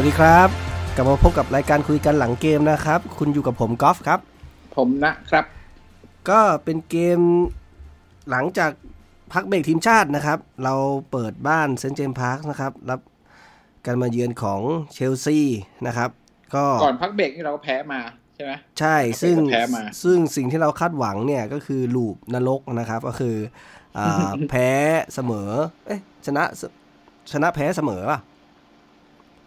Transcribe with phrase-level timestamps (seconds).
[0.00, 0.48] สวัสดีครับ
[0.94, 4.20] กลับมาพบกับรายการคุยกันหลังเกมนะครับ คุณอยู่กับผมกอล์ฟครับ
[4.76, 5.44] ผมนะครับ
[6.30, 7.20] ก็เป็นเกม
[8.30, 8.70] หลังจาก
[9.32, 10.74] พักเบรกทีมชาตินะครับ เรา
[11.10, 13.00] เปิดบ้านเซนต์เจมส์พาร์คนะครับ รับ
[13.86, 14.60] การมาเยือนของ
[14.94, 15.38] เชลซี
[15.86, 16.10] นะครับ
[16.54, 18.00] ก็ก่อนพักเบรกนี่เราก็แพ้มา
[18.34, 23.36] ใช่ไหมใช่ซึ่งแพ้มาซึ่งสิ่งที่เราคาดหวังเนี่ยก็คือ loop นรกนะครับ ก็คือ
[23.98, 24.68] อ่าแพ้
[25.14, 25.50] เสมอ
[25.86, 26.62] เอ๊ะชนะเส
[27.32, 28.20] ชนะแพ้เสมอป่ะ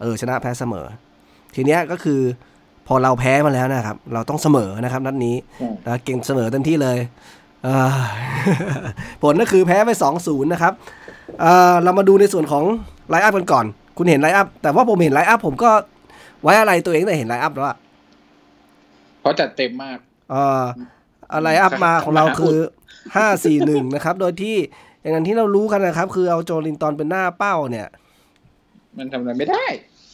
[0.02, 0.86] เออชนะแพ้เสมอ
[1.56, 2.20] ทีเนี้ยก็คือ
[2.88, 6.98] พอเราแพ้มาแล้วนะครับ เราต้องเสมอนะครับ นัดนี้อืมนะเก่งเสมอเต็มที่เลย
[7.64, 7.90] เอ่อ
[9.24, 10.74] ผลก็คือแพ้ไป2 0นะครับ
[11.42, 12.64] เอ่อเรามาดูในส่วนของ
[13.10, 13.66] line up กันก่อน
[13.98, 15.70] คุณเห็น line up แต่ว่าผมเห็น line up ผมก็
[16.44, 17.78] ไว้อะไรตัวเองแต่เห็น line up แล้วอะ
[19.22, 19.98] เพราะจัดเต็มมาก
[20.32, 20.64] เอ่อ
[21.34, 22.58] อะไรอัพมาของเราคือ
[23.16, 24.56] ห้าสี่หนึ่งนะครับ โดยที่
[25.02, 27.88] อย่างนั้นที่เรารู้กันนะครับ คือเอาโจลินตอนเป็นหน้าเป้าเนี่ย
[28.98, 29.66] มันทำอะไรไม่ได้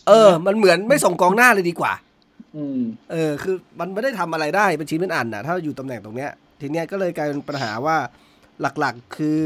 [0.08, 1.94] เออ มันเหมือนไม่ส่งกองหน้าเลยดีกว่า
[2.56, 2.80] อืม
[3.12, 7.98] เออ คือมันไม่ได้ทำอะไรได้เป็นชิ้นเป็นอันนะถ้าอยู่ตำแหน่งตรงเนี้ย ทีเนี้ยก็เลยกลายเป็นปัญหาว่า
[8.80, 9.40] หลักๆคือ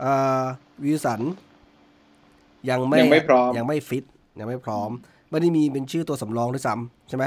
[0.00, 0.42] เอ่อ
[0.84, 1.20] วิลสัน
[2.70, 4.04] ยังไม่ยังไม่พร้อมยังไม่ฟิต
[4.38, 4.90] ยังไม่พร้อม
[5.30, 7.24] ไม่ได้มีเป็นชื่อตัวสำรองด้วยซ้ำใช่ไหม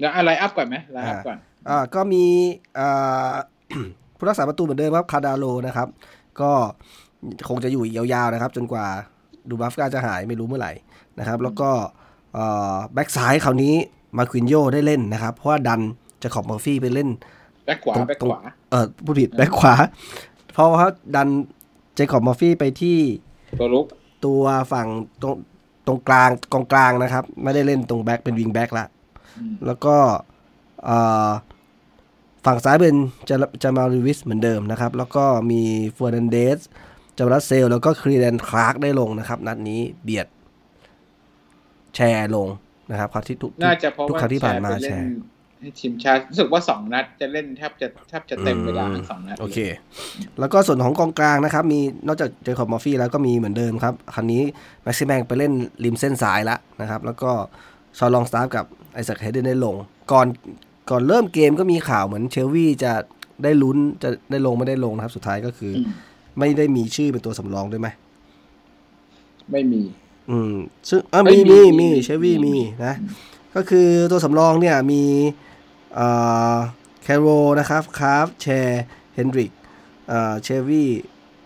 [0.00, 2.24] แล้ว line up ก่อนไหม line up ก่อนอ่าก็มี
[2.78, 3.32] อ่า
[4.16, 5.88] ผู้รักษาประตูเหมือนเดิมครับคาดาโลนะครับ
[6.40, 6.50] ก็
[7.48, 8.86] คงจะอยู่อีกยาวๆนะครับ จนกว่า
[9.48, 10.72] ดูบราฟกาจะหายไม่รู้เมื่อไหร่
[11.18, 11.70] นะครับ แล้วก็
[12.92, 13.74] แบ็กซ้ายคราวนี้
[14.16, 17.08] มานกิโยได้เล่นนะครับ เพราะว่าดันเจคอบเมอร์ฟี่ไปเล่น
[17.66, 19.74] แบ็คขวาตรงแบ็คตรงขวาเออผู้ผิดแบ็กขวา
[20.52, 21.28] เพราะว่าดัน
[21.94, 22.98] เจคอบเมอร์ฟี่ไปที่
[23.60, 23.86] ตัวลุก
[24.24, 24.88] ตัวฝั่ง
[25.22, 25.34] ตรง
[25.86, 28.86] ตรงกลางกองกลางนะครับ ไม่ได้เล่นตรงแบ็กเป็นวิงแบ็กละ
[29.38, 29.96] อืมแล้วก็
[30.84, 31.28] เอ่อ
[32.46, 32.96] ฝั่งซ้ายเป็น
[33.28, 35.62] จะจะมาริวิสเหมือนเดิมนะครับ แล้วก็มี
[35.94, 36.58] เฟอร์นันเดส
[37.18, 40.26] จารัสเซล แล้วก็ครีแดนคลาร์กได้ลงนะครับ นัดนี้เบียด
[41.96, 42.48] แชร์ลง
[42.90, 45.20] นะครับคราวที่ทุกน่าจะเพราะทุกว่าครั้งที่ผ่านมาไปแชเล่นร์
[45.60, 49.58] ให้ทีมชาติรู้สึกว่าสองนัดจะเล่นแทบจะแทบจะเต็มเวลาทั้งสองนัดโอเค
[50.40, 54.42] แล้วก็ส่วนของกองกลางนะครับ มีนอกจากเจคอบเมอร์ฟี่แล้วก็มีเหมือนเดิมครับ ครั้งนี้
[54.82, 55.52] แม็กซิแมงไปเล่น
[55.84, 57.30] ริมเส้นซ้ายแล้วนะครับ แล้วก็
[57.98, 58.64] ฌอน ลองสตาฟฟ์ับ
[58.94, 59.74] ไอแซคเฮเดนได้ลง
[60.12, 60.26] ก่อน
[60.90, 62.92] ก่อนเริ่มเกมก็มีข่าวเหมือนเชลวี่จะ
[63.42, 65.90] ได้ลุ้นจะได้ลงไม่ได้ลงนะครับ สุดท้ายก็คืออม
[66.38, 67.88] ไม่ได้มีชื่อเป็นตัวสำรองด้วยไหม
[69.52, 69.82] ไม่มี
[70.30, 70.54] อืม
[70.88, 72.94] ซึ่งเออเอ้มียมีมีมีมีเชลวี่มีมีนะ
[73.54, 75.02] ก็คือตัวสำรองเนี่ยมี
[75.94, 76.08] เอ่
[76.54, 76.56] อ
[77.02, 77.28] แคร์รอล
[77.60, 78.82] นะครับคราฟธ์แชร์
[79.14, 79.50] เฮนดริก
[80.08, 80.90] เอ่อเชลวี่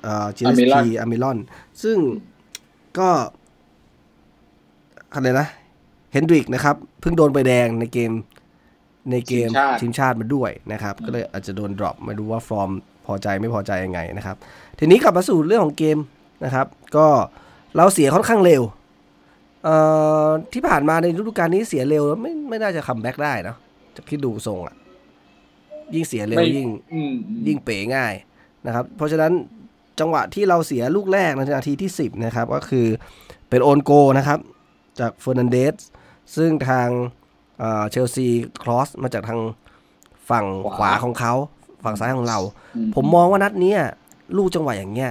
[0.02, 1.38] เอ่อกิลเลสพีอัลมิรอน
[1.82, 1.96] ซึ่ง
[2.98, 3.10] ก็
[5.12, 5.48] อะไรนะ
[6.12, 8.12] เฮนดริกนะครับ เพิ่งโดนใบแดงในเกม
[9.10, 12.70] ในเกมทีมชาติทีมชาติมาด้วยนะครับ ก็เลยอาจจะโดน drop ไม่รู้ว่าฟอร์ม
[13.06, 14.36] พอใจไม่พอใจยังไงนะครับ
[14.78, 15.98] ทีนี้กลับมาสู่เรื่องของเกม
[16.44, 17.06] นะครับ ก็
[17.76, 18.62] เราเสียค่อนข้างเร็ว
[19.64, 19.76] เอ่
[20.26, 23.56] อที่ผ่านมาในฤดูกาลนี้เสียเร็วไม่ไม่น่าจะ comeback ได้เนอะ
[23.96, 24.74] จากที่ดูทรงอะ
[25.94, 28.14] ยิ่งเสียเร็วไม่ยิ่งอืมอืมยิ่งเป๋ง่าย
[28.66, 29.32] นะครับ เพราะฉะนั้น
[30.00, 32.86] จังหวะที่เราเสียลูกแรกในนาทีที่ 10 นะครับ ก็คือ
[33.48, 34.38] เป็น own goal นะครับ
[35.00, 35.74] จากเฟอร์นันเดส
[36.36, 36.88] ซึ่งทาง
[37.90, 38.26] เชลซี
[38.62, 39.40] cross มาจากทาง
[40.30, 41.34] ฝั่งขวาของเขา
[41.84, 42.38] ฝั่งซ้ายของเรา
[42.76, 43.80] อืผมมองว่านัดเนี้ย
[44.36, 45.10] ลูกจังหวะอย่างเงี้ย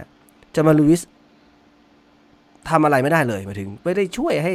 [0.55, 1.01] จะมาลูวิส
[2.71, 4.53] ทำอะไรไม่ได้เลยหมายถึง ไม่ได้ช่วยให้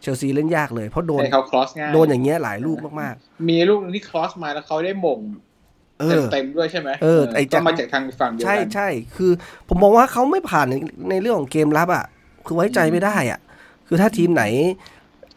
[0.00, 3.14] เชลซีเล่นยากเลย เพราะโดนให้เขาครอสง่ายโดนอย่างเงี้ยหลายลูกมาก
[3.48, 9.32] มีลูกหนึงที่ครอสมาแล้วเขาได้หม่งๆเออเต็มๆด้วยใช่ไหมเออไอ้ก็จากมาจากทางฝั่งเดียวใช่กันใช่คือ
[9.68, 10.74] ผมมองว่าเขาไม่ผ่านใน
[11.10, 12.04] ในเรื่องของเกมรับอะ
[12.46, 13.40] คือไว้ใจไม่ได้อะ
[13.86, 14.44] คือถ้าทีมไหน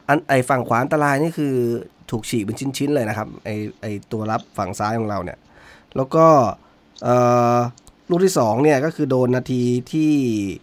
[0.07, 1.53] อันไอฝั่งขวาอันตรายนี่คือ
[2.11, 3.49] ถูกฉีกเป็นชิ้นๆเลยนะครับไอ
[3.81, 5.39] ไอตัวรับฝั่งซ้ายของเราเนี่ย
[5.95, 6.25] แล้วก็
[7.03, 7.15] เอ่
[7.55, 7.57] อ
[8.09, 9.61] ลูกที่สองเนี่ยก็คือโดนนาที
[9.91, 10.62] ที่เ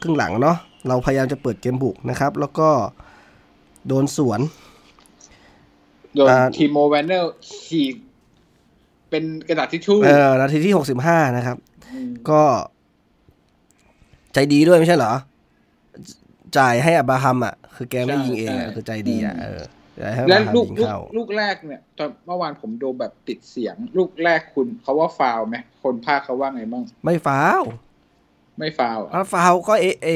[0.00, 0.56] ครึ่งหลังเนาะ
[0.88, 2.68] เราพยายามจะเปิดเกมบุกนะครับ แล้วก็
[3.88, 4.40] โดนสวน
[6.16, 7.32] โดนอ่าทีโมแวนเนอร์
[7.64, 7.94] ฉีก
[9.10, 11.56] เป็นกระดาษทิชชู่เอ่อนาทีที่หกสิบห้านะครับ
[12.08, 12.42] มก็
[14.34, 15.12] ใจดีด้วยไม่ใช่เหรอ
[16.58, 19.62] จ่ายให้อับราฮัมอะ คือแกไม่ยิงเองอะคือใจดีอะเออ
[20.00, 27.62] จ่ายให้อับแล้วราฮัมลูกยิงลูกเข้าลูกแรกเนี่ย ตอนเมื่อวานผมดูแบบติดเสียง ลูกแรกคุณเขาว่าฟาวล์ไหมคนภาคเขาว่าไงบ้างไม่ฟาว
[28.60, 30.08] ไม่ฟาวล์อะถ้าฟาวก็เอเอ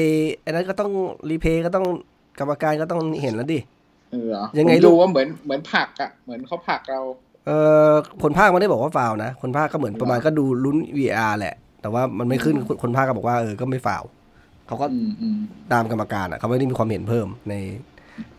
[0.45, 0.91] อันนั้นก็ต้อง
[1.29, 1.85] รีเพย์ก็ต้อง
[2.39, 3.59] กรรมการก็ต้องเห็นแล้วดิ
[4.11, 7.01] เออเหรอยังไงผมลูดูกว่าเหมือนเหมือนผลักอะเหมือนเขาผลักเรา
[7.47, 7.51] เอ
[7.89, 7.91] อ
[8.23, 14.03] คนภาคไม่ได้บอกว่าฟาวนะคนภาคก็เหมือนประมาณก็ดูลุ้น VR แหละ แต่ว่ามันไม่ขึ้นคนภาคก็บอกว่าเออก็ไม่ฟาว
[14.67, 15.37] เขาก็อืมอืม
[15.73, 17.53] ตามกรรมการอะเขาไม่ได้มีความเห็นเพิ่มใน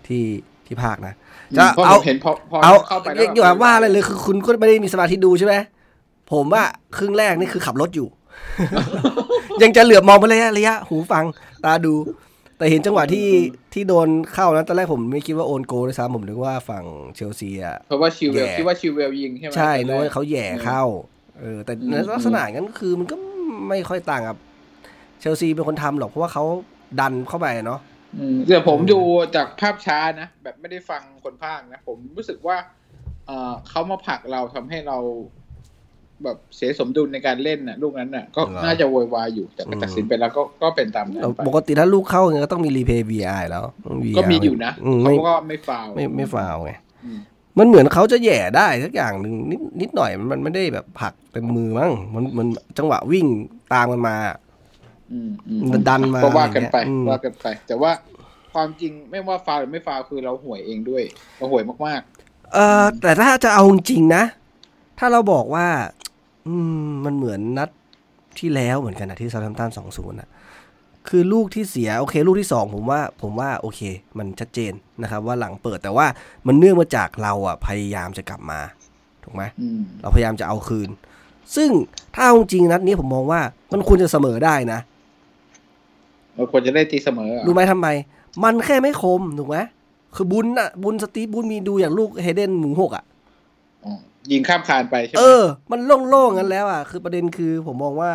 [0.06, 0.24] ที่
[0.66, 1.14] ที่ภาคนะ
[1.58, 5.54] จะจะพอเอาเห็นพอพอเอาเข้าไปแล้วเรียกอย่าว่าอะไรเลยคือคุณก็ไม่ได้มีสมาธิดูใช่ไหม
[6.32, 6.62] ผมว่า
[6.96, 8.08] ครึ่งแรกนี่คือขับรถอยู่
[9.62, 11.24] ยังจะเหลือบมองไประยะระยะ หูฟัง
[11.64, 11.94] ตาดู
[12.58, 13.28] แต่เห็นจังหวะที่
[13.72, 16.84] ที่โดนเข้านะตอนแรกผมไม่คิดว่าโอนโกด้วยซ้ำผมนึกว่าฝั่ง
[17.14, 20.82] เชลซีอะเพราะว่าชิวเวลแย่คิดว่าชิวเวลยิงใช่ไหมใช่ตอนึแรกว่าเขาแหย่เข้า
[21.40, 23.16] เออแต่อืมในลักษณะงั้นคือมันก็
[23.68, 24.36] ไม่ค่อยต่างกับ
[25.20, 26.44] เชลซีเป็นคนทำหรอกเพราะว่าเขา
[27.00, 27.80] ดันเข้าไปเนาะ
[28.18, 29.00] อืมแต่ผมดู
[29.36, 32.56] จากภาพช้านะ แบบไม่ได้ฟังคนพากย์นะ ผมรู้สึกว่า
[33.26, 34.98] เออเขามาผลักเราทำให้เรา
[36.24, 46.72] แบบเสียสมดุลในการเล่นน่ะ ลูกนั้นน่ะ ก็น่าจะโวยวายอยู่แต่ก็ตัดสินไปแล้วก็ก็เป็นตามนั้นไปปกติถ้าลูกเข้าเนี่ยก็ต้องมีรีเพย์ VR แล้วต้อง VR ก็มีอยู่นะอืมเขาไม่ก็ไม่ฟาวล์ไม่ไม่ฟาวไง
[47.04, 47.18] อืม
[47.58, 52.46] มันเหมือนเขาจะแหย่ได้สักอย่างหนึ่งนิดนิดหน่อยมันไม่ได้แบบผลักเต็มมือมั้งมันมัน
[52.78, 53.26] จังหวะวิ่ง
[53.72, 54.16] ตามกันมา
[55.12, 57.92] อืมอืมมันดันมาก็ว่ากันไปอะไรเงี้ยอืมว่ากันไป แต่ว่า
[58.52, 61.02] ความจริงไม่ว่าฟาวล์หรือไม่ฟาวล์คือเราห่วยเองด้วย
[61.36, 62.02] เราห่วยมาก
[62.54, 64.24] เออแต่ถ้าจะเอาจริงๆนะ
[64.98, 65.66] ถ้าเราบอกว่า
[66.46, 66.54] อื
[66.86, 67.70] มมันเหมือนนัด
[68.38, 70.28] ที่แล้วเหมือนกันนะที่ซา u ์ h ม p ตันสองศูนย์ะ
[71.08, 73.80] คือลูกที่เสียโอเค ลูกที่สองผมว่าผมว่าโอเค
[74.18, 74.72] มันชัดเจน
[75.02, 76.06] นะครับ ว่าหลังเปิดแต่ว่า
[76.46, 78.60] มันเนื่องมาจากเราอะพยายามจะกลับมา
[79.24, 80.88] ถูกไหมๆอืมเราพยายามจะเอาคืน
[81.56, 81.70] ซึ่ง
[82.14, 83.40] ถ้าเอาจริงนัดนี้ผมมองว่า
[83.72, 84.78] มันควรจะเสมอได้นะ
[86.34, 87.88] เราควรจะได้ตีเสมออะรู้ไหมทำไม
[88.44, 89.56] มันแค่ไม่คมถูกไหม
[90.16, 93.15] คือบุญอะบุญสตีฟบุญมีดูอย่างลูกเฮเดนหมูหกอะอ๋อ
[94.32, 98.12] ยิงข้ามคานไปใช่ไหมเออ มันโล่งๆงั้นแล้วอะคือประเด็นคือผมมองว่า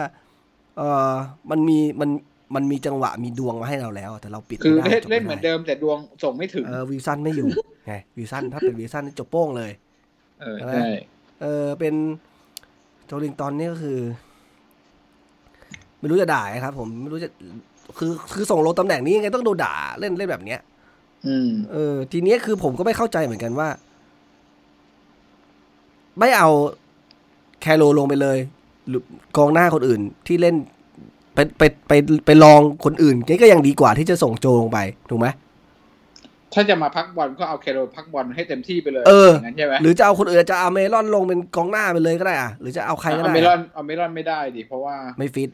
[0.78, 1.12] เออ
[1.52, 2.10] มันมีมัน
[2.56, 7.48] มันมีจังหวะมีดวงมาให้เราแล้ว แต่เราปิดคือไม่ได้เล่นจบเล่นเหมือนเดิมแต่ดวงส่งไม่ถึงเออวิลสันไม่อยู่
[7.88, 9.72] ไงวิลสันถ้าเป็นวิลสันนี่จบโป้งเลย
[10.42, 10.90] เออใช่ไหมใช่
[11.42, 11.94] เออเป็น
[13.06, 14.00] โจลิงตันนี่ก็คือ
[16.00, 17.30] ไม่รู้จะด่าไงครับ ผมไม่รู้จะ
[17.98, 20.60] คือคือส่งลงตำแหน่งนี้ยังไงต้องโดนด่าเล่นเล่นแบบเนี้ย
[21.28, 23.68] อืมเออ ทีเนี้ยคือผมก็ไม่เข้าใจเหมือนกันว่า
[26.20, 26.50] ไม่เอา
[27.62, 28.38] แคโรลงไปเลย
[28.88, 29.04] หรือ
[29.38, 30.56] กองหน้าคนอื่นที่เล่น
[31.34, 31.94] ไปไปไป
[32.26, 34.80] ไปลองคนอื่นก็ยังดีกว่าที่จะส่งโจลงไป
[35.10, 35.28] ถูกไหม
[36.54, 45.50] ถ้าจะมาพักบอลก็เอาแคร์โรลล์พักบอลให้เต็มที่ไปเลยเออย่างนั้นใช่ไหมหรือจะเอาคนอื่นจะเอาเมลอนลงเป็นกองหน้าไปเลยก็ได้อะหรือจะเอาใครก็เอาได้เมลออะนเอาเมลอนไม่ได้ดิเพราะว่าไม่ฟิต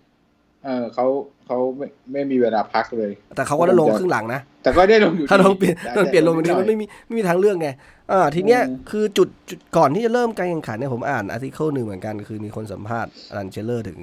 [0.68, 1.06] เออเขา
[1.46, 7.70] เขาไม่ไม่มีเวลาพักเลย แต่เขาก็ได้ลงครึ่งหลังนะ แต่ก็ได้ลงอยู่ถ้าลองเปลี่ยนแต่ถ้าเปลี่ยนลงแบบนี้มันไม่มีไม่มีทางเลือกไง
[8.12, 14.00] อ่าทีเนี้ยอืมคือจุดจุดก่อนที่จะเริ่มการแข่งขันเนี่ยผมอ่าน article หนึ่งเหมือนกัน คือมีคนสัมภาษณ์อลันเชียเรอร์ถึง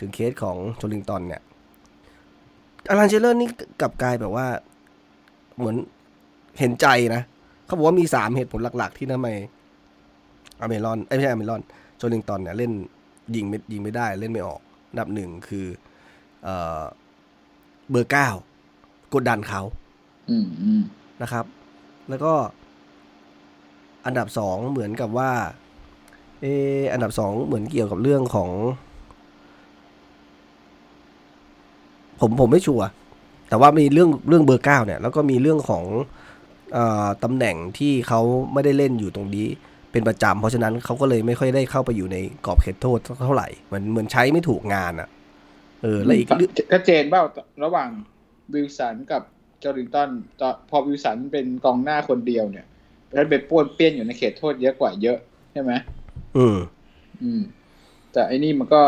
[0.00, 1.42] ถึงเคสของโจเอลินตันเนี่ย
[2.90, 3.48] อลันเชียเรอร์นี่
[3.80, 4.46] กลับกลายแบบว่า
[5.58, 5.76] เหมือน
[6.58, 7.22] เห็นใจนะ
[7.66, 9.28] เขาบอกว่ามีสามเหตุผลหลัก ๆ ที่ทำไม
[10.60, 11.62] อัลมิรอนเอ้ยไม่ใช่อัลมิรอน
[11.98, 12.72] โจเอลินตันเนี่ยเล่น
[13.34, 14.60] ยิงไม่ยิงไม่ได้เล่นไม่ออก
[14.90, 15.66] อันดับหนึ่งคือ
[16.44, 16.82] เอ่อ
[17.90, 18.28] เบอร์เก้า
[19.14, 19.62] กดดันเขา
[20.30, 20.82] อืมอืม
[21.22, 21.44] นะครับ
[22.08, 22.32] แล้วก็
[24.06, 25.32] อันดับสองเหมือนกับว่า
[26.40, 26.46] เอ
[26.78, 28.50] ออันดับสองเหมือนเกี่ยวกับเรื่องของ
[32.20, 32.86] ผมผมไม่ชัวร์
[33.48, 35.84] แต่ว่ามีเรื่องเรื่องเบอร์เก้าเนี่ย แล้วก็มีเรื่องของ
[36.72, 38.20] เอ่อตำแหน่งที่เขา
[38.52, 39.48] ไม่ได้เล่นอยู่ตรงนี้
[39.92, 42.16] เป็นประจำเพราะฉะนั้นเขาก็เลยไม่ค่อยได้เข้าไปอยู่ใน
[42.46, 45.08] กรอบเขตโทษเท่าไหร่เหมือนเหมือนใช้ไม่ถูกงานอะ่ะ
[45.82, 47.22] เออแล้วอีกเรื่องชัดเจนเปล่า
[47.64, 47.90] ระหว่าง
[48.54, 49.22] วิลสันกับ
[49.62, 52.66] จอริงตันตอนพอวิลสันเป็นกองหน้าคนเดียวเนี่ย
[53.12, 55.18] แล้วไปป้วนเปี้ยนอยู่ในเขตโทษเยอะกว่าเยอะ
[55.52, 55.72] ใช่ไหม
[56.36, 56.56] อืม
[57.22, 57.42] อืม
[58.12, 58.82] แต่อันนี้มันก็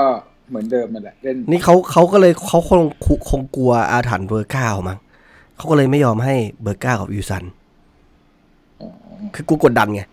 [0.49, 2.82] เหมือนเดิมมันแหละเล่นนี่เขาเขาก็เลยเขาคง
[3.30, 4.99] คงกลัวอาถรรพ์เบอร์เก้ามั้ง
[5.56, 7.44] เขาก็เลยไม่ยอมให้เบอร์เก้ากับวิลสัน
[8.80, 8.88] อ๋อ
[9.35, 10.12] คือกูกดดันไงอืม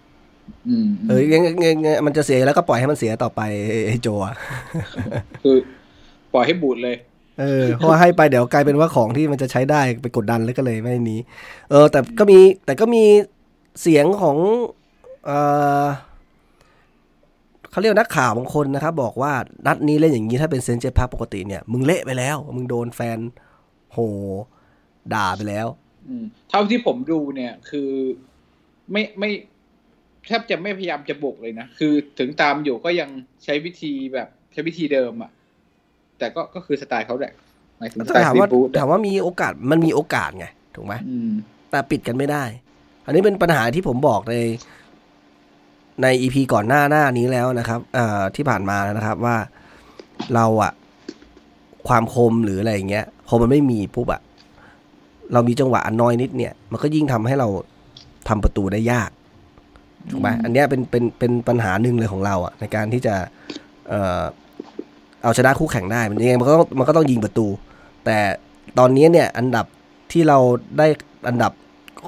[1.07, 1.47] เออยังไง
[1.83, 4.35] ไงมันจะเสียแล้วก็ปล่อยให้มันเสียต่อไปไอ้ไอ้โจอะ
[5.43, 5.57] คือ
[6.33, 6.95] ปล่อยให้บูดเลย
[7.39, 11.19] เออเพราะว่าให้ไปเดี๋ยวกลายเป็นว่าของที่มันจะใช้ได้ไปกดดันแล้วก็เลยไม่นี้
[11.69, 13.03] เออ แต่ก็มีแต่ก็มี
[13.81, 14.37] เสียงของ
[15.25, 15.31] เอ
[15.83, 15.87] อ
[17.71, 19.33] เขาเรียกว่านักข่าวบางคนนะครับ บอกว่า
[19.67, 23.19] นัดนี้เล่นอย่างนี้ถ้าเป็นเซนเจพาปกติเนี่ย มึงเละไปแล้ว มึงโดนแฟน
[23.93, 23.97] โห
[25.13, 25.67] ด่าไปแล้ว
[26.07, 27.89] อืมเท่าที่ผมดูเนี่ยคือ
[28.91, 29.29] ไม่ไม่
[30.29, 33.09] แทบจะไม่พยายามจะบุกเลยนะ คือถึงตามอยู่ก็ยัง
[33.43, 35.31] ใช้วิธีแบบใช้วิธีเดิมอะ
[36.19, 37.33] แต่ก็ก็คือสไตล์เขาแหละ
[37.77, 40.45] หมายถึงสไตแต่ล์ถามซีว่าฟู้ดถามว่ามีโอกาสมันมีโอกาสไง
[40.75, 41.31] ถูกไหมอืม
[41.71, 42.43] แต่ปิดกันไม่ได้
[43.05, 44.35] อันนี้เป็นปัญหาที่ผมบอกใน
[46.03, 49.37] ในอีพีก่อนหน้าหน้านี้แล้วนะครับเอ่อที่ผ่านมานะครับว่า
[50.35, 50.71] เราอะ
[51.87, 54.21] ความคมหรืออะไรอย่างเงี้ยพอมันไม่มีปุ๊บอะ
[55.33, 57.47] เรามีจังหวะน้อยนิดเนี่ย มันก็ยิ่งทำให้เรา
[58.27, 59.09] ทำประตูได้ยาก
[60.11, 63.15] ถูกไหมอันเนี้ยเป็นเป็นเป็นปัญหาหนึ่งเลยของเราอะในการที่จะ
[63.89, 64.23] เอ่อ
[65.23, 67.47] เอาชนะคู่แข่งได้มันยังไงมันก็ต้องมันก็ต้องยิงประตู
[68.05, 68.17] แต่
[68.79, 69.65] ตอนนี้เนี่ยอันดับ
[70.11, 70.37] ที่เรา
[70.77, 70.87] ได้
[71.27, 71.51] อันดับ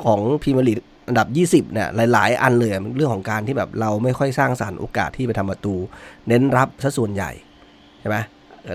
[0.04, 1.28] ของพรีเมียร์ลีกอันดับ
[1.68, 5.76] 20เนี่ยหลาย ๆ อันเลยอะมันเรื่องของการที่แบบเราไม่ค่อยสร้างสรรค์โอกาสที่ไปทำประตู
[6.28, 7.32] เน้นรับซะส่วนใหญ่
[8.00, 8.18] ใช่ไหม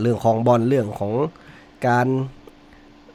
[0.03, 1.13] เรื่องของบอลเรื่องของ
[1.87, 2.07] การ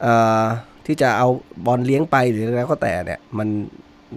[0.02, 0.44] เอ่อ
[0.86, 1.28] ที่จะเอา
[1.66, 3.48] บอลเลี้ยงไปหรืออะไรก็แต่เนี่ยมัน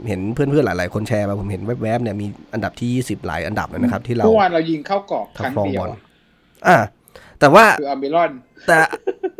[0.07, 5.99] เห็นเพื่อนๆหลาย ๆ คนแชร์มาผมเห็นแวบๆเนี่ยมีอันดับที่20หลายอันดับเลยนะครับ ที่เราเมื่อวานเรายิงเข้ากรอบครั้งทำฟองเดียบวอลอะ
[6.67, 6.77] อ่า
[7.39, 8.31] แต่ว่าคืออาร์เมรอน
[8.67, 8.77] แต่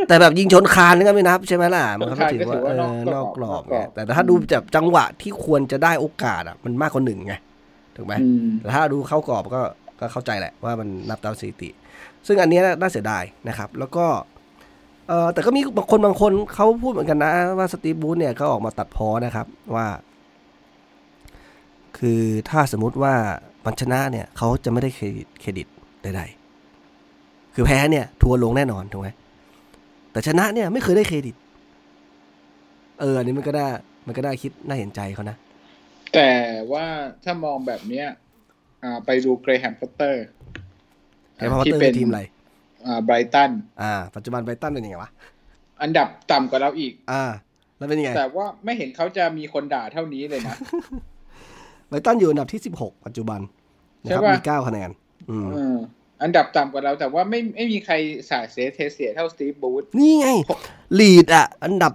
[0.07, 7.33] แต่แบบยิงชนคานนี่ก็ไม่นับใช่ไหมล่ะ มันก็ไม่ถือว่าชนคานก็ถือว่าเออนอกนอกกรอบนอกกรไงอบแต่ถ้าดูจากจังหวะที่ควรจะได้โอกาสอะมันมากกว่าหนึ่งไง
[7.95, 9.62] ถูกไหมอืมแต่ถ้าดูเข้ากรอบก็
[10.00, 11.69] ก็เข้าใจแหละว่ามันนับตามสถิติ
[12.27, 14.05] ซึ่งอันเนี้ยน่าเสียดายนะครับ แล้วก็
[15.07, 19.88] เออแต่ก็มีบางคนบางคนเขาพูดเหมือนกันนะว่าสตีฟบูธเนี่ยก็ออกมาตัดพ้อนะครับ ว่า
[21.98, 23.14] คือถ้าสมมุติว่า
[23.66, 25.68] มันชนะเนี่ยเขาจะไม่ได้เครดิตเครดิต
[26.02, 29.10] ใดๆคือแพ้เนี่ย ทัวร์ลงแน่นอนถูกไหม
[30.12, 31.36] แต่ชนะเนี่ยไม่เคยได้เครดิต
[33.00, 33.68] เอออันนี้มันก็ได้
[34.08, 35.38] มันก็ได้คิดน่าเห็นใจเขานะ
[36.14, 36.30] แต่
[36.72, 36.86] ว่า
[37.24, 38.08] ถ้ามองแบบเนี้ย
[38.84, 40.24] อ่าไปดูเกรแฮมพอตเตอร์
[41.36, 42.22] แฮร์รี่พอตเตอร์เป็นทีมอะไร
[42.86, 45.10] อ่าไบรตันอ่า ปัจจุบันไบรตันเป็นยังไงวะ
[45.82, 47.24] อันดับต่ำกว่าเราอีก อ่า
[47.78, 50.56] แล้วเป็นยังไง แต่ว่าไม่เห็นเขาจะมีคนด่าเท่านี้เลยนะ
[51.89, 53.39] ไบรตันอยู่อันดับที่16ปัจจุบัน
[54.04, 54.89] นะครับใช่ปะมี9คะแนน
[55.30, 55.77] อืมเออ
[56.24, 57.94] อันดับต่ำกว่าเราแต่ว่าไม่ไม่มีใคร
[58.30, 60.27] สาดเสียเทเสียเท่าสตีฟบูธนี่ไง
[61.00, 61.94] ลีดอะ อันดับ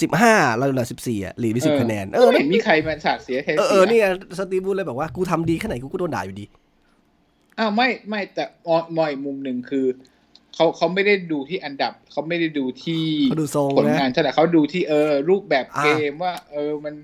[0.00, 4.06] 15เราอันดับ14อะลีดมี10คะแนนเออไม่เห็นมีใครมาสาดเสียเทเออเสีเออนี่ไง
[4.38, 6.44] สตีฟบูธเลยบอกว่ากูทำดีแค่ไหนกูก็โดนด่าอยู่ดี
[7.58, 9.86] อ้าวไม่ไม่แต่มองมองอีกมุมหนึ่งคือ
[10.54, 16.94] เขาเขาไม่ได้ดูที่อันดับเขาไม่ได้ดูที่เขาดูทรงผลนะงานเท่าไหร่เขาดูที่เออรูปแบบอ่าเกมว่า เออมัน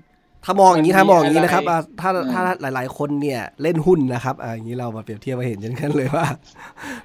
[0.49, 6.25] ถ้ามองอย่างนี้มันมีถ้ามองอย่างนี้นะครับอะไรอะถ้าอืมถ้าหลาย ๆ คนเนี่ยเล่นหุ้นนะครับอะอย่างนี้เรามาเปรียบเทียบมาเห็นกันเลยว่า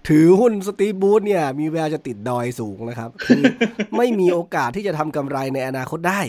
[0.08, 3.42] ถือหุ้นสตีฟบูธเนี่ยมีแววจะติดดอยสูงนะครับ คือ
[3.96, 6.20] ไม่มีโอกาสที่จะทำกำไรในอนาคตได้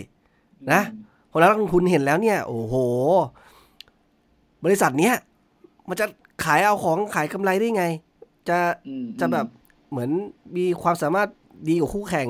[0.72, 0.82] นะ
[1.32, 2.74] คนนักลงทุนเห็นแล้วเนี่ย โอ้โห
[4.64, 5.14] บริษัทเนี้ย
[5.88, 6.06] มันจะ
[6.44, 7.84] ขายเอาของขายกำไรได้ไง
[8.48, 9.46] จะอืมจะแบบ
[9.90, 10.10] เหมือน
[10.56, 11.28] มีความสามารถ
[11.68, 12.28] ดีกว่าคู่แข่ง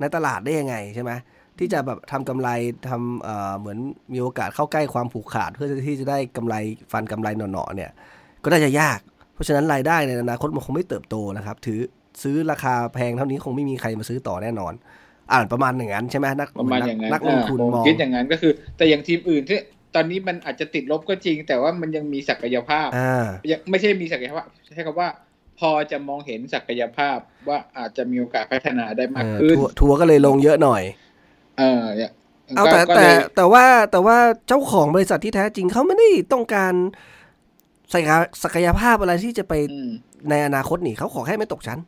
[0.00, 1.12] ในตลาดได้ยังไงใช่ไหม
[1.58, 2.48] ที่จะแบบทำกำไร
[2.88, 3.78] ทำเอ่อเหมือน
[4.12, 6.54] มีโอกาสเข้าใกล้ความผูกขาด เพื่อที่จะได้กำไร
[6.92, 7.90] ฟันกำไรหน่อๆเนี่ย
[8.42, 8.98] ก็น่าจะยาก
[9.34, 11.80] เพราะฉะนั้นรายได้ในอนาคตมันคงไม่เติบโตนะครับ ถือ
[12.22, 14.72] ซื้อราคาแพงเท่านี้คงไม่มีใครมาซื้อต่อแน่นอน
[15.32, 19.58] อ่านประมาณอย่างนั้นใช่ไหมนักประมาณอย่างนั้นนักลงทุนอ่ามองคิดอย่างนั้นก็คือ แต่อย่างทีมอื่นที่
[19.94, 25.08] ตอนนี้มันอาจจะติดลบก็จริง แต่ว่ามันยังมีศักยภาพอ่ายังไม่ใช่มีศักยภาพใช้คำว่า
[25.60, 30.82] พอจะมองเห็นศักยภาพว่าอาจจะมีโอกาสพัฒนาได้มากเออขึ้นทัวร์ทัวร์ก็เลยลงเยอะหน่อย
[31.58, 32.12] เออเนี่ย
[32.56, 34.16] เอาก็แต่ก็แต่เลยแต่ว่าแต่ว่า
[34.48, 36.74] เจ้าของบริษัทที่แท้จริงเขาไม่ได้ต้องการ
[37.92, 38.10] ศักย
[38.42, 39.90] ศักยภาพอะไรที่จะไปอืม
[40.30, 41.78] ในอนาคตนี่เขาขอแค่ไม่ตกชั้น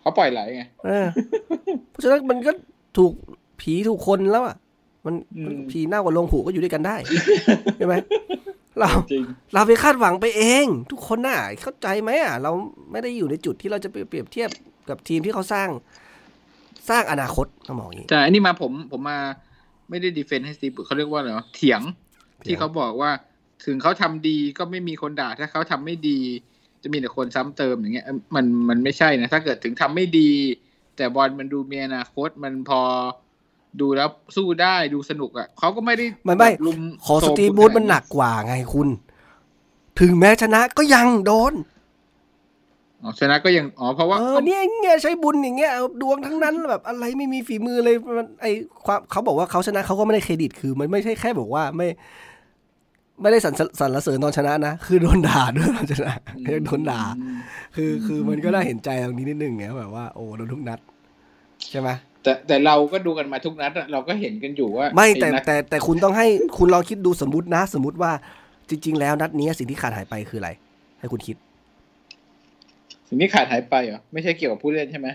[0.00, 1.06] เขาปล่อยไหลไงเออ
[1.90, 2.52] เพราะฉะนั้นมันก็
[2.96, 3.12] ถูก
[3.60, 4.56] ผีถูกคนแล้วอะ
[5.06, 6.96] มันอืมผีเน่ากว่าลงผูก็อยู่ด้วยกันได้
[7.76, 7.94] ใช่ไหม
[8.78, 12.52] เราจริงเราไปคาดหวังไปเอง ทุกคนน่ะเข้าใจไหมอะ เรา
[12.90, 14.50] ไม่ได้อยู่ในจุดที่เราจะไปเปรียบเทียบ
[14.88, 15.68] กับทีมที่เขาสร้าง
[16.90, 19.18] สร้างอนาคตเขาบอกอย่างนี้แต่อันนี้มาผมผมมา
[19.90, 21.80] ไม่ได้ดีเฟนต์ให้สตีฟเขาเรียกว่าอะไรวะเถียง
[22.46, 23.10] ที่เขาบอกว่า
[23.66, 26.18] ถึงเขาทำดีก็ไม่มีคนด่า ถ้าเขาทำไม่ดี
[26.82, 30.30] จะมีแต่คนซ้ำเติมอย่างเงี้ยเอ้ย มันมันไม่ใช่นะถ้าเกิดถึงทำไม่ดี
[30.96, 32.80] แต่บอลมันดูมีอนาคตมันพอ
[33.80, 38.88] ดูแล้วสู้ได้ดูสนุกอะ่ะเขาก็ไม่ได้ไม่ไม่แบบลุมขอสโทรมตีฟคุณบูธขามันหนักกว่าไงคุณ
[40.00, 41.52] ถึงแม้ชนะก็ยังโดน
[43.04, 48.46] อ๋อชนะก็ยังอ๋อเพราะว่าเออเนี่ยเนี่ยใช้บุญอย่างเงี้ยเอาดวงทั้งนั้นแบบอะไรไม่มีฝีมือเลยมันไอ
[48.84, 51.88] ความเขาบอกว่าเขาชนะเขาก็ไม่ได้เครดิตคือ มันไม่ใช่แค่บอกว่าไม่
[53.20, 56.12] ไม่ได้สรรสรรเสริญตอนชนะนะคือโดนด่าด้วยตอนชนะ
[56.54, 57.38] ยังโดนด่าอืม
[57.76, 60.78] คือคือมันก็น่าเห็นใจตรงนี้นิดนึงไงแบบว่าโอ้โดนทุกนัด
[61.70, 61.88] ใช่ไหม
[62.22, 66.26] แต่แต่เราก็ดูกันมาทุกนัดอะเราก็เห็นกันอยู่ว่า ไม่แต่อ้นัดแต่แต่คุณต้องให้
[66.58, 68.12] คุณลองคิดดูสมมตินะ สมมติว่า
[68.68, 70.50] จริง ๆ แล้วนัดนี้สิ่งที่ขาดหายไปคืออะไร
[71.00, 71.36] ให้คุณคิด
[73.14, 75.08] สิ่งที่ขาดหายไปเหรอไม่ใช่เกี่ยวกับผู้เล่นใช่ไหม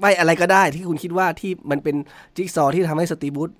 [0.00, 1.96] ไม่อะไรก็ได้ที่คุณคิดว่าที่มันเป็น
[2.36, 3.50] จิ๊กซอว์ที่ทำให้สตีฟบรูซ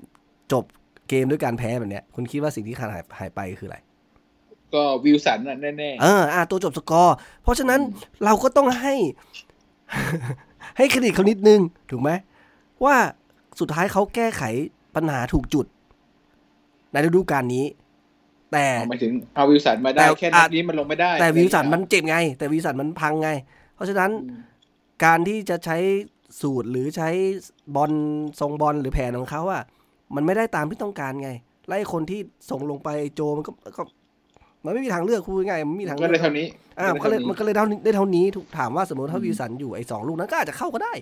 [0.53, 0.65] จบ
[1.09, 3.79] เกมด้วยการแพ้แบบเนี้ย คุณคิดว่าสิ่งที่ขาดหายหายไปคืออะไร
[4.75, 7.81] ก็วิลสันอะแน่เอออะตัวจบสกอร์เพราะฉะนั้น
[8.25, 8.95] เราก็ต้องให้
[10.77, 12.11] ให้เครดิตเขานิดนึง ถูกไหม
[12.85, 12.97] ว่า
[13.61, 14.43] สุดท้ายเขาแก้ไข
[14.95, 15.67] ปัญหาถูกจุด
[16.93, 17.65] ในฤดูกาลนี้
[18.53, 23.31] แต่ๆเอาหมายถึงเอาวิลสันมาได้แต่แค่นัดนี้มันลงไม่ได้ แต่วิลสันมันอะไรเจ็บไง แต่วิลสันมันพังไง
[23.75, 24.45] เพราะฉะนั้นอย่างเงี้ย
[25.05, 25.77] การที่จะใช้
[26.41, 27.09] สูตรหรือใช้
[27.77, 27.93] บอล
[28.41, 29.63] ทรงบอลหรือแผนของเขาอะ
[30.15, 31.31] มันไม่ได้ตามที่ต้องการไง
[31.69, 33.83] ไล่คนที่ส่งลงไปโจมันก็ก็
[34.65, 36.47] มันไม่มีทางเลือกพูดง่ายๆมันไม่มีทางก็เลืเลอยกเท่านี้
[36.79, 40.93] อ่ามันก็เลยมันก็เลยได้ได้เท่านี้ถูกถามว่าสมมติถ้าอืมวิลสันอยู่ไอ้สองลูกนั้นก็อาจจะเข้าก็ได้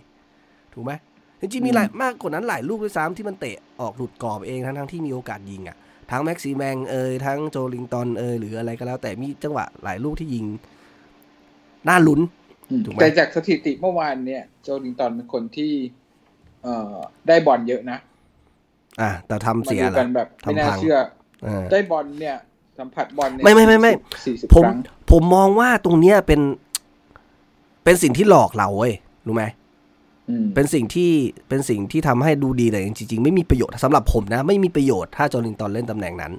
[0.74, 0.92] ถูกไหม
[1.40, 5.76] จริงๆอืมมีหลายมากกว่านั้นหลายลูกด้วยซ้ำที่มันเตะออกหลุดกรอบเองทั้งทั้งๆที่มีโอกาสยิงอะ
[6.10, 10.44] ทั้งแม็กซีแมงเอยทั้งโจลิงตันเอยหรืออะไรก็แล้ว แต่มีจังหวะหลายลูกที่ยิง
[11.88, 12.20] น่าลุ้น
[12.70, 15.72] อืมถูกไหมแต่จากสถิติเมื่อวานเนี่ย โจลิงตันเป็นคนที่
[16.62, 16.94] เอ่อ
[17.28, 17.98] ได้บอลเยอะนะ
[19.00, 20.96] อะแต่ทำมาเสียดูเหรกัอนแบบไม่น่าทำพังเชื่อ
[21.44, 22.36] เออได้บอลเนี่ย
[22.78, 23.92] สัมผัสบอลเนี่ยไม่ไม่ไม่ไม่
[24.24, 24.76] สี่สิบผคมรั้ง
[25.10, 26.40] ผมมองว่าตรงเนี้ยเป็น
[27.84, 28.94] เป็นสิ่งที่หลอกเราเว้ย
[29.26, 29.57] รู้ไหมอืม
[30.54, 31.10] เป็นสิ่งที่
[31.48, 36.32] เป็นสิ่งที่ทำให้ดูดีแต่จริงๆ ไม่มีประโยชน์สำหรับผมนะ ไม่มีประโยชน์ถ้าโจลิงตันเล่นตำแหน่งนั้น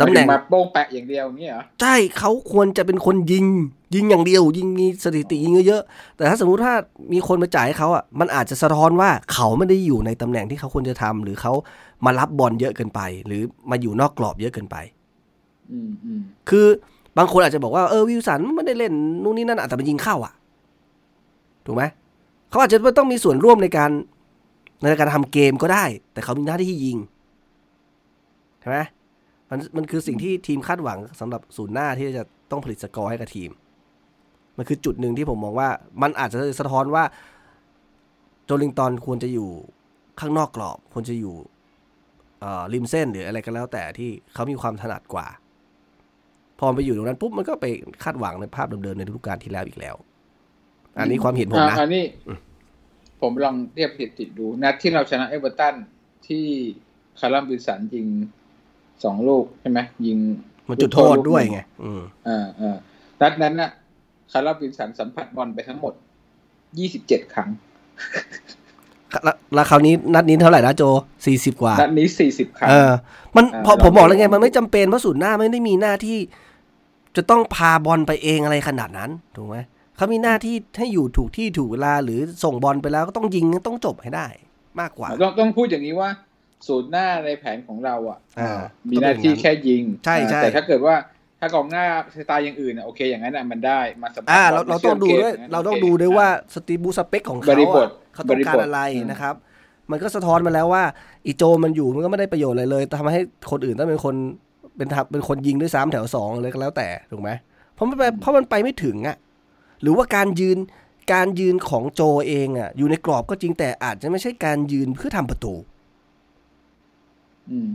[0.00, 3.46] ตำแหน่งมาโป้งแปะอย่างเดียวอย่างเงี้ยเหรอใช่เขาควรจะเป็นคนยิง
[3.94, 6.74] ยิงอย่างเดียว ยิงมีสถิติยิงเยอะๆแต่ถ้าสมมุติถ้า
[7.12, 11.52] มีคนมาจ่ายให้เขาอะมันอาจจะสะท้อนว่าเขาไม่ได้อยู่ในตำแหน่งที่เขาควรจะทำหรือเขา
[12.04, 14.76] มารับบอลเยอะเกินไป หรือมาอยู่นอกกรอบเยอะเกินไป
[15.72, 16.66] อืมอืมคือ
[17.18, 18.92] บางคนอาจจะบอกว่าเออวิลสันไม่ได้เล่น
[19.22, 20.32] นู่นนี่นั่นอะแต่มันยิงเข้าอะ
[21.66, 21.82] ถูกไหม
[22.50, 23.90] เขาอาจจะต้องมีส่วนร่วมในการ
[24.82, 26.98] ในการทำเกมก็ได้ แต่เขามีหน้าที่ยิง
[28.60, 28.78] ใช่ไหม
[29.50, 33.50] มันมันคือสิ่งที่ทีมคาดหวังสำหรับศูนย์หน้าที่จะต้องผลิตสกอร์ให้กับทีม
[34.56, 35.68] มันคือจุดหนึ่งที่ผมมองว่า
[36.02, 37.04] มันอาจจะสะท้อนว่า
[38.44, 39.48] โจลิงตันควรจะอยู่
[40.20, 41.34] ข้างนอกกรอบควรจะอยู่
[42.72, 45.26] ริมเส้นหรืออะไรก็แล้วแต่ที่เขามีความถนัดกว่า
[46.58, 47.66] พอไปอยู่ตรงนั้นปุ๊บมันก็ไป
[48.02, 49.94] คาดหวังในภาพเดิมๆในฤดูกาลที่แล้วอีกแล้ว
[50.98, 52.38] อันนี้ความเห็นผมนะอ่าอันนี้อืม
[53.20, 55.74] ผมลองเทียบสถิติดู นัดที่เราชนะเอเวอร์ตัน
[56.26, 56.44] ที่
[57.20, 58.06] คัลลัมวิลสันยิง
[59.04, 60.18] สองลูกใช่ไหมยิง
[60.68, 62.76] มันจุดโทษด้วยไงอืมอ่าอ่า
[63.20, 63.70] นัดนั้นน่ะ
[64.32, 65.92] คัลลัมวิลสันสัมผัสบอลไปทั้งหมด
[66.78, 67.48] ยี่สิบเจ็ดครั้ง
[69.24, 70.82] แล้วแล้วคราวนี้นัดนี้เท่าไหร่นะโจ
[71.26, 72.90] สี่สิบกว่า นัดนี้สี่สิบครั้งเออ
[73.36, 76.18] มันอ่าพอเราผมบอกแล้วไงไม่มันไม่จำเป็นเพราะศูนย์หน้าไม่ได้มีหน้าที่
[77.16, 79.56] จะต้องพาบอลไปเองอะไรขนาดนั้น ถูกไหม
[79.96, 84.26] เขามีหน้าที่ให้อยู่ถูกที่ถูกเวลาหรือส่งบอลไปแล้วก็ต้องยิงต้องจบให้ได้
[84.80, 86.10] มากกว่าต้องต้องพูดอย่างนี้ว่า
[86.66, 90.94] ศูนย์หน้าในแผนของเราอะอ่ามีหน้าที่แค่ยิงใช่ใช่แต่ถ้าเกิดว่า
[91.40, 91.84] ถ้ากองหน้า
[92.16, 99.34] สไตล์อย่างอื่นอะโอเคอย่างนั้นอะมันได้มาสัมผัสอ่าบเราลเรามต้องดูชื่มด้วยกมเราต้องโคดูด้วยว่าสตีบูสเปคของเขาบริบทอะเขาต้องการอะไรบริบทนะครับ
[99.90, 100.84] มันก็สะท้อนมาแล้วว่า
[101.26, 104.14] อีโจมันอยู่มันก็ไม่ได้ประโยชน์อะไรเลยทำให้คนอื่นต้องเป็นคน
[104.76, 107.30] เป็นทับเป็นคนยิงด้วยซ้ำแถวสองเลยก็แล้วแต่ถูกไหม
[107.74, 109.16] เพราะมันไปเพราะมันไปไม่ถึงอะ
[109.84, 110.58] หรือว่าการยืน
[111.12, 115.54] การยืนของโจเองอะ อยู่ในกรอบก็จริงแต่อาจจะไม่ใช่การยืนเพื่อทำประตู
[117.50, 117.70] อืม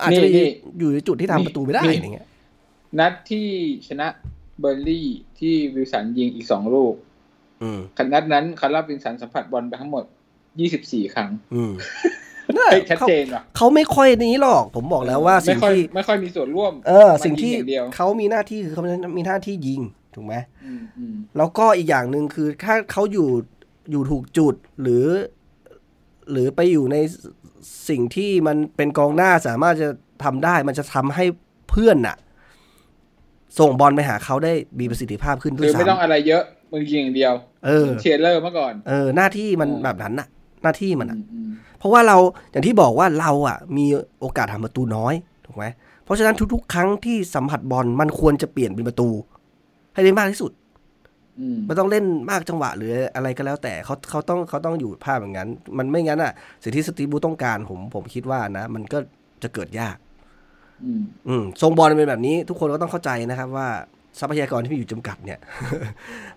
[0.00, 2.26] อาจจะไปนี่อยู่ในจุดที่ทำประตูไม่ได้นี่อย่างเงี้ย
[2.98, 3.46] นัดที่
[3.88, 4.06] ชนะ
[4.60, 6.94] เบิร์นลีย์ที่วิลสันยิงอีกสองลูก
[7.62, 7.80] อืม
[8.12, 10.04] นัดนั้นคัลลัมวิลสันสัมผัสบอลไปทั้งหมด
[10.60, 11.72] ยี่สิบสี่ครั้งอืม
[12.54, 18.82] เฮ้ยชัดเขาเจนว่ะเขาไม่ค่อยนี้หรอกผมบอกแล้วว่าไม่สิ่งค่อยที่ไม่ค่อยมีส่วนร่วม เออมันสิ่งที่ยิอย่างเดียวเขามีหน้าที่คือเขา
[19.18, 19.80] มีหน้าที่ยิง
[20.14, 20.34] ถูกไหม
[20.66, 23.28] อืมอืมแล้วก็อีกอย่างหนึ่งคือถ้าเขาอยู่
[23.90, 25.06] อยู่ถูกจุดหรือ
[26.30, 26.96] หรือไปอยู่ใน
[27.88, 29.88] สิ่งที่มันเป็นกองหน้าสามารถจะ
[30.24, 31.24] ทำได้ มันจะทำให้
[31.70, 32.16] เพื่อนน่ะ
[33.58, 36.42] ส่งบอลไปหาเขาได้มีประสิทธิภาพขึ้นด้คืวยอไม่ต้องซ้ำอะไรเยอะ
[36.72, 37.34] มึงยิงอย่างเดียว
[37.66, 40.28] เออเชียร์เลอร์เมื่อก่อน เออ หน้าที่มันอืมแบบนั้นน่ะ
[40.62, 42.16] หน้าที่มันอือะมอืมเพราะว่าเรา
[42.50, 43.86] อย่างที่บอกว่าเราอะ มี
[44.20, 45.14] โอกาสทำประตูน้อย
[45.46, 45.64] ถูกไหม
[46.04, 49.08] เพราะฉะนั้นทุก ๆ ครั้งที่สัมผัสบอลมันควรจะเปลี่ยนเป็นประตู
[49.94, 50.52] ให้ได้มากที่สุด
[51.40, 55.48] อืมไม่ต้องเล่นมากจังหวะหรืออะไรก็แล้วแต่เขาเขาต้องเขาต้องอยู่ภาพอย่างนั้น
[55.78, 58.98] มันไม่งั้นอะ สิ่งที่สตีฟบูธต้องการผมผมคิดว่านะ มันก็
[59.42, 59.96] จะเกิดยาก
[60.84, 63.68] อืมอืมทรงบอลเป็นแบบนี้ ทุกคนก็ต้องเข้าใจนะครับ ว่า
[64.20, 65.40] ทรัพยากรที่มีอยู่จำกัดเนี่ย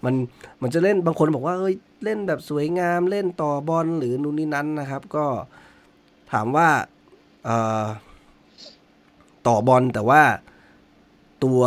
[0.06, 0.14] มัน
[0.62, 5.26] มันจะเล่นบางคนบอกว่าเอ้ยเล่นแบบสวยงามเล่นต่อบอลหรือนู่นนี่นั้นนะครับ ก็
[6.32, 6.70] ถามว่า
[7.46, 7.86] เอ่อ
[9.48, 10.22] ต่อบอลแต่ว่า
[11.44, 11.62] ตัว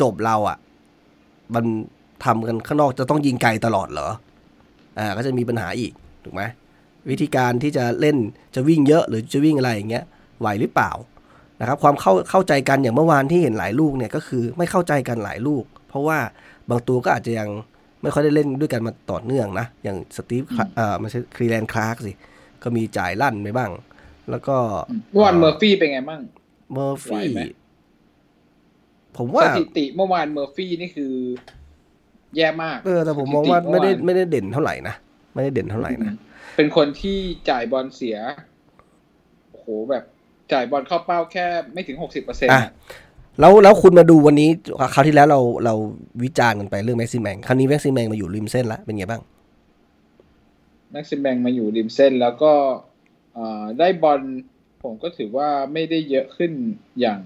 [0.00, 0.58] จบเราอะ่ะ
[1.54, 1.64] มัน
[2.24, 4.08] ทำกันข้างนอกจะต้องยิงไกลตลอดเหรอ
[4.98, 5.92] อ่า ก็จะมีปัญหาอีก
[6.24, 6.42] ถูกไหม
[7.10, 8.16] วิธีการที่จะเล่น
[8.54, 10.04] จะวิ่งเยอะหรือจะวิ่งอะไรอย่างเงี้ย
[10.40, 10.90] ไหวหรือเปล่า
[11.60, 16.18] นะครับ ความเข้าเข้าใจกันอย่างเมื่อวานที่เห็นหลายลูกเนี่ยก็คือไม่เข้าใจกันหลายลูก เพราะว่า
[16.70, 17.48] บางตัวก็อาจจะยัง
[18.02, 22.12] ไม่ค่อยได้เล่นด้วยกันมาต่อเนื่องนะ อย่างสตีฟคลาเอ่อไม่ใช่เคียแรนคลาร์กสิ
[22.62, 23.70] ก็มีจ่ายลั่นไปบ้าง
[24.30, 24.56] แล้วก็
[25.12, 26.20] เมื่อวานเมอร์ฟี่เป็นไงมั่ง
[26.72, 27.40] เมอร์ฟี่ไหวไหม
[29.16, 31.12] ผมว่าสถิติเมื่อวานเมอร์ฟี่นี่คือ
[32.36, 34.94] แย่มาก เออแต่ผมมองว่าไม่ได้สถิติเอวานไม่ได้เด่นเท่าไหร่นะ
[35.34, 36.12] ไม่ได้เด่นเท่าไหร่นะ
[36.56, 37.18] เป็นคนที่
[37.50, 38.16] จ่ายบอลเสีย
[39.50, 40.04] โอ้โหแบบ
[40.52, 42.62] จ่ายบอลเข้าเป้าแค่ไม่ถึงหกสิบเปอร์เซ็นต์อะ
[43.40, 44.48] แล้วแล้วคุณมาดูวันนี้
[44.94, 45.74] คราวที่แล้วเราเรา
[46.22, 49.22] วิจารณ์กันไปเรื่องแม็กซิแมงคราวนี้แม็กซิแมงมาอยู่ริมเส้นละเป็นไงบ้าง
[50.92, 52.52] แม็กซิมแบงมาอยู่ริมเส้นแล้วก็
[53.34, 54.20] เอ่อได้บอล
[54.82, 56.52] ผมก็ถือว่าไม่ได้เยอะขึ้น
[57.00, 57.18] อย่าง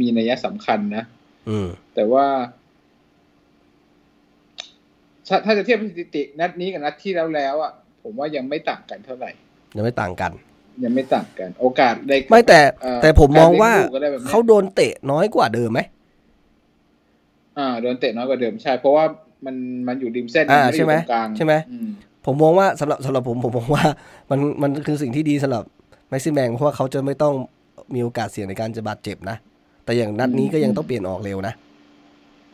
[0.00, 1.23] มีนัยสำคัญนะอืม
[1.94, 2.26] แต่ว่า
[5.28, 9.30] ถ้าถ้าจะเทียบสถิติ นัดนี้กับนัดที่แล้วแล้วอะผมว่ายังไม่ต่างกันเท่าไหร่
[9.76, 10.32] ยังไม่ต่างกัน
[10.84, 15.80] ยังไม่ต่างกัน โอกาสได้ไม่แต่เอ่อแต่ผมมองว่าการเล่นลูกอะไรแบบนี้ยเขาโดนเตะน้อยกว่าเดิมไหม
[17.58, 19.04] อ่าโดนเตะน้อยกว่าเดิมใช่ เพราะว่า
[19.46, 19.56] มัน
[19.88, 21.88] มันอยู่ริมเส้นอ่ามันด้ใช่ไหมยู่ตรงกลางใช่ไหมอืม
[22.26, 23.84] ผมมองว่าสำหรับสำหรับผมผมมองว่า
[24.30, 25.64] มันมันคือสิ่งที่ดีสำหรับ
[26.08, 27.34] แม็กซิแมงเพราะว่าเขาจะไม่ต้อง
[27.94, 29.36] มีโอกาสเสี่ยงในการจะบาดเจ็บนะ
[29.84, 31.54] แต่อย่างนัดนี้ก็ยังต้องเปลี่ยนออกเร็วนะ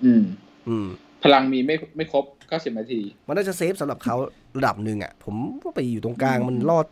[0.05, 0.23] อืม
[0.69, 0.87] อืม
[1.25, 4.17] พลังมีไม่ไม่ครบเก้าสิบนาที มันน่าจะเซฟสำหรับเขา
[4.57, 6.87] ระดับหนึ่งอะ ผมว่าไปอยู่ตรงกลางมันลอด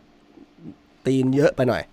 [1.07, 1.83] ตีนเยอะไปหน่อย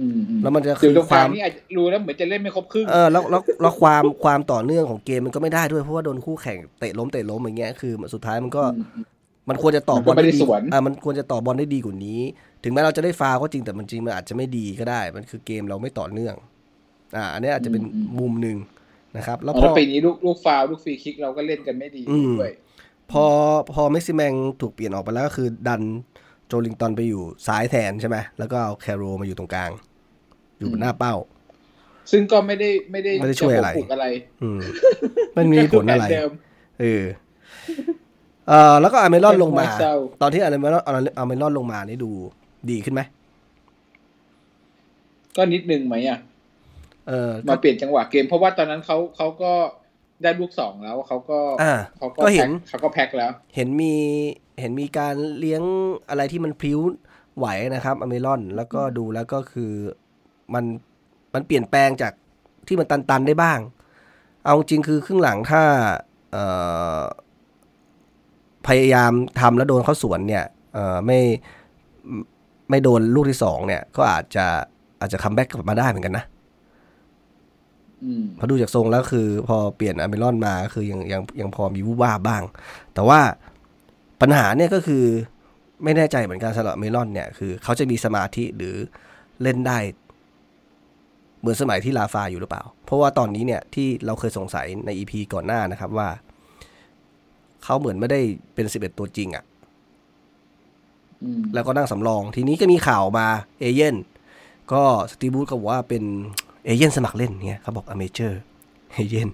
[0.00, 9.04] อืมอืมแล้วมันจะคืคืออตรงคกลาวางมนี่อาจจะรู้แล้วเหมือนจะเล่นไม่ครบครึ่งเออแล้วแล้วแล้วความความต่อเนื่องของเกมมันก็ไม่ได้ด้วยเพราะว่าโดนคู่แข่งเตะล้มเตะล้มอย่างเงี้ยคือสุดท้ายมันก็อืม
[9.48, 12.20] มันควรจะต่อมันบก็อลไม่ได้ดีสวนอ่ามันควรจะต่อบอลได้ดีกว่านี้
[12.64, 16.34] ถึงแม้เราจะได้ฟาวล์ก็จริงแต่มันจริงมันอาจจะไม่ดีก็ได้ มันคือเกมเราไม่ต่อเนื่อง
[17.16, 17.82] อ่าอันนี้อาจจะเป็น
[18.18, 18.56] มุมหนึ่ง
[19.16, 22.52] นะครับแล้วพแล้วอปีนี้ลูกลูกฟาวล์ลูกฟรีคิกเราก็เล่นกันไม่ดีอืมด้วย
[23.12, 23.24] พอ
[23.72, 25.82] พอเม็กซิแมงถูกเปลี่ยนออกไปแล้วก็คือดัน
[26.46, 29.70] โจลิงตันไปอยู่ซ้ายแทนใช่ไหมแล้วก็เอาแคโรมาอยู่ตรงกลาง
[30.58, 31.14] อยู่หน้าเป้า
[32.10, 34.06] ซึ่งก็ไม่ได้ไม่ได้ไม่ได้ช่วยอะไรจปกอะไร
[34.42, 34.58] อืม
[35.34, 36.30] ไม่มีผลอะไรก็คืแผนเดิม
[36.80, 37.04] เออ
[38.48, 40.82] เออแล้วก็อเมรอนลงมาเศร้าตอนที่อเมรอน
[41.18, 42.10] อเมรอนลงมานี่ดู
[42.70, 43.00] ดีขึ้นไหม
[45.36, 46.18] ก็นิดนึงไหมอะ
[47.08, 49.52] เออมาเปลี่ยนจังหวะเกม เพราะว่าตอนนั้นเขาเขาก็
[50.22, 53.94] ได้ลูกสองแล้วเขาก็อ่าเขาก็ก็เห็แพ็นคเขาก็แพ็คแล้ว เห็นมี
[54.60, 55.62] เห็นมีการเลี้ยง
[56.08, 56.80] อะไรที่มันพลิ้ว
[57.38, 59.72] ไหวนะครับอเมรอนแล้วก็ดูแล้วก็คือ
[60.54, 60.64] มัน
[61.34, 62.12] มันเปลี่ยนแปลงจาก
[62.66, 63.58] ที่มันตันๆได้บ้าง
[64.44, 65.62] เอาจริงคือครึ่งหลังถ้า
[66.32, 66.44] เอ่
[66.98, 67.00] อ
[68.66, 70.44] พยายามทำแล้วโดนเขาสวนเนี่ย
[70.74, 71.20] เอ่อไม่
[72.70, 74.46] ไม่โดนลูกที่สองเนี่ย ก็อาจจะ
[75.00, 82.42] อาจจะคัมแบ็กกลับมาได้เหมือนกันนะอืมเพราะดูจากทรงแล้วคือพอเปลี่ยนอัลมิรอนมาคือยังยังยังพอมีวูบวาบบ้าง
[82.94, 83.20] แต่ว่า
[84.20, 85.04] ปัญหาเนี่ยก็คือ
[85.84, 88.76] ไม่แน่ใจเหมือนกันสำหรับอัลมิรอนเนี่ยคือเขาจะมีสมาธิหรือ
[89.42, 89.78] เล่นได้
[91.40, 96.08] เหมือนสมัยที่ราฟาอยู่หรือเปล่า เพราะว่าตอนนี้เนี่ยที่เราเคยสงสัยใน EP ก่อนหน้านะครับว่า
[97.64, 98.20] เขาเหมือนไม่ได้
[98.54, 99.44] เป็นสิบเอ็ดตัวจริงอะ่ะ
[101.22, 103.26] อืมแล้วก็นั่งสำรอง ทีนี้ก็มีข่าวมา
[103.60, 103.96] เอเย่นต์
[104.72, 104.82] ก็
[105.12, 106.04] สตีฟบรูซก็บอกว่าเป็น
[106.64, 108.40] เอเย่นต์สมัครเล่นเนี่ยเขาบอกอเมเจอร์
[108.92, 109.28] เอเย่น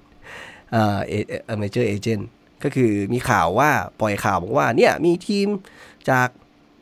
[0.75, 2.21] อ่า amateur agent
[2.63, 5.49] ก็คือมีข่าวว่าปล่อยข่าวบอกว่าเนี่ยมีทีม
[6.11, 6.29] จาก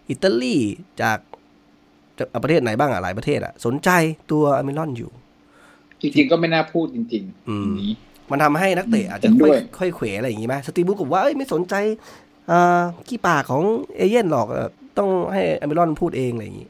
[0.09, 0.57] อิตาลี
[1.03, 1.19] จาก
[2.19, 3.91] จากประเทศไหนบ้างอะหลายประเทศอะสนใจ
[4.31, 5.11] ตัวอัลมิรอนอยู่
[6.01, 7.95] จริงๆก็ไม่น่าพูดจริงๆอืมอย่างนี้
[8.31, 11.75] มันทำให้นักเตะอาจจะเห็นด้ค่อวยยค่อยเขวอะไรอย่างงี้ไหมสตีบูธก็บอกว่าเอ้ยไม่สนใจ
[12.51, 13.63] อ่าขี้ปากของ
[13.97, 16.69] เอเย่นหรอกเอ่อต้องให้อเมรอนพูดเองอะไรอย่างงี้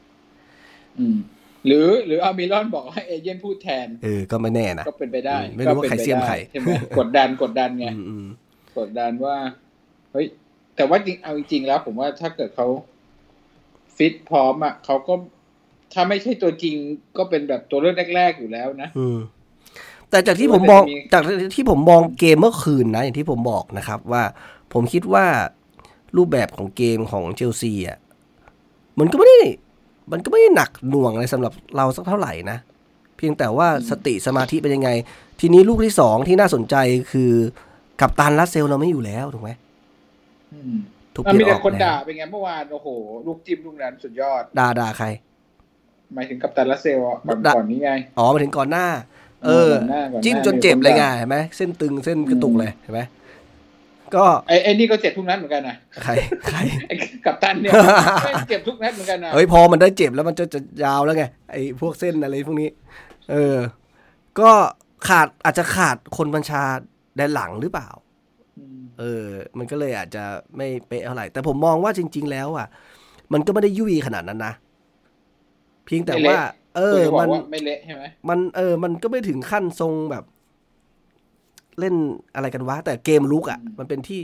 [0.99, 1.17] อืม
[1.65, 8.27] หรือหรืออามิรอนบอกให้เอเย่นพูดแทน เออ ก็ไม่แน่นะ ก็เป็นไปได้อืมไม่รู้ว่าก็ป็นใครเสี้ยมไปได้ใครใช่ไหมกดดันกดดันไงอืมอืม
[8.77, 9.35] กดดันว่า
[10.11, 10.27] เฮ้ย
[10.75, 12.67] แต่ว่าจริงเอาจริงๆแล้ว ผมว่าถ้าเกิดเขา
[13.97, 15.13] ฟิตพร้อมอะเขาก็
[15.93, 16.75] ถ้าไม่ใช่ตัวจริง
[17.17, 19.17] ก็เป็นแบบตัวเลือกแรก ๆ อยู่แล้วนะอืม
[20.09, 24.23] แต่จากที่ผมมองแต่จะมีจากที่ผมมองเกมเมื่อคืนนะ อย่างที่ผมบอกนะครับ ว่า
[24.73, 25.25] ผมคิดว่า
[26.17, 27.97] รูปแบบของเกมของเชลซีอะ
[28.99, 29.39] มันก็ไม่ได้
[30.11, 32.57] มันก็ไม่ได้หนักหน่วงอะไรสำหรับเราสักเท่าไหร่นะ
[33.17, 34.89] เพียงแต่ว่าสติสมาธิเป็นยังไง
[35.39, 36.75] ทีนี้ลูกที่สองที่น่าสนใจ
[37.11, 37.31] คือ
[38.01, 39.51] กับตันรัสเซลเราไม่อยู่แล้วถูกไหม
[40.53, 40.75] อืม
[41.15, 42.87] ถูกเปมันลี่ยมีนอแต่อกคนแล้ด่าวเป็นไงเมื่อวานโอ้โห
[43.27, 45.07] ลูกจิ้มลูกนั้นสุดยอด ด่าด่าใคร
[46.13, 48.87] หมายถึงกัปตันรัสเซลอะก่อนด่าก่อนนี้ไง อ๋อมาถึงก่อนหน้า
[49.45, 53.01] เออก่อนหน้าก่อนหน้าจิ้มจนเจ็บเลยไงมีคนด่าเห็นไหมเส้นตึงเส้นกระตุกเลยเห็นไหม
[54.15, 56.11] ก็ไอ้ไอ้นี่ก็เจ็บทุกนัดเหมือนกันนะใคร
[56.47, 56.95] ใครไอ้
[57.25, 57.71] กัปตันเนี่ย
[58.25, 62.69] แม่งเจ็บทุกนัดเหมือนกันนะเฮ้ยพอมันได้เจ็บแล้วมันจะจะยาวแล้วไงไอ้พวกเส้นอะไรพวกนี้
[63.31, 63.57] เออ
[64.39, 64.51] ก็
[65.07, 66.63] ขาดอาจจะขาดคนบัญชา
[67.15, 67.89] แดนหลังหรือเปล่า
[68.81, 69.25] มเออ
[69.57, 70.23] มันก็เลยอาจจะ
[70.57, 72.67] ไม่เป๊ะเท่าไหร่ แต่ผมมองว่าจริง ๆ แล้วอะ
[73.33, 74.53] มันก็ไม่ได้ยุ่ยขนาดนั้นนะ
[75.85, 76.37] เพียงแต่ว่า
[76.77, 80.23] เออคุณจะบอมันกว่าไม่เละใช่ไหมมันเออ มันก็ไม่ถึงขั้นทรงแบบ
[81.79, 81.95] เล่น
[82.35, 84.19] อะไรกันวะ แต่เกมลุกอะ มันเป็นที่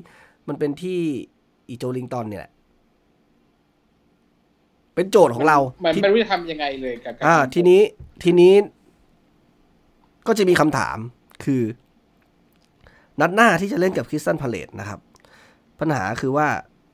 [0.47, 0.99] มันเป็นที่
[1.69, 2.51] อีโจลิงตันเนี่ยแหละ
[4.95, 7.81] เป็นโจทย์ของเรา มันที่ไม่รู้จะทำยังไงเลยกับการอ่า ทีนี้
[8.23, 8.53] ทีนี้
[10.27, 10.97] ก็จะมีคำถาม
[11.43, 11.63] คือ
[13.21, 14.99] นัดหน้าที่จะเล่นกับคริสตัลพาเลซนะครับ
[15.79, 16.47] ปัญหาคือว่า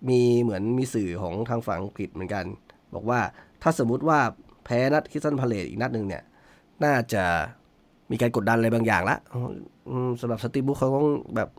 [0.10, 2.46] มีเหมือนมีสื่อของทางฝั่งอังกฤษเหมือนกัน
[2.94, 3.20] บอกว่า
[3.62, 4.20] ถ้าสมมุติว่า
[4.66, 6.24] แพ้นัดคริสตัลพาเลซอีกนัดหนึ่งเนี่ย
[6.84, 7.24] น่าจะ
[8.12, 9.18] มีการกดดันอะไรบางอย่างละ
[9.90, 11.50] อืมสำหรับสตีฟบรูซเขาต้องแบบ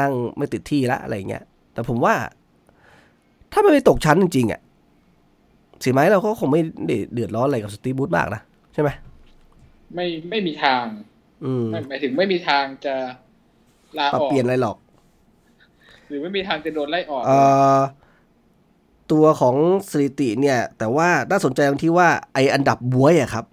[0.00, 2.14] นั่งไม่ติดที่ละอะไรอย่างเงี้ย แต่ผมว่า
[3.52, 4.60] ถ้าไม่ไปตกชั้นจริงๆอะ
[5.82, 8.42] สีไม้เราก็คงไม่ได้เดือดร้อนอะไรกับสตีฟบุ๊คมากนะ
[8.74, 8.90] ใช่ไหม
[9.94, 10.84] ไม่ไม่มีทาง
[11.44, 12.94] อืมไม่หมายถึงไม่มีทางจะ
[13.98, 14.76] ลาปรับออกเปลี่ยนอะไรหรอก
[16.08, 17.38] หรือไม่มีทางจะโดนไล่ออกเอ่
[17.76, 17.80] อ
[19.12, 19.56] ตัวของ
[19.90, 23.44] สถิติเนี่ย แต่ว่าน่าสนใจตรงที่ว่าไออันดับบวยอะครับ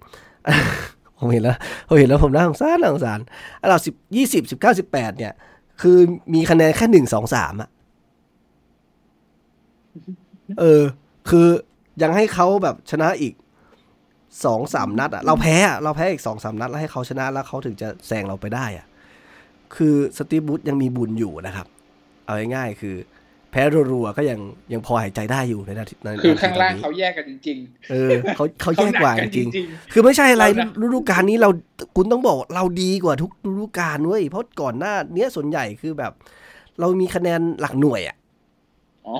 [1.18, 1.56] ผมเห็นแล้ว
[1.88, 3.20] ผมเห็นแล้วผมน่าสงสารน่าสงสาร
[3.62, 5.32] อันดับสิบยี่สิบสิบเก้าสิบแปดเนี่ย
[5.80, 5.98] คือ
[6.34, 7.68] มีคะแนนแค่หนึ่งสองสามอะ
[10.60, 10.82] เออ
[11.28, 11.48] คือ
[12.02, 13.34] ยังให้เขาแบบชนะอีก
[14.44, 18.86] สองสามนัดอะเราแพ้อะเราแพ้อีกสองสามนัด แล้วให้เขาชนะแล้วเขาถึงจะแซงเราไปได้อะ
[19.76, 21.66] คือสตีบูธยังมีบุญอยู่นะครับ
[22.24, 22.94] เอาง่ายๆคือ
[23.50, 24.38] แพ้รัวๆก็ยัง
[24.72, 27.58] ยังพอหายใจได้อยู่ในนาทีในคือนาทีข้างล่างตอนนี้เขาแยกกันจริง
[27.90, 31.50] เออเขาเขาๆแย่กว่าเขหจนัริงกันๆคือไม่ใช่อะไรเรานะฤดูกาลนี้เรา
[31.96, 36.12] คุณต้องบอกเราดีกว่าทุกฤดูกาลเว้ยเพราะก่อนหน้า เนี้ยส่วนใหญ่คือแบบ
[36.80, 38.16] เรามีคะแนนหลักหน่วยอะ
[39.06, 39.14] อ๋อ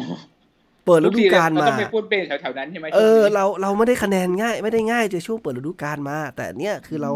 [0.84, 7.10] เปิดฤดูกาลทุมาต้องไปพูดเบนแถวๆนั้นใช่ไหมเออช่วงนี้เราเราไม่ได้คะแนนง่าย ไม่ได้ง่ายจะช่วงเปิดฤดูกาลมา แต่เนี่ยคือเรา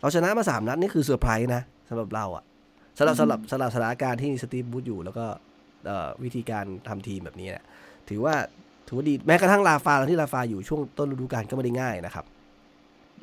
[0.00, 2.44] เราชนะมาสามนัดนี่คือเซอร์ไพรส์นะสำหรับเราอะ
[2.98, 5.47] สำหรับสำหรับสำหรับสถานการณ์ที่สตีฟบูธอยู่แล้วก็เอ่อ
[6.24, 7.64] วิธีการทำทีมแบบนี้เนี่ย
[8.08, 8.34] ถือว่า
[8.86, 12.24] ถือว่าดีแม้กระทั่งลาฟาตอนที่ลาฟาอยู่ช่วงต้นฤดูกาลก็ไม่ได้ง่ายนะครับ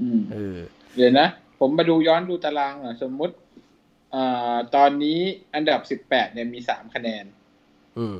[0.01, 0.57] อืมเออ
[0.95, 1.27] เดี๋ยวนะ
[1.59, 3.35] ผมมาดูย้อนดูตารางอะสมมุติ
[4.15, 5.19] อ่าตอนนี้
[5.55, 7.25] อันดับสิบแปดเนี่ยมีสามคะแนน
[7.97, 8.17] อืม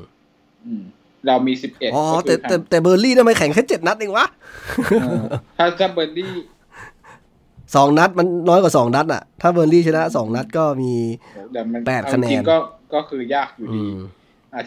[0.65, 0.83] อืม
[1.27, 4.25] เรามีสิบเอ็ดอ๋อแต่แต่แต่เบิร์นลีย์ทำไมแข่งแค่เจ็ดนัดเองวะ
[5.57, 6.33] ถ้าถ้าเบิร์นลีย์
[7.75, 10.93] สองนัดมันน้อยกว่าสองนัดอะถ้าเบิร์นลีย์ชนะสองนัดก็มี
[11.33, 12.57] โหแต่มันแปดเอาคะแนนจริงๆก็
[12.93, 14.14] ก็คือยากอยู่อืดีมอ่า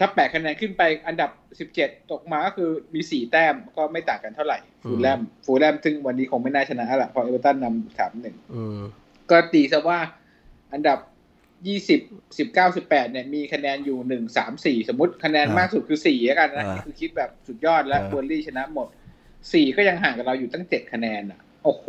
[0.01, 8.79] ถ้าแปดคะแนนขึ้นไปอันดับสิบเจ็ดตกมาก็คือมีสี่แต้มก็ไม่ต่างกันเท่าไหร่ ฟูลแลมฟูลแลมซึ่งวันนี้คงไม่น่าชนะแล้วล่ะเพราะเอเวอร์ตันนำสามหนึ่งอืม
[9.31, 9.99] ก็ตีซะว่า
[10.73, 10.99] อันดับ
[11.67, 11.99] ยี่สิบ
[12.37, 18.87] สิบเก้าสิบแปดเนี่ยมีคะแนนอยู่หนึ่งสามสี่สมมติคะแนนอ่ามมากสุดคือสี่แล้วกันนะอ่านี่คือคิดแบบสุดยอดแล้วอ่าเบอร์ลี่ชนะหมด
[19.53, 21.85] สี่ก็ยังห่างกับเราอยู่ตั้งเจ็ดคะแนนอะ โอ้โห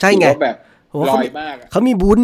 [0.00, 0.56] ใช่ไงถือว่าแบบ
[0.90, 2.20] ผมว่าลเขาอยมากอะเขามีบุญ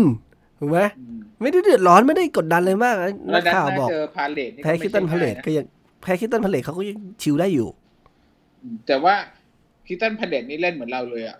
[0.60, 5.66] ถูกไหมอืมไม่ได้เดือดร้อนไม่ได้กดดันเลยมากนะแล้นัวกนัดข่าวหน้าบอกเจอพาเลตนี่แพ้ก็คิไม่ตตันใช่พาเลตง่ายนะก็ยัง
[6.02, 7.68] แพ้คริสตัล พาเลซเขาก็ยัง chill ได้อยู่
[8.62, 9.14] อืมแต่ว่า
[9.86, 11.36] คริสตัล พาเลซนี่เล่นเหมือนเราเลยอะ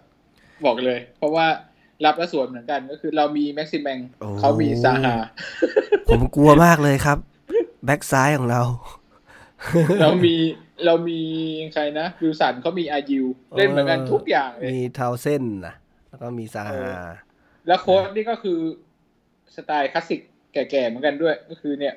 [0.64, 1.46] บอกเลย เพราะว่า
[2.04, 5.14] รับและสวนเหมือนกันก็คือเรามีแม็กซิแมงโอ้เขามีซาฮา
[6.09, 7.18] ผมกลัวมากเลยครับ
[7.85, 8.62] แบ็กซ้ายของเรา
[10.00, 10.35] เรามี
[10.87, 11.20] เรามี
[11.72, 13.22] ใครนะวิลสันเขามีอายู
[13.56, 15.74] เล่นเหมือนกันทุกอย่างเลยมีทาวน์เซนด์นะ
[16.09, 16.80] แล้วก็มีซาฮา
[17.66, 18.59] แล้วโค้ชนี่ก็คือ
[19.56, 20.20] สไตล์คลาสสิก
[20.52, 21.94] แก่ๆเหมือนกันด้วย ก็คือเนี่ย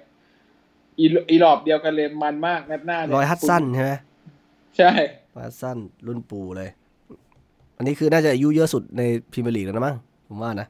[1.00, 3.92] อีอีรอบเดียวกันเลยมันมากนัดหน้าเนี่รอยฮัตสันใช่ไหม
[4.78, 4.92] ใช่
[5.36, 6.70] รอยฮัตสันรุ่นปู่เลย
[7.78, 9.96] อันนี้คือน่าจะอายุเยอะสุดในพรีเมียร์ลีกแล้วนะมั้ง
[10.28, 10.68] ผมว่านะ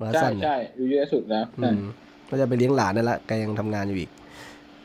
[0.00, 1.80] รอยฮัตใช่สันเนี่ยใช่อยู่เยอะสุดแล้วอืม
[2.30, 4.10] ก็จะไปเลี้ยงหลานนั่นแหละแกยังทำงานอยู่อีก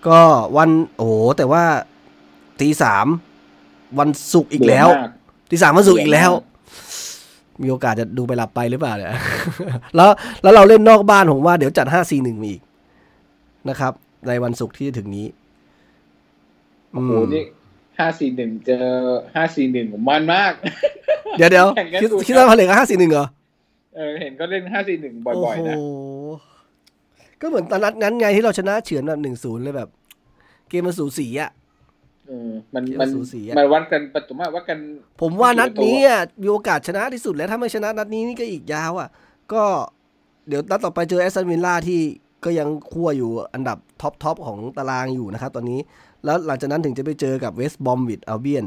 [0.07, 0.19] ก็
[0.57, 1.63] วันโอ้โหแต่ว่า
[2.61, 3.07] ตีสาม
[3.99, 5.11] วันศุกร์อีกแล้วเบื่มาก
[5.49, 6.56] ตีสามวันศุกร์อีกแล้วเบื่อ
[7.57, 9.11] มมีโอกาสจะดูไปหลับไปหรือเปล่าเนี่ย
[9.95, 10.09] แล้ว
[10.41, 12.61] แล้วเราเล่นนอกบ้านผมว่าเดี๋ยวจัดห้าสี่หนึ่งมาอีก
[13.69, 13.93] นะครับ
[14.27, 15.27] ในวันศุกร์ที่จะถึงนี้
[16.91, 17.43] โอ้โหนี่
[17.99, 18.85] ห้าสี่หนึ่งเจอ
[19.35, 20.53] ห้าสี่หนึ่งมันมาก
[21.37, 23.27] เดี๋ยวเดี๋ยวแข่งกันคิดสุดคิดว่าผลิตห้าสี่หนึ่งเหรอ
[23.95, 25.81] เออเห็นก็เล่นห้าสี่หนึ่งบ่อยๆนะโอ้โห
[27.41, 29.89] ก็เหมือนตอนนัดนั้นไงที่เราชนะเฉือนแบบหนึ่งศูนย์เลยแบบ
[30.69, 31.66] เกมมันสูสีอะเออ
[32.75, 34.79] มันเกมมันสูสีอะมันวัดกันปัจจุบันวัดกัน
[35.21, 39.09] ผมว่านัดนี้อะมีโอกาสชนะที่สุดแล้วถ้าไม่ชนะนัดนี้นี่ก็อีกยาวอะ
[39.53, 39.63] ก็
[40.47, 41.99] เดี๋ยวนัดต่อไปเจอแอสตันวิลล่าที่
[42.45, 45.79] ก็ยังคั่วอยู่อันดับ top top ของตารางอยู่นะครับตอนนี้
[46.23, 48.65] แล้วหลังจากนั้นถึงจะไปเจอกับเวสต์บรอมวิชอัลเบียน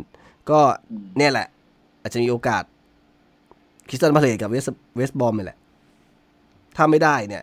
[0.51, 1.47] ก็อืมเนี่ยแหละ
[2.03, 2.63] อาจจะมีโอกาส
[3.89, 4.65] คริสตัล พาเลซกับเวส
[4.97, 5.59] เวสต์บรอมนี่แหละ
[6.77, 7.43] ถ้าไม่ได้เนี่ย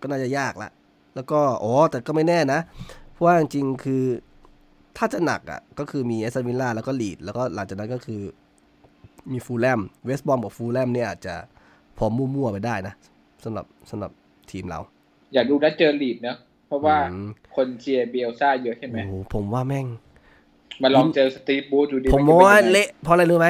[0.00, 0.70] ก็น่าจะยากละ
[1.14, 2.60] แล้วก็อ๋อแต่ก็ไม่แน่นะ
[3.12, 4.04] เพราะว่าจริงๆคือ
[4.96, 8.22] ถ้าจะหนักอะก็คือมีแอสตันวิลล่าแล้วก็ลีดแล้วก็หลังจากนั้นก็คือ
[9.32, 11.34] มีฟูลแลมเวสต์บอมกับฟูลแลมเนี่ยอาจจะ
[11.98, 12.94] พอมั่วๆไปได้นะ
[13.44, 14.10] สำหรับสำหรับ
[14.50, 14.80] ทีมเรา
[15.34, 17.26] อยากดูนัดเจอลีดเนอะเพราะว่าอืม
[17.56, 19.86] คนเชียร์เบลซ่าเยอะใช่ไหมโอ้โหผมว่าแม่ง
[20.82, 23.48] มาลองเจอสตีฟบูธดูดิผมนมจะองป็นว่ายังไงเละเพราะอะไรรู้ไหม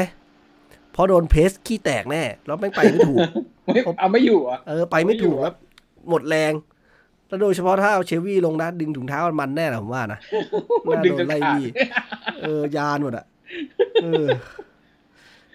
[0.92, 3.20] เพราะโดนเพสขี้แตกแน่แล้วแม่งไปไม่ถูก
[3.74, 5.54] ไม่เอาไม่อยู่เหรอะเออไปไม่ถูกไม่อยู่แล้ว
[6.08, 6.52] หมดแรง
[7.32, 10.18] แล้วโดยเฉพาะถ้าเอาเชวี่ลงนะ ดึงถุงเท้ามันแน่นะผมว่านะ
[10.86, 11.66] น่าดึงโดจนนไล่ขาดบี้
[12.42, 13.24] เออยานหมดอะ
[14.02, 14.26] เออ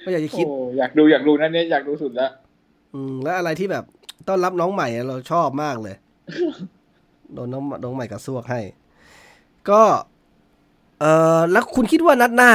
[0.01, 2.31] ไม่อยากจะคิดโอ้อยากดูอยากดูนั่นเนี่ยอยากดูสุดแล้ว
[2.93, 3.83] อืมแล้วอะไรที่แบบ
[4.27, 5.95] ต้อนรับน้องใหม่อะเราชอบมากเลย
[7.33, 8.59] โดนน้องน้องใหม่กระซวกให้
[9.69, 9.81] ก็
[11.01, 11.05] เอ
[11.37, 12.51] อแล้วคุณคิดว่านัดหน้า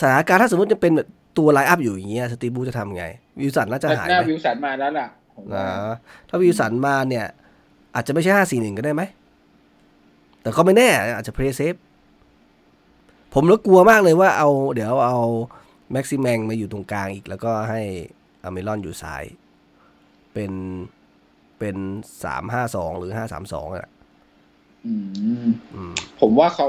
[0.00, 1.08] สถานการณ์ถ้าสมมติจะเป็นแบบ
[1.38, 3.04] ตัว line up อยู่อย่างเงี้ยสตีฟ บรูซจะทำไง
[3.40, 5.96] วิลสันน่าจะหายหน้าไหมวิลสันมาแล้วล่ะผมว่านะ
[6.28, 7.26] ถ้าวิลสันมาเนี่ย
[7.94, 9.02] อาจจะไม่ใช่ห้าสี่หนึ่งก็ได้ไหม
[10.42, 11.74] แต่ก็ไม่แน่ อาจจะ play safe
[13.34, 15.18] ผมแล้วกลัวมากเลยว่าเอา เดี๋ยวเอา
[15.92, 17.80] แม็กซิแมงมาอยู่ตรงกลางอีก แล้วก็ให้
[18.44, 19.24] อัลมิรอนอยู่ซ้าย
[20.32, 20.52] เป็น
[21.58, 21.76] เป็น
[22.24, 23.88] สามห้าสองหรือห้าสามสองอะ
[24.86, 24.94] อื
[25.46, 26.68] มอืมผมว่าเขา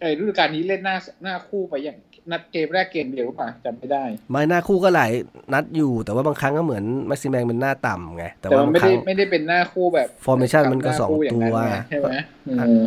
[0.00, 1.98] ไอ้ฤดูกาลนี้เล่นหน้าหน้าคู่ไปอย่าง
[2.30, 5.10] นัดเกมแรกเกมเดียวหรือเปล่าจำไม่ได้ ไม่หน้าคู่ก็หลาย
[5.52, 12.12] นัดอยู่ แต่ว่าบางครั้งก็เหมือนแม็กซิแมงเป็นหน้าต่ำไงแต่แต่ว่ามันบางไม่ครั้ได้งไม่ได้เป็นหน้าคู่แบบ Formation มันก็หาสองคู่ย่านั้นตัวไงใช่ไหม
[12.58, 12.82] เออ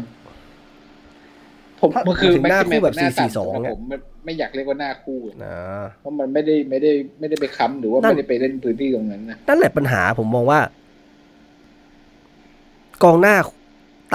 [1.79, 5.55] ผมถ้ามันคือถึงหน้าคู่แบบหน้าตัด4-4-2ผมไม่ไม่อยากเรียกว่าหน้าคู่นะ
[6.01, 10.59] เพราะมันไม่ได้ไม่ได้ไม่ได้ไปค้ำหรือว่านั่นไม่ได้ไปเล่นพื้นที่ตรงนั้นนะนั่นแหละปัญหาผมมองว่า
[13.03, 13.35] กองหน้า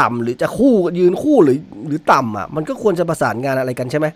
[0.00, 1.58] ต่ำหรือจะคู่ยืนคู่หรือ
[1.88, 4.06] หรือต่ำอะ มันก็ควรจะประสานงานอะไรกันใช่ไหม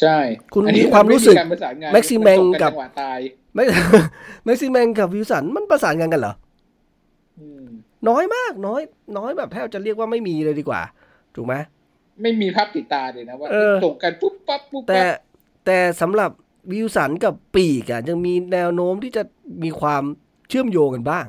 [0.00, 0.18] ใช่
[0.54, 3.18] คุณอันนี้มีความรู้สึกนไการประสานงานแม็กซิแมงนจกับจังหวะตาย
[3.54, 3.64] ไม่
[4.44, 6.34] แม็กซิแมงกับวิลสันมันประสานงานกันเหรอ
[7.38, 7.64] อืม
[8.08, 8.80] น้อยมากน้อย
[9.18, 10.80] น้อยแบบแทบจะเรียกว่าไม่มีเลยดีกว่า
[11.34, 11.54] ถูกไหม
[12.22, 15.18] ไม่มีภาพติดตาเลยนะว่าเออส่งกันปุ๊บปั๊บปุ๊บแต่ปั๊บ
[15.66, 16.30] แต่สำหรับ
[16.72, 19.22] วิลสันกับปีกอะยังมีแนวโน้มที่จะ
[19.64, 20.02] มีความ
[20.48, 21.26] เชื่อมโยงกันบ้าง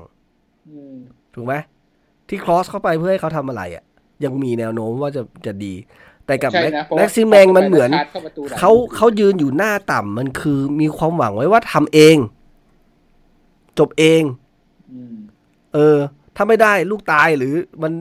[0.69, 0.95] อืม
[1.35, 1.53] ถูกไหม
[2.29, 3.83] ที่ครอสเข้าไปเพื่อให้เขาทำอะไรอะ
[4.23, 5.73] ยังมีแนวโน้มว่าจะจะดี
[6.25, 12.17] แต่กับใช่นะเพราะว่าแม็กซิแมงมันเหมือนคาดเข้าประตูหลังเขาเขายืนอยู่หน้าต่ำมันคือมีความหวังไว้ว่าทำเอง
[13.79, 14.23] จบเอง
[14.93, 15.15] อืม
[15.73, 15.97] เออ
[16.35, 17.91] ถ้าไม่ได้ลูกตายหรือมัน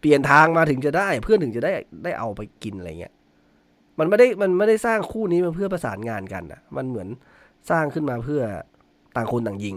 [0.00, 1.72] เปลี่ยนทางมาถึงจะได้ เพื่อนถึงจะได้
[2.04, 3.14] ได้เอาไปกินอะไรเงี้ย
[3.98, 7.08] มันไม่ได้มันไม่ได้สร้างคู่นี้มาเพื่อประสานงานกันอะ มันเหมือน
[7.70, 8.42] สร้างขึ้นมาเพื่อ
[9.16, 9.76] ต่างคนต่างยิง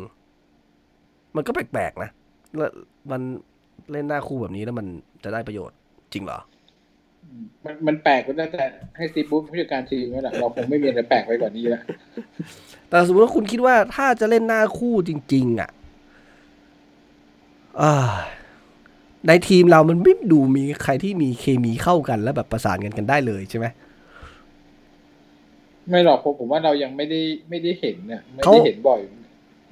[1.36, 2.10] มันก็แปลกๆนะ
[2.58, 2.72] แล้ว
[3.12, 3.22] มัน
[3.92, 4.88] เล่นหน้าคู่แบบนี้แล้วมัน
[5.24, 5.78] จะได้ประโยชน์
[6.14, 6.40] จริงเหรอ
[7.66, 8.66] มันมันแปลกก็ได้แต่
[8.98, 11.84] ให้สตีฟบูธผู้จัดการทีมนั่นแหละเราคงไม่มีอะไรแปลกไปกว่านี้แล้ว
[12.90, 15.70] แต่สมมติว่าคุณคิดว่าถ้าจะเล่นหน้าคู่จริง ๆ อะ
[17.82, 17.94] อ่า
[19.28, 23.66] ในทีมเรามันไม่ดูมีใครที่มีเคมีเข้ากันแล้วแบบประสานกันกันได้เลยใช่ไหม
[25.90, 29.00] ไม่หรอกผมผมว่าเรายังไม่ได้ไม่ได้เห็นเนี่ยไม่เขาได้เห็นบ่อย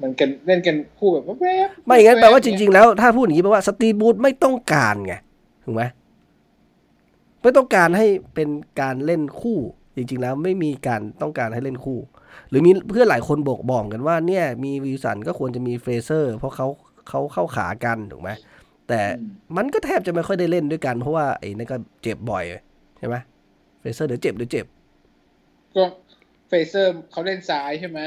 [0.01, 5.13] มันกันเล่นกันคู่แบบแวบๆไม่งั้นแปลว่าจๆริง ๆ แล้วถ้าพูดอย่างนี้แปลว่าสตีฟ บรูซไม่ต้องการไง
[5.65, 5.83] ถูกไหม
[7.41, 8.49] ไม่ต้องการให้เป็น
[8.81, 9.59] การเล่นคู่
[9.95, 11.99] จริง ๆ แล้วไม่มีการต้องการให้เล่นคู่
[12.49, 16.67] หรือมีเพื่อนหลายคนบอกบอกกันว่าเนี่ยมีวิลสันก็ควรจะมีเฟรเซอร์ เพราะเขา
[17.09, 18.29] เขาเข้าขากันถูกไหม
[18.87, 22.43] แต่อืมมันก็แทบจะไม่ค่อยได้เล่นด้วยกัน เพราะว่าไอ้นั่นก็เจ็บบ่อย
[22.99, 23.15] ใช่ไหม
[23.81, 24.65] เฟรเซอร์เดี๋ยวเจ็บเดี๋ยวเจ็บ
[25.75, 25.83] ก็
[26.47, 27.99] เฟรเซอร์เขาเล่นซ้ายใช่ไหม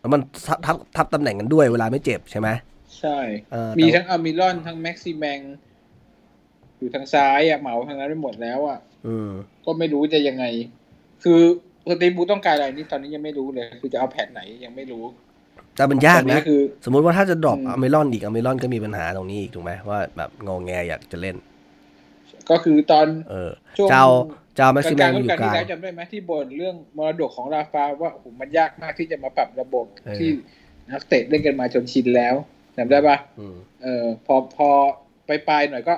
[0.00, 2.48] แล้วมันทับทับทับตำแหน่งกันด้วยเวลาไม่เจ็บใช่ไหม
[2.98, 3.18] ใช่
[3.52, 5.40] เออมีแต่ทั้งอัลมิรอนทั้งแม็กซิแมง
[6.80, 9.30] อยู่ทางซ้ายอะเหมาทางนั้นไปหมดแล้วอะอืม
[9.64, 10.44] ก็ไม่รู้จะยังไง
[11.24, 11.40] คือ
[11.88, 15.04] สตีฟ บรูซต้องการอะไรนี่ตอนนี้ยังไม่รู้เลย คือจะเอาแผนไหนยังไม่รู้
[15.76, 21.36] แต่มันยากตอนนี้นะคือ สมมุติว่าถ้าจะ drop อืมอัลมิรอนอีกอัลมิรอนก็มีปัญหาตรงนี้อีกถูกไหมว่าแบบงอแงอยากจะเล่น
[22.50, 24.04] ก็คือตอนเออช่วงเจ้า
[24.56, 30.28] เจ้าแม็กกซิลางแมกลางงฤอดูยู่กาลกลาที่งแล้วจำได้ไหมที่บ่นเรื่องมรดกของราฟาว่าโอ้โหมันยากมากที่จะมาปรับระบบเออที่
[30.92, 32.34] นักเตะเล่นกันมาจนชินแล้ว
[32.76, 34.68] จำได้ปะอืมเออพอพอ
[35.26, 35.94] ไปปลายๆหน่อยก็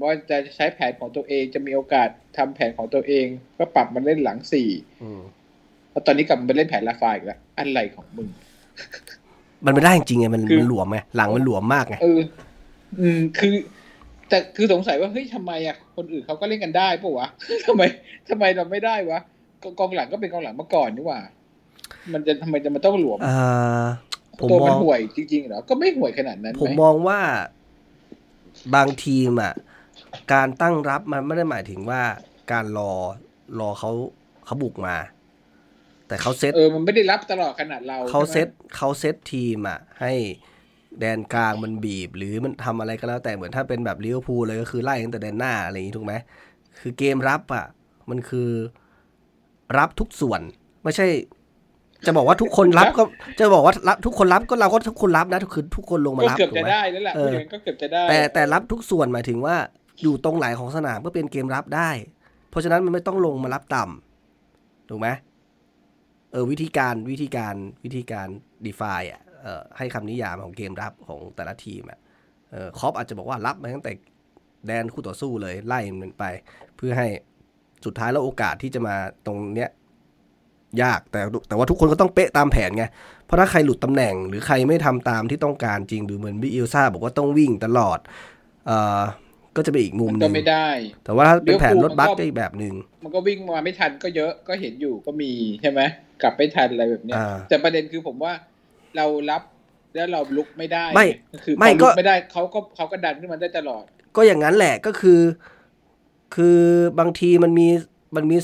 [0.00, 3.26] ว่าจะใช้แผนของตัวเองจะมีโอกาสทำแผนของตัวเอง
[3.58, 4.68] ก็ปรับมันเล่นหลังสี่
[5.02, 5.20] อืม
[5.90, 8.28] แล้วตอนนี้กลับมาเป็นเล่นแผนลาฟาอีกแล้วอะไรของมึง
[9.64, 12.20] มันไม่ได้จริงๆไงมันคือมันหลวมไงหลังมันหลวมมากไงเออ
[13.00, 13.54] อืมคือ
[14.28, 17.28] แต่คือสงสัยว่าเฮ้ยทำไมอะคนอื่นเขาก็เล่นกันได้ปะวะ
[17.66, 17.82] ทำไม
[18.30, 19.18] ทำไมเราไม่ได้วะ
[19.62, 21.20] กกองหลังก็เป็นกองหลังมาก่อนนี่หว่า
[22.12, 23.84] มันจะทำไมจะมาต้องหลวมอ่า
[24.40, 27.18] ผมตัวมมัอนงห่วยจริงๆเหรอก็ไม่ห่วยขนาดนั้น ผมไหมองว่า
[28.74, 29.52] บางทีมอะ
[30.32, 32.02] การตั้งรับมันไม่ได้หมายถึงว่า
[32.52, 32.92] การรอ
[33.60, 33.90] รอเขา
[34.44, 34.96] เขาบุกมา
[36.08, 40.12] แต่เขาเซตเออมันไม่ได้รับตลอดขนาดเราเขาใช่ไหมเซตเขาเซตทีมอะให้
[41.00, 46.14] แดนกลางมันบีบ หรือมันทำอะไรก็แล้วแต่เหมือนถ้าเป็นแบบลิเวอร์พูลเลยก็คือไล่ตั้งแต่แดนหน้าอะไรอย่างนี้ถูกไหม
[46.80, 47.66] คือเกมรับอะ
[48.10, 48.50] มันคือ
[49.78, 50.40] รับทุกส่วน
[50.84, 51.06] ไม่ใช่
[52.06, 53.02] จะบอกว่าทุกคนรับก็
[53.40, 59.56] จะบอกว่ารับทุกคนรับก็เราก็ทุกคนรับนะคือทุกคนลงมาก็รับเกือบถูกจะไหมได้แล้วแหละเออพูดอย่างนั้นก็เกือบจะได้ แต่แต่รับทุกส่วนหมายถึงว่า
[60.00, 61.90] อยู่ตรงไหนของสนามก็เป็นเกมรับได้
[62.50, 65.08] เพราะฉะนั้นมันไม่ต้องลงมารับต่ำถูกไหม
[66.32, 68.28] เออวิธีการวิธีการวิธีการ
[68.66, 71.98] define อะเออให้คำนิยามของเกมรับของแต่ละทีมอะ
[72.50, 73.92] เออคอปอาจจะบอกว่ารับมาตั้งแต่
[74.66, 76.24] แดนคู่ต่อสู้เลยไล่มันไป
[76.76, 77.08] เพื่อให้
[77.84, 78.94] สุดท้ายแล้วโอกาสที่จะมา
[79.26, 79.70] ตรงเนี้ย
[80.82, 82.84] ยากแต่แต่ว่าทุกคนก็ต้องเป๊ะตามแผนไง
[83.24, 87.98] เพราะถ้าใครหลุดตำแหน่ง หรือใครไม่ทำตามที่ต้องการจริงหรือเหมือนบิเอลซาบอกว่าต้องวิ่งตลอด
[88.66, 89.02] เอ่อ
[89.56, 90.68] ก็จะเป็นอีกมุมมันหก็นึ่งไม่ได้
[91.04, 92.74] แต่ว่าถ้าเป็นแผนรถบัสลิเวอร์พูลมันก็ก็อีกแบบหนึ่ง
[93.04, 95.32] มันก็วิ่งมาไม่ทันก็เยอะก็เห็นอยู่ก็มี
[95.62, 95.80] ใช่ไหม
[96.22, 98.32] กลับไม่ทันอะไรแบบเนี้ยอ่าแต่ประเด็นคือผมว่า
[98.96, 99.42] เรารับ
[99.94, 101.06] แล้วเราลุกไม่ได้ไม่
[101.44, 103.84] คือไม่พอก็ลุกไม่ได้เขาก็เขาก็ดันขึ้นมาได้ตลอด
[104.16, 105.20] ก็อย่างนั้นแหละก็คือ
[106.34, 106.58] คือ
[106.98, 107.66] บางทีมันมี
[108.16, 108.36] มันมี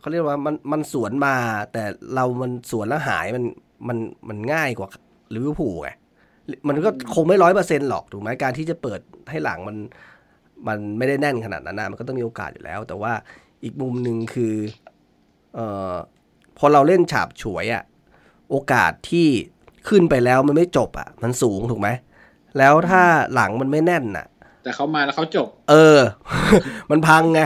[0.00, 1.34] เขาเรียกว่ามันมันสวนมา
[1.72, 1.84] แต่
[2.14, 3.44] เรามันสวนแล้วหายมัน
[3.88, 3.98] มัน
[4.28, 4.88] มันง่ายกว่า
[5.34, 5.90] ลิเวอร์พูลไง
[6.68, 9.00] มันก็คงไม่ร้อยเปอร์เซ็นต์หรอกถูกไหมการที่จะเปิด
[9.30, 9.76] ให้หลังมัน
[10.66, 13.12] มันไม่ได้แน่นขนาดนั้นนะมันก็ต้องมีโอกาสอยู่แล้ว แต่ว่า
[13.64, 14.54] อีกมุมหนึ่งคือ
[15.54, 15.94] เอ่อ
[16.58, 17.82] พอเราเล่นฉาบฉวยอะ
[18.50, 19.26] โอกาสที่
[19.88, 21.88] ขึ้นไปแล้วมันไม่จบอะมันสูงถูกไหม
[22.58, 23.02] แล้วถ้า
[23.34, 24.26] หลังมันไม่แน่นอะ
[24.64, 25.98] แต่เขามาแล้วเขาจบ เออ
[26.90, 27.40] มันพังไง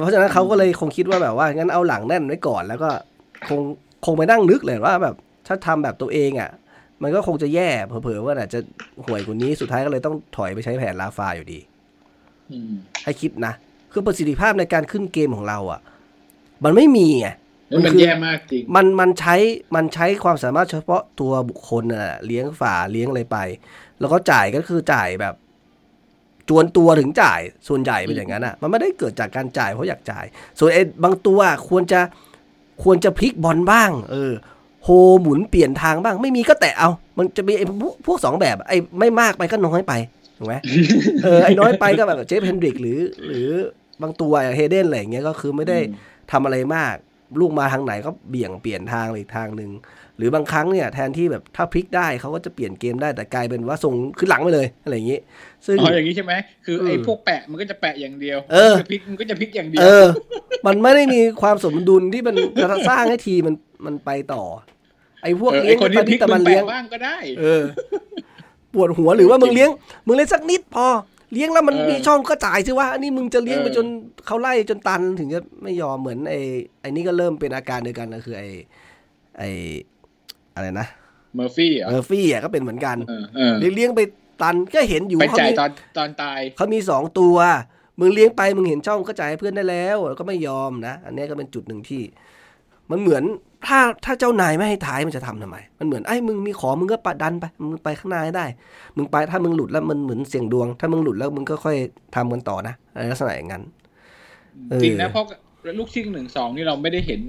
[0.00, 2.90] เพราะฉะนั้นเขาก็เลยคงคิดว่าแบบว่างั้นเอาหลังแน่นไว้ก่อน แล้วก็
[3.48, 3.60] คง
[4.04, 5.14] คงไปนั่งนึกเลยว่าแบบ
[5.46, 6.50] ถ้าทำแบบตัวเองอะ
[7.02, 8.60] มันก็คงจะแย่เผลอๆว่าอาจจะ
[9.06, 11.75] ห่วยกว่านี้สุดท้ายก็เลยต้องถอยไปใช้แผนลาฟาอยู่ดีอืม
[13.04, 13.54] ให้คิดนะ
[13.92, 15.80] คือประสิทธิภาพในการขึ้นเกมของเราอะ
[16.64, 17.28] มันไม่มีไง
[17.68, 19.34] แล้วมันคือแย่มากจริง มันมันใช้
[19.74, 23.38] มันใช้ความสามารถเฉพาะตัวบุคคลน่ะ เลี้ยงฝาเลี้ยงอะไรไป
[24.00, 25.34] แล้วก็จ่ายก็คือจ่ายแบบ
[26.48, 30.24] จวนตัวถึงจ่าย ส่วนใหญ่เป็นอย่างนั้นอะ มันไม่ได้เกิดจากการจ่ายเพราะอยากจ่าย
[30.58, 31.38] ส่วนไอ้บางตัว
[31.68, 32.00] ควรจะ
[32.82, 34.32] ควรจะพลิกบอลบ้าง เออ
[34.84, 34.88] โฮ
[35.20, 39.92] หมุนเปลี่ยนทางบ้าง ไม่มีก็แตะเอา มันจะมีไอ้พวกพวกสองแบบ ไอ้ไม่มากไปก็น้อยไป
[40.38, 40.54] ถูกไหม
[41.24, 43.48] เออไอ้น้อยไปก็แบบเจฟเฮนดริกหรือ หรือ
[44.02, 45.92] บางตัวเฮเดนอะไรอย่างเงี้ยก็คือไม่ได้อืม
[46.32, 46.94] ทำอะไรมาก
[47.40, 49.70] ลูกมาทางไหนก็เบี่ยงเปลี่ยนทางไปอีกทางหนึ่ง
[50.16, 55.18] หรือบางครั้งเนี่ยแทนที่แบบถ้าพลิกได้เขาก็จะเปลี่ยนเกมได้แต่กลายเป็นว่าส่งขึ้นหลังไปเลยอะไรอย่างงี้
[55.66, 56.32] ซึ่งอ๋ออย่างนี้ใช่ไหม
[56.64, 60.06] คือไอ้อืมพวกแปะมันก็จะแปะอย่างเดียวเออจะพลิกมันก็จะพลิกอย่างเดียเอวอ
[60.66, 63.56] มันไม่ได้มีความสมดุลที่มันจะสร้างให้ทีมมัน
[63.86, 64.44] มันไปต่อ
[65.22, 67.64] ไอ้พวกเออเลี้ยไอ้งคนที่พลิกแต่มัมันนเลี้ยงแปะบ้างก็ได้ เออ
[68.74, 69.70] ปวดหัวหรือว่ามึงเลี้ยง
[70.06, 70.86] มึงเลี้ยงสักนิดพอ
[71.32, 73.86] เลี้ยงแล้วมันเออมีช่องก็จ่ายสิว่าอันนี้มึงจะเลี้ยงไปเออจน
[74.26, 76.40] เขาไล่จนตันถึงจะไม่ยอมเหมือนไอ้
[76.80, 78.48] ไอ้นี่ก็เริ่มเป็นอาการเดียวกันนะคือไอ้
[79.38, 79.48] ไอ้
[80.54, 80.86] อะไรนะ
[81.36, 84.00] เมอร์ฟี่เหรอเมอร์ฟี่อะก็เป็นเหมือนกันเออเออเลี้ยงเลี้ยงไป
[84.42, 87.36] ตันก็เห็นอยู่ไปเขาจ่ายมีตอนตอนตายเขามีสองตัว
[88.00, 92.02] มึงเลี้ยงไปมึงเห็นช่องก็จ่ายให้เพื่อนได้แล้วแล้วก็ไม่ยอมนะ อันนี้ก็เป็นจุดหนึ่งที่
[92.90, 93.24] มันเหมือน
[93.66, 98.46] ถ้าถ้าเจ้านายไม่ให้ท้ายมันจะทำทำไม มันเหมือนไอ้มึงมีของมึงก็ปะดันไป มึงไปข้างหน้าให้ได้
[98.96, 101.76] มึงไปถ้ามึงหลุดแล้วมันเหมือนเสี่ยงดวง ถ้ามึงหลุดแล้วมึงก็ค่อย
[102.14, 103.62] ทำกันต่อนะอะไรลักษณะอย่างนั้น
[104.70, 105.24] เออจริงนะเพราะ
[105.78, 107.20] ลูกชิงหนึ่งสองนี่เราไม่ได้เห็น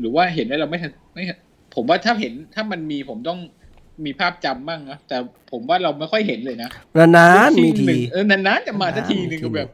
[0.00, 1.38] หรือว่าเห็นแล้วเราไม่ทันไม่เห็น
[1.74, 3.38] ผมว่าถ้าเห็นถ้ามันมีผมต้อง
[4.04, 5.16] มีภาพจำบ้างนะแต่
[5.50, 6.68] ผมว่าเราไม่ค่อยเห็นเลยนะ
[7.16, 9.68] นานๆมีลูกชิทีงหนึ่งเออนานๆจะมาสักทีหนึ่งก็แบบ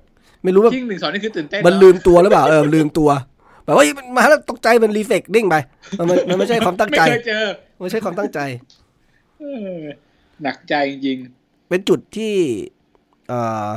[0.44, 3.10] ไม่รู้ว่าชิงหนึ่งสองนี่คือตื่นเต้นมันเอะลืมตัวหรือเปล่าเออลืมตัว
[3.64, 5.56] แบบว่ามันมาแล้วตกใจมันรีเฟกดิ้งไป
[5.98, 7.46] มันมันมันไม่ใช่ความตั้งไม่ใจเคยเจอ
[7.80, 8.40] ไม่ใช่ความตั้งใจ
[9.40, 9.44] เอ
[9.76, 9.78] อ
[10.42, 11.18] หนักใจจริง
[11.68, 12.34] เป็นจุดที่
[13.28, 13.70] เอ่อ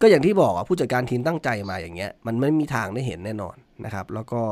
[0.00, 4.42] ก็อย่างที่บอกอะผู้จัดการทีมตั้งใจมาอย่างเงี้ย มันไม่มีทางได้เห็นแน่นอนนะครับ แล้วก็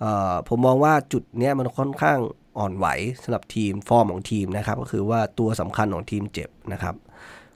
[0.00, 2.18] เอ่อผมมองว่าจุดเนี้ยมันค่อนข้าง
[2.58, 2.86] อ่อนไหว
[3.22, 6.94] สำหรับทีมฟอร์มของทีมนะครับ ก็คือว่าตัวสำคัญของทีมเจ็บนะครับ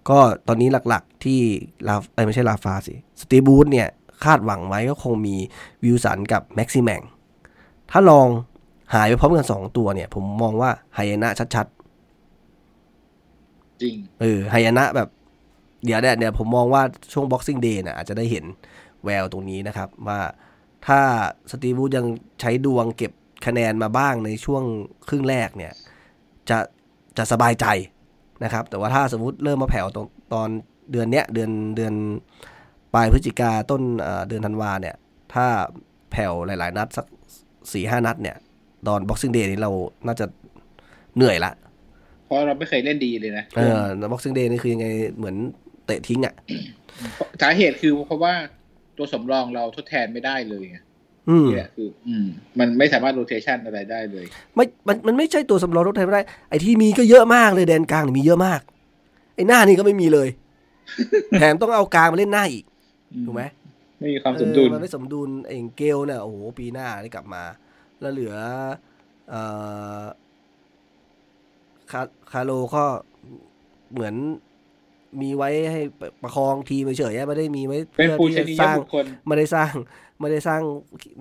[0.08, 0.18] ก็
[0.48, 1.40] ตอนนี้หลักๆที่
[1.88, 3.88] ลาเอ้ยไม่ใช่ลาฟาสิสตีบูธเนี่ย
[4.24, 5.36] คาดหวังไว้ก็คงมี
[5.84, 7.02] วิลสันกับแม็กซิแมง
[7.90, 8.28] ถ้าลอง
[8.94, 15.08] หายไปพร้อมกันสองตัวเนี่ย ผมมองว่าไฮยนะชัดๆๆจริง เออไฮยานะแบบ
[15.84, 18.44] เดี๋ยวเนี่ยเดี๋ยวผมมองว่าช่วง Boxing Day น่ะอาจจะได้เห็น
[19.04, 20.20] แววตรงนี้นะครับ ว่า
[20.86, 21.00] ถ้า
[21.50, 22.06] สตีวูดยัง
[22.40, 23.12] ใช้ดวงเก็บ
[23.46, 24.62] คะแนนมาบ้างในช่วง
[25.08, 25.72] ครึ่งแรกเนี่ย
[26.48, 26.58] จะ
[27.18, 27.66] จะสบายใจ
[28.44, 30.48] นะครับ แต่ว่าถ้าสมมติเริ่มมาแผ่วตรงตอน
[30.92, 31.94] เดือนเนี้ยเดือนเดือน
[32.94, 34.96] ปลายพฤศจิกาต้นเอ่อเดือนธันวาเนี่ย
[35.34, 35.46] ถ้า
[36.10, 37.06] แผ่วหลาย ๆ นัดสัก
[37.72, 38.36] สี่ห้านัดเนี่ย
[38.88, 39.70] ตอน Boxing Day นี้เรา
[40.06, 40.26] น่าจะ
[41.16, 41.52] เหนื่อยละ
[42.24, 43.80] เพราะเราไม่เคยเล่นดีเลยนะเออ
[44.12, 44.86] Boxing Day นี่คือยังไง
[45.16, 45.36] เหมือน
[45.86, 46.34] เตะทิ้งอะ
[47.42, 48.34] สาเหตุคือเพราะว่า
[48.98, 50.78] ตัวสำรองเราทดแทนไม่ได้เลยไง
[51.28, 52.26] อืมนี่แหละคือ อืม
[52.58, 58.60] มันไม่สามารถโรเทชันอะไรได้เลย ไม่มันมันไม่ใช่ตัวสำรองรถไทยไม่ได้ไอ้ที่มีก็เยอะมากเลยแดนกลางนี่มีเยอะมาก
[59.34, 60.28] ไอ้หน้านี่ก็ไม่มีเลย
[61.38, 62.64] แถมต้องเอากลางมาเล่นหน้าอีก
[63.26, 63.42] ถูกไหม
[63.98, 67.42] ไม่มีความสมดุลเออมันไม่สมดุลเองเกลเนี่ยโอ้โหปีหน้าได้กลับมา
[68.00, 68.34] แล้วเหลือ
[69.30, 69.42] เอ่
[70.00, 70.02] อ
[71.90, 72.02] คา
[72.32, 72.84] คาโลก็
[73.92, 74.14] เหมือน
[75.22, 75.80] มีไว้ให้
[76.22, 79.72] ประคองทีมเฉยๆไม่ได้มีไว้เป็นเพื่อปูที่ชจะนีสยร้างบุคคลไม่ได้สร้าง
[80.20, 80.60] ไม่ได้สร้าง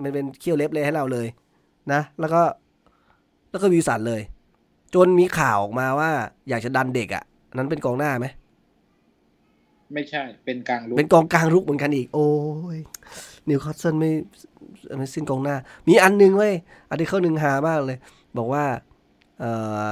[0.02, 1.26] มันเป็นเขี้ยวเล็บเลยให้เราเลย
[1.92, 2.42] นะ แล้วก็
[3.50, 4.22] แล้วก็วิวสันเลย
[4.94, 6.10] จนมีข่าวออกมาว่า
[6.48, 7.24] อยากจะดันเด็กอะ่ะ
[7.56, 8.26] นั้นเป็นกองหน้าไหม
[9.94, 12.28] ไม่ใช่ เป็นกลางรุก เป็นกองกลางรุกเหมือนกันอีก โอ้
[12.76, 12.78] ย
[13.48, 14.10] นิวคาสเซิลไม่
[14.98, 15.56] ไม่สิ้นกองหน้า
[15.88, 16.54] มีอันหนึงเว้ย
[16.88, 17.98] อันที่เข้าหนึ่งหามากเลย
[18.38, 18.64] บอกว่า
[19.40, 19.50] เอ่
[19.88, 19.90] อ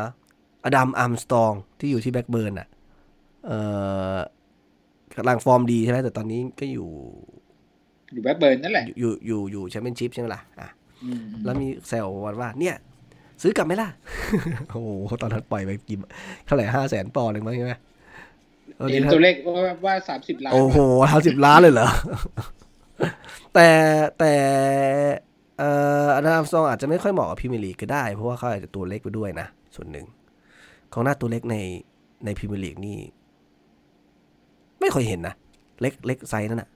[0.65, 2.69] อดัมอาร์มสตรองที่อยู่ที่แบล็คเบิร์นอะ
[3.47, 3.59] เอ่
[4.15, 4.17] อ
[5.17, 6.89] กำลังฟอร์มดีใช่ไหมแต่ตอนนี้ก็อยู่
[8.13, 10.69] อยู่แบล็คเบิร์นนั่นแหละ อยู่อยู่อยู่แชมเปี้ยนชิพใช่ไหมล่ะอะ
[11.05, 12.77] อืมแล้วมีแซววันว่า เนี่ย
[13.43, 13.89] ซื้อกลับไหมล่ะ
[14.71, 14.91] โอ้โห
[15.23, 15.99] ตอนนั้นปล่อยไปกี่
[16.47, 17.92] เท่าไหร่ห้าแสนปอนด์เองมั้งใช่ไหมตอน
[18.91, 20.79] เห็นี้นถ้าตัวเลขว่าว่าสามสิบล้าน โอ้โห
[21.11, 21.89] ห้าสิบล้านเลยเหรอ
[23.55, 23.69] แต่
[24.19, 24.33] แต่
[25.59, 25.71] เอ่
[26.05, 30.07] ออนาซองอาจจะไม่ค่อยเหมาะกับพรีเมียร์ลีกก็ได้ เพราะว่าเขาอาจจะตัวเล็กไปด้วยนะ ส่วนหนึ่ง
[30.93, 31.57] ของหน้าตัวเล็กใน
[32.25, 32.99] ในพรีเมียร์ลีกนี่
[34.81, 35.35] ไม่ค่อยเห็นนะ
[35.81, 36.69] เล็กเล็กไซส์นั่นน่ะ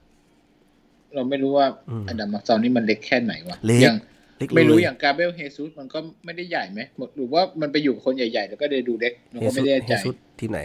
[1.15, 3.97] เราไม่รู้ว่าอืมอดัมมักซอนนี่มันเล็กแค่ไหนวะเล็กอย่าง
[4.39, 6.79] เล็กไม่รู้เลอย่างกาเบรียลเฮซุสมันก็ไม่ได้ใหญ่ไหม
[7.15, 10.59] หรือว่ามันไปอยู่กับคนใหญ่ๆ แล้วก็เลยดูเล็กเราก็ไม่แน่ใจเฮซุสทีมไหน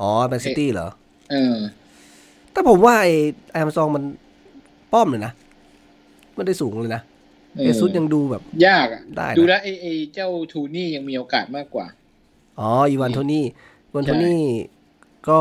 [0.00, 0.88] อ๋อแมนซิตี้เหรอ
[1.30, 1.56] เออ
[2.52, 3.14] แต่ผมว่าไอ้
[3.52, 4.02] แอมซองมัน
[4.92, 5.32] ป้อมเลยนะ
[6.34, 7.02] ไม่ได้สูงเลยนะ
[7.56, 11.86] เออเอซุสยังดูแบบ ยากอะได้นะดูแล้วไอ้ไอ้เจ้าทูนี่ยังมีโอกาสมากกว่า
[12.60, 13.44] อ๋ออีวานโทนี่
[13.86, 14.40] อีวานใช่โทนี่
[15.28, 15.38] ก็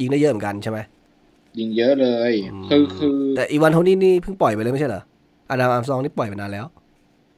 [0.00, 0.78] ยิงได้เยอะเหมือนกันใช่ไหม
[1.58, 5.02] ยิงเยอะเลยมคือคือ แต่อีวานโทนี่นี่เพิ่งปล่อยไปเลยไม่ใช่เหรอ
[5.48, 6.66] อาดามอาร์มซองนี่ปล่อยไปนานแล้ว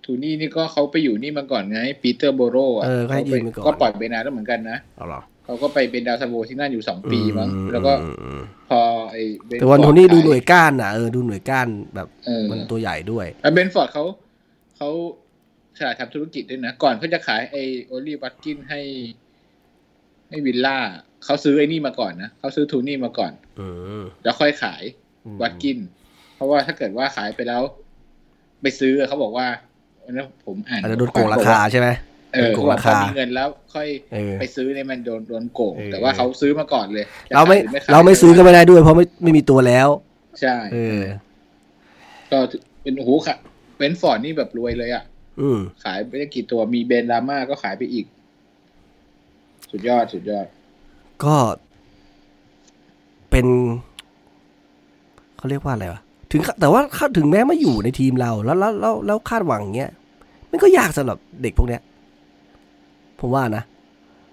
[0.05, 8.81] ทูนี่นี่ก็เขาไปอยู่นี่มาก่อนไงปีเตอร์โบโรอะเออก็ให้ยืมไปก่อนก็ปล่อยไปนานแล้วเหมือนกันนะเอาหรอ เขาก็ไปเป็นดาวซันโวที่นั่นอยู่สองปีมั้งแล้วก็อืมอืมพอ
[9.11, 14.05] ไอ้เบฟอร์ดแต่วันโทนี่ดูหน่วยขก้านอะเออดูหน่วยก้านแบบเออมันตัวใหญ่ด้วยแล้วเบนฟอร์ดเขา
[14.77, 14.89] เขา
[15.79, 18.81] ฉลาดทำธุรกิจด้วยนะ ก่อนเขาจะขายไอโอลีวัตกินให้
[20.29, 20.79] ให้วิลล่า
[21.25, 23.69] เขาซื้อไอ้นี่มาก่อนนะเขาซื้อทูนี่มาก่อนอื
[24.01, 24.83] มแล้วค่อยขาย
[25.27, 25.79] อืมวัตกิน
[26.35, 27.63] เพราะว่าถ้าเกิดว่าขายไปแล้ว
[28.63, 29.47] ไปซื้อเขาบอกว่า
[30.05, 31.89] อันนั้นผมอ่านอาจจะโดนโกงราคาใช่ไหม
[32.37, 39.89] เออโดนโกเขางบอกราพอคามีเงินแล้วค่อยเออไปซื้อเนี่ยมันโดนโดนโกงเออแต่ว่าเขาซื้อมาก่อนเลยจะเราไม่ขยหอขยเราไม่ซื้อก็ไม่ได้ด้วย เพราะไม่ไม่มีตัวแล้ว
[40.41, 41.01] ใช่เออ
[42.33, 42.39] ก็
[42.83, 43.37] เป็นโอ้โหค่ะ
[43.77, 45.05] เบนฟอร์ดนี่แบบรวยเลยอะ
[45.41, 48.07] อืมขายไปได้กี่ตัวมีเบนดราม่าก็ขายไปอีก
[49.71, 50.47] สุดยอดสุดยอด
[51.25, 51.37] ก็
[53.31, 53.47] เป็น
[55.37, 56.01] เขาเรียกว่าอะไรวะ
[56.33, 59.93] ถึงแต่ว่าถ้าถึงแม้มาอยู่ในทีมเราแล้วแล้วแล้วแล้วคาดหวังอย่างเงี้ย
[60.51, 61.83] มันก็ยากสำหรับเด็กพวกเนี้ย
[63.21, 63.63] ผมว่านะ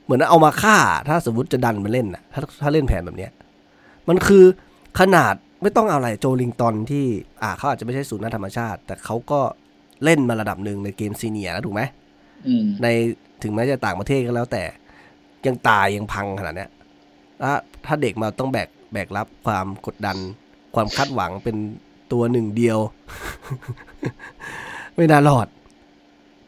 [0.03, 0.77] เหมือนเอามาฆ่า
[1.07, 3.31] ถ้าสมมติจะดันมาเล่นนะถ้าถ้าเล่นแผนแบบเนี้ย
[4.09, 4.43] มันคือ
[4.99, 7.05] ขนาดไม่ต้องเอาอะไรโจลิงตันที่
[7.41, 9.39] อ่าเขาอาจจะไม่ใช่ศูนย์หน้าธรรมชาติ แต่เขาก็
[10.03, 11.81] เล่นมาระดับหนึ่งในเกมซีเนียร์แล้วถูกไหม
[12.47, 12.87] อืมใน
[13.43, 14.63] ถึงแม้จะต่างประเทศก็แล้วแต่
[15.45, 16.69] ยังตายยังพังขนาดเนี้ย
[17.41, 17.53] ถ้า
[17.85, 20.17] ถ้าเด็กมาต้องแบกแบกรับความกดดัน
[20.75, 21.55] ความคาดหวังเป็น
[22.11, 22.79] ตัวหนึ่งเดียว
[24.95, 25.47] ไม่น่ารอด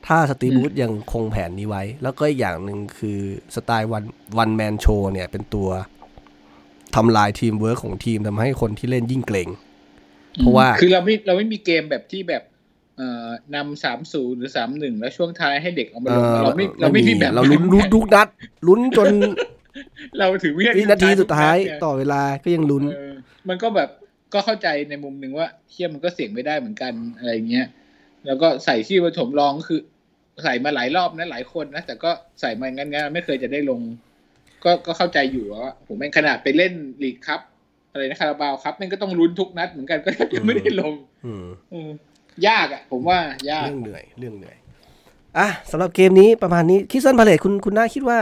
[0.08, 3.20] ถ้าสตีบูธยังคงแผนนี้ไว้ แล้วก็อีกอย่างหนึ่งคือ
[3.56, 4.04] สไตล์วัน
[4.38, 5.70] วันแมนโชเนี่ยเป็นตัว
[6.96, 9.50] ทำลายทีมเวิร์กของทีมทำให้คนที่เล่นยิ่งเกร็ง
[10.38, 12.44] เพราะว่าคือเราไม่เราไม่มีเกมแบบที่แบบ
[12.98, 18.28] เอ่อนำสามศูนย์หรือสามหนึ่งแล้วช่วงท้ายให้เด็กเอามาลงเออเราไม่เราไม่มีแบบเราลุ้นลุ้นทุกนัด
[18.68, 19.08] ลุ้นจน
[20.18, 23.14] เราถึงวิวินาทีสุดท้ายทุกนัดไงต่อเวลาก็ยังลุ้นเออ
[23.50, 23.90] มันก็แบบ
[24.34, 27.68] ก็เข้าใจในมุมหนึ่งว่าเชี่ยมันก็เสี่ยงไม่ได้เหมือนกันอะไรเงี้ย
[28.26, 29.82] แล้วก็ใส่ชื่อปฐมรองก็คือ
[30.44, 32.12] ใส่มาหลายรอบนะหลายคนนะแต่ก็
[32.42, 33.82] ใส่มางั้นๆไม่เคยจะได้ลง
[34.64, 36.74] ก็ก็เข้าใจอยู่ว่าผมแม่งขนาดไปเล่น
[37.04, 37.42] ลีกครับ
[37.92, 40.94] อะไรนะคาราบาวครับแม่งก็ต้องลุ้นทุกนัดเหมือนกันก็ยังไม่ได้ลง
[41.26, 41.76] อืมเอ
[42.44, 43.18] อยากอะ ผมว่า
[43.50, 44.58] ยากเรื่องเหนื่อยเรื่องเหนื่อย
[45.38, 48.20] อะสำหรับเกมนี้ประมาณนี้คริสตัล พาเลซคุณคุณน่าคิดว่า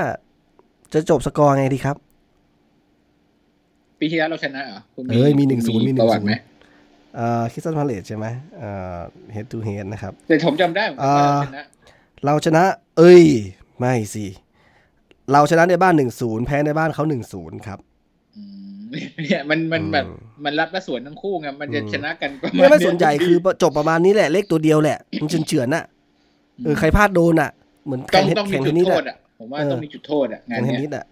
[0.94, 1.96] จะจบสกอร์ไงดีครับ
[4.00, 6.34] ปีที่แล้วเราชนะเหรอคุณเอ้ยมี1-0มี1-0ประวัติไหม
[7.16, 8.26] เอ่อคริสตัล พาเลซใช่ไหม
[8.58, 8.98] เอ่อ
[9.36, 11.66] head to head นะครับ แต่ผมจำได้เหมือนกันว่าเราชนะ
[12.26, 12.64] เราชนะ
[12.98, 13.24] เอ้ย
[13.80, 14.26] ไม่สิ
[15.32, 17.80] เราชนะในบ้านหนึ่งศูนย์แพ้ในบ้านเขาหนึ่งศูนย์ครับ
[18.36, 18.42] อื
[18.80, 18.82] ม
[19.24, 20.06] เนี่ยมันมันอืมแบบ
[20.46, 25.84] มันรับและสวนทั้งคู่ไงมันจะอืมชนะกันประมาณไม่ไม่สนใจเยคือจบประมาณนี้แหละ เลขตัวเดียวแหละ มันเฉือนเฉือนๆน่ะ
[26.64, 27.50] เออใครพลาดโดนอะ
[27.86, 31.06] เหมือนต้แข่องงเทต้องมีแข่งเทจุนดนิสโทอะษอะผมว่าเออต้องมีจุดโทษอะงานแข่งเทนเนี้นิยสอะ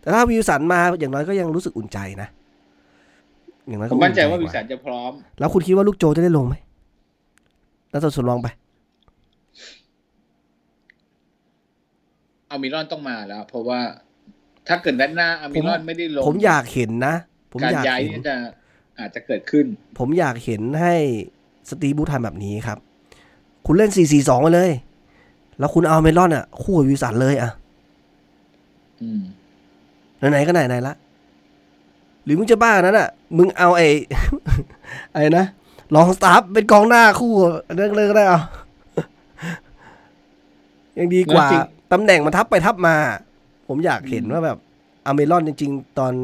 [0.00, 2.28] แต่ถ้าวิวสันมาอย่างน้อยก็ยังรู้สึกอุ่นใจนะ
[3.68, 6.54] อย่างน้อยผก็มมั่นใจว่าอุ่วิสันจะพร้อม แล้วคุณคิดว่าลูกโจจะได้ลงไหม
[7.90, 8.48] แล้วทดลองไป
[12.52, 13.80] อามิรอนต้องมาแล้ว เพราะว่า
[14.68, 17.14] ถ้าเกิดด้านหน้าอามิรอนไม่ได้ลง ผมอยากเห็นนะ
[17.52, 18.36] ผมการอยากย้ายเห็นนี่จะ
[18.98, 19.66] อาจจะเกิดขึ้น
[19.98, 20.94] ผมอยากเห็นให้
[21.68, 22.78] สตีบูธทำแบบนี้ครับ
[23.66, 24.70] คุณเล่น 4-4-2ไปเลย
[25.58, 27.50] แล้วคุณเอาเมลอนอะ คู่กับวิวสันเลยอะ
[29.02, 29.22] อืม
[30.30, 30.94] ไหนๆก็ไหนๆละ
[32.24, 33.88] หรือมึงจะบ้านั้นอะ มึงเอาไอ้
[35.12, 35.46] ไอ้นะ
[35.94, 37.32] ลองสตาร์ฟเป็นกองหน้าคู่
[37.76, 38.40] เรื่องเลยก็ได้เอา
[40.98, 41.62] ยังดีกว่าจริง
[41.92, 42.96] ตำแหน่งมันทับไปทับมา
[43.68, 44.58] ผมอยากเห็นว่าแบบ
[45.06, 46.14] อเมรอนจริง ๆ ตอน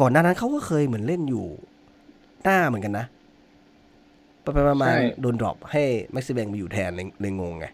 [0.00, 1.46] ก่อนหน้านั้นเขาก็เคยเหมือนเล่นอยู่
[2.42, 3.06] หน้าเหมือนกันนะ
[4.42, 7.66] ไปไปๆมาๆโดนดรอปให้แม็กซิแบงมาอยู่แทนเลยเลยงงไง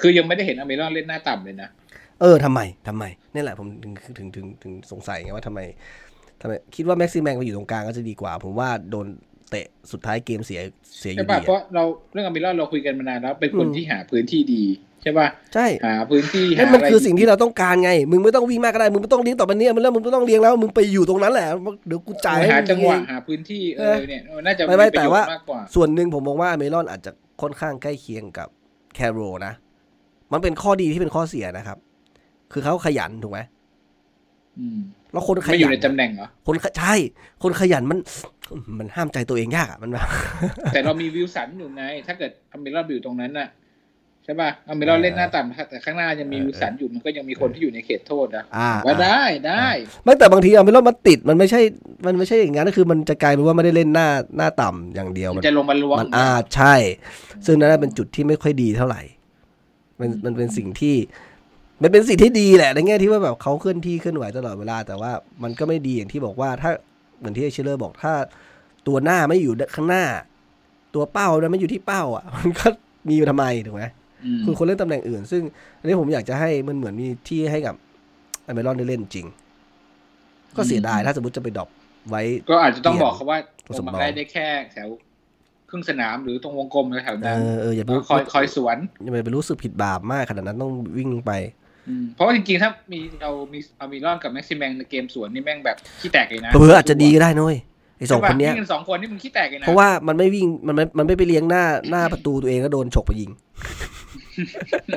[0.00, 1.68] คือยังไม่ได้เห็นอามิรอนเล่นหน้าต่ำเลยนะ
[2.20, 5.60] เออทำไมทำไมนี่แหละผมถึงถึงถึงถึงสงสัยไงว่าทำไม
[6.40, 9.06] ทำไม คิดว่าแม็กซิแมงไปอยู่ตรงกลางก็จะดีกว่า ผมว่าโดน
[9.50, 10.60] เตะสุดท้ายเกมเสีย
[10.98, 14.64] เสียอใช่ยู่ป่ะดีเพอะราะเราเรื่องอามิรอนเราคุยกันมานานแล้ว เป็นคนอืมที่หาพื้นที่ดี
[15.02, 21.46] ใช่ป่ะใช่หาพื้นที่นั่นหามันอะไรคือสิ่งที่เราต้องการไง มึงไม่ต้องวิ่งมากก็ได้ มึงไม่ต้องเลี้ยงต่อไปนี้มันแล้วมึงไม่ต้องเลี้ยงแล้ว มึงไปอยู่ตรงนั้นแหละ
[21.86, 27.10] เดี๋ยวกูจ่ายหามึจังหวะเอหาพื้นที่เอเอออเนี่ยน่าจะไม่ไม่ประแต่โยชน์ว่ามากกว่า ส่วนหนึ่งผมมองว่าเมลอนอาจจะ
[27.42, 28.48] ค่อนข้างใกล้เคียงกับ
[28.94, 29.52] แคโรนะ
[30.32, 31.78] มันเป็นข้อดีที่เป็นข้อเสียนะครับ
[32.52, 33.40] คือเขาขยันถูกไหม
[34.58, 34.80] อืม
[35.12, 36.94] แล้วคนขไม่อยัยู่นในตำแหน่งเหรอคนขใช่
[37.42, 37.98] คนขยันมัน
[38.78, 40.06] มันห้ามใจตัวเองยากอะมันแบบ
[40.74, 43.48] แต่เรามีวิวสันอยู่ไง ถ้าเกิดอามิรอนอยู่ตรงนั้นน่ะ
[44.24, 49.66] ใช่ป่ะเอาเมลอนเออเล่นหน้าต่ำแต่ข้างหน้ายังมีเออวิลสันอยู่มันก็ยังมีคนที่อยู่ในเขตโทษนะอ่าว่าได้ได้
[50.04, 51.60] ไม่แต่บางทีเอาไม่รอดมันติดมันไม่ใช่
[52.06, 56.74] มันไม่ใช่อย่างนั้นคือมันจะกลายเป็นว่าไม่ได้เล่นหน้าหน้าต่ำอย่างเดียวมัมันนจะลงมาล้วงมันอ่าใช่
[57.46, 59.02] ซึ่งนั่นเป็นจุดที่ไม่ค่อยดีเท่าไหร่
[60.00, 60.96] มันมันเป็นสิ่งที่
[61.82, 65.12] มันเป็นสิ่งที่ดีแหละในแง่ที่ว่าแบบเขาเคลื่อนที่เคลื่อนไหวตลอดเวลา แต่ว่า
[65.42, 66.70] มันก็ไม่ดีอย่างที่บอกว่าถ้า
[67.18, 68.12] เหมือนที่ไอเชลเลอร์บอกถ้า
[68.86, 70.04] ตัวหน้าไม่อยู่ข้างหน้า
[70.94, 72.66] ตัวเป้านะไม่อยู่ที่เป้าอะ มันก็
[73.08, 73.84] มีอยู่ทำไมถูกไหม
[74.24, 75.42] อืมคือคนเล่นตำแหน่งอื่น ซึ่ง
[75.78, 77.74] อันนี้ผมอยากจะให้มันเหมือนมีที่ให้กับ
[78.44, 79.26] ไอเมรอนได้เล่นจริง
[80.56, 81.68] ก็เสียดายถ้าสมมติจะไปดรอป
[82.10, 84.88] ไว้ ก็อาจจะต้องบอกเขาว่าตัวลงสำรมาองได้ได้แค่แถว
[85.70, 91.32] ครึ่งสนามหรือตรงวงกลมแถวๆเอนั้นอเอออย่าไปคอยคอยสวนอย่าไปรู้สึกผิดบาปมากขนาดนั้นต้องวิ่งไป
[91.88, 103.30] อืมเพราะว่าจริงๆ ถ้ามีเรามีอามิรอนกับแม็กซิแมงในเกมสวนนี่แม่งแบบขี้แตกเลยนะเพื่อๆอาจจะดีก็ได้นุ้ยไอสองคนเนี้ยใช่ปะวิ่งกันสองคนนี่มึงขี้แตกเลยนะเพราะว่ามันไม่วิ่งมันไม่มันไม่ไปเลี้ยงหน้าหน้าประตูตัวเองก็โดนฉกไปยิง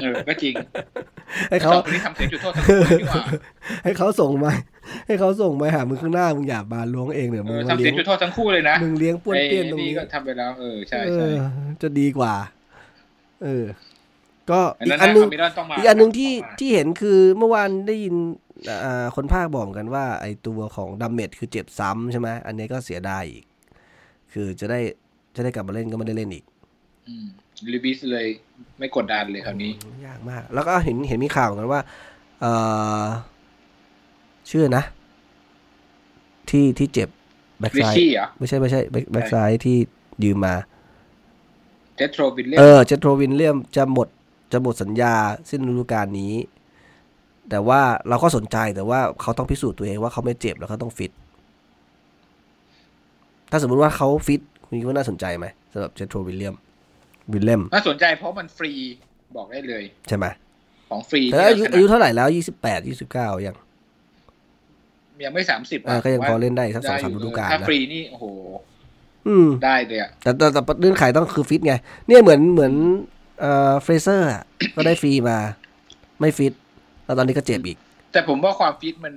[0.01, 0.53] เออก็จริง
[1.49, 3.23] ให้เขาสองคนนี้ทำเซฟจุดโทษทั้งคู่นี่หว่า
[3.83, 4.51] ให้เขาส่งมา
[5.07, 11.41] ให้เขาส่งมาหามึงข้างหน้ามึงอย่าบานล้วงเองเดี๋ยวเอมึงอมาทำเซเลี้ยฟงจุดโทษทั้งคู่เลยนะมึงเลี้ยงป้วนไอ้เปี้ยนตรงนี่นี้ก็ทำไปแล้วเออใช่เอใช่อ
[11.81, 12.33] จะดีกว่า
[13.43, 13.65] เออ
[14.51, 18.44] ก็อันอีนั้นกอันนะนึงอามิรอนต้องมาอีกอันหนึ่งที่ต้องมาที่เห็นคือเมื่อวานได้ยินอ่า
[19.15, 23.45] คนภาคบอกเหมือนกันว่า ไอตัวของดัมเมจคือเจ็บซ้ำใช่ไหมอันนี้ก็เสียดายอีก
[24.33, 24.79] คือจะได้
[25.35, 26.45] จะได้กลับมาเล่นก็ไม่ได้เล่นอีก
[27.07, 27.27] อืม
[27.73, 28.27] ลิบิสเลย
[28.79, 29.71] ไม่กดดันเลยคราวนี้
[30.07, 31.81] ยากมาก แล้วก็เห็นเห็นมีข่าวเหมือนกันว่า
[32.41, 32.45] เอ
[33.01, 33.03] อ
[34.51, 34.83] ชื่อนะ
[36.49, 37.09] ที่ที่เจ็บ
[37.59, 39.77] แบ็กริไซด์ชี่เหรอไม่ใช่ไม่ใช่แบ็คแบ็กไซด์ที่
[40.23, 40.55] ยืมมา
[41.95, 44.07] เจสโทรวิลเลียเออเจโทรวินเลียมจะหมด
[44.51, 45.13] จะหมดสัญญา
[45.49, 46.33] สิ้นฤดูกาลนี้
[47.49, 51.11] แต่ว่าเราก็สนใจแต่ว่าเขาต้องพิสูจน์ตัวเองว่าเขาไม่เจ็บแล้วเขาต้องฟิต
[53.51, 56.55] ถ้าสมมุติว่าเขาฟิตคุณคิดว่าน่าสนใจไหมสำหรับเจโทรวิลเลียม
[57.33, 58.71] วิลเลียมน่าสนใจเพราะมันฟรี
[59.35, 60.25] บอกได้เลยใช่ไหม
[60.89, 63.55] ของฟรีแต่อายุอายุเท่าไหร่แล้วยี่สิบแปดยี่สิบเก้ายัง
[65.25, 68.25] ยังไม่สามสิบอ่าก็ยังพอเล่นได้สักสองสามฤดูกาลถ้านะฟรีนี่โอ้โห
[69.27, 71.73] อืมได้เลยอะแต่แต่แต่เรื่องขายต้องคือฟิตไง
[72.07, 72.73] เนี่ยเหมือนเหมือน
[73.39, 74.43] เอ่อ Fraser อะ
[74.75, 75.37] ก็ได้ฟรีมา
[76.19, 76.53] ไม่ฟิต
[77.05, 77.77] แล้วตอนนี้ก็เจ็บอีก
[78.11, 79.13] แต่ผมว่าความฟิตมัน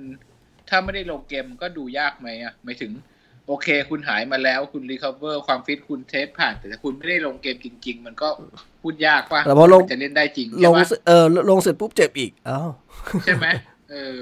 [0.69, 2.91] ถ้าไม่ได้ลงเกมก็ดูยากไหมอะหมายถึง
[3.47, 8.29] โอเค คุณหายมาแล้วคุณ recover ความฟิตคุณ test ผ่าน แต่ถ้าคุณไม่ได้ลงเกมจริง ๆ มันก็
[8.81, 12.61] พูดยากว่าแต่พอลงจะเล่นได้จริงลใช่งปะเสร็จเออลงเสร็จปุ๊บเจ็บอีกเอ้า
[13.23, 13.45] ใช่ไหม
[13.91, 14.17] เออ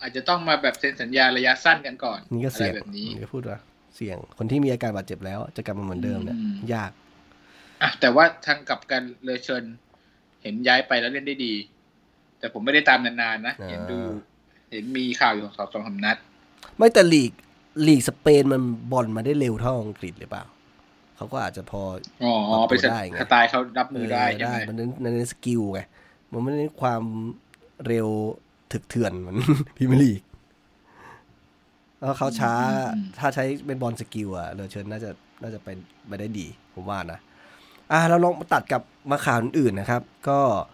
[0.00, 3.58] อาจจะต้องมาแบบเซ็นสัญญาระยะสั้นกันก่อนนี่ก็อะไรเสี่ยงแบบนี้นี่ก็พูดว่า
[3.96, 6.90] เสี่ยงคนที่มีอาการบาดเจ็บแล้ว จะกลับมาเหมือนเดิมเนี่ยอืมยาก
[7.82, 9.64] อะแต่ว่าทางกลับกัน Lejeune
[10.42, 11.54] เห็นย้ายไปแล้วเล่นได้ดี
[12.40, 13.98] แต่ผมไม่ได้ตามนานๆนะเห็นดู
[14.70, 16.16] เห็นมีข่าวอยู่สองสองสามนัด
[16.76, 17.32] ไม่แต่ลีก
[17.86, 18.60] ลีกสเปนมัน
[18.92, 20.44] บอลมาได้เร็วเท่าอังกฤษหรือเปล่า
[21.16, 21.82] เขาก็อาจจะพอ
[22.22, 25.80] อ๋อปรับตัวเป็นสได้ไงสไตล์เขารับมือได้เออใช่ไหมมันเน้นมันเน้นสกิลไง
[26.32, 27.02] มันไม่ได้เน้นความ
[27.86, 28.08] เร็ว
[28.72, 29.36] ถึกเถื่อนเหมือน
[29.76, 30.22] พรีเมียร์ลีก
[31.98, 32.52] แล้วเขาช้า
[33.18, 35.10] ถ้าใช้เป็นบอล skill อะ Lejeune น่าจะ
[35.42, 35.68] น่าจะไป
[36.08, 37.20] ไปได้ดี ผมว่านะ
[37.92, 40.68] อะเราลองมาตัดกับมาข่าวอื่นๆนะครับ ก็เอ่อ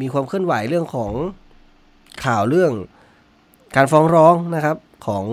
[0.00, 1.12] มีความเคลื่อนไหวเรื่องของ
[2.24, 2.72] ข่าวเรื่อง
[3.76, 4.76] การฟ้องร้องนะครับ
[5.06, 5.24] ของ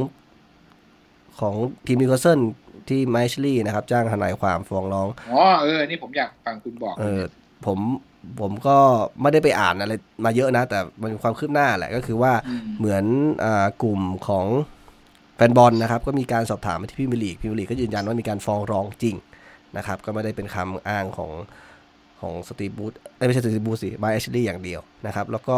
[1.40, 2.40] ของทีมนิโคลเซน
[2.90, 7.22] ที่ไมชลี่นะครับ จ้างทนายความฟ้องร้องอ๋อเออนี่ผมอยากฟังคุณบอกเออ
[7.66, 7.80] ผม
[8.42, 8.78] ผมก็
[9.22, 9.94] ไม่ได้ไปอ่านอะไร
[10.26, 13.04] มาเยอะนะ แต่มันมีความคืบหน้าแหละก็คือว่าอืมเหมือน
[13.44, 14.46] อากลุ่มของ
[15.36, 19.16] แฟนบอลนะครับ ก็มีการสอบถามไปที่พิมยร์ลีกพิมยร์ลีกก็ยืนยันว่ามีการฟ้องร้องจริง
[19.78, 21.32] นะครับ ก็ไม่ได้เป็นคำอ้างของ
[22.22, 22.94] ของสตีบูธ
[23.28, 25.58] ไม่ใช่สตีบูธสิบายแอชลีย์อย่างเดียวนะครับ แล้วก็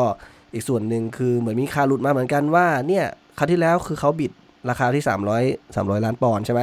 [0.54, 3.06] อีกส่วนหนึ่งคือเหมือนมีข่าวหลุดมาเหมือนกันว่าเนี่ย
[3.38, 4.32] คราวที่แล้วคือเขาบิด
[4.70, 5.04] ราคาที่
[5.40, 6.62] 300 300 ล้านปอนด์ใช่ไหม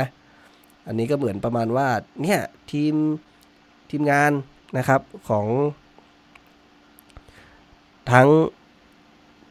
[0.87, 1.89] อันนี้ก็เหมือนประมาณว่า
[2.23, 2.41] เนี่ย
[2.71, 2.95] ทีม
[3.91, 4.33] ทีมงาน
[4.79, 5.47] นะครับของ
[8.13, 8.29] ทั้ง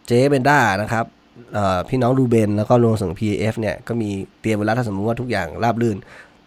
[0.07, 1.05] เจเบนด้านะครับ
[1.89, 4.09] พี่น้องรูเบน แล้วก็รวมถึง PAF เนี่ยก็มี
[4.41, 5.97] เตรียมไว้แล้วถ้าสมมติว่าทุกอย่างราบรื่น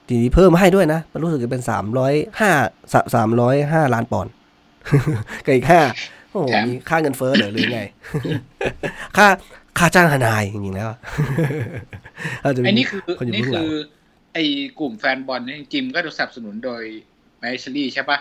[0.08, 2.52] ทีนี้เพิ่มให้ด้วยนะ มันรู้สึกจะเป็นสามร้อยห้า
[3.14, 4.32] สามร้อยห้าล้านปอนด์
[5.44, 5.80] กับอีกห้า
[6.32, 7.80] โอ้โหแถมมีค่าเงินเฟ้อเหรอหรือไง
[9.16, 9.26] ค่า
[9.78, 13.74] ค่าจ้างทนายจริงๆแล้วาจจะมีไอ้นี่คือคนอยู่นี่เบื้องหลัคืงอ
[14.34, 14.44] ไอ้
[14.80, 16.82] กลุ่มแฟนบอลนี่จริงๆก็ถูกสนับสนุนโดย
[17.40, 18.18] แมชลี่ใช่ปะ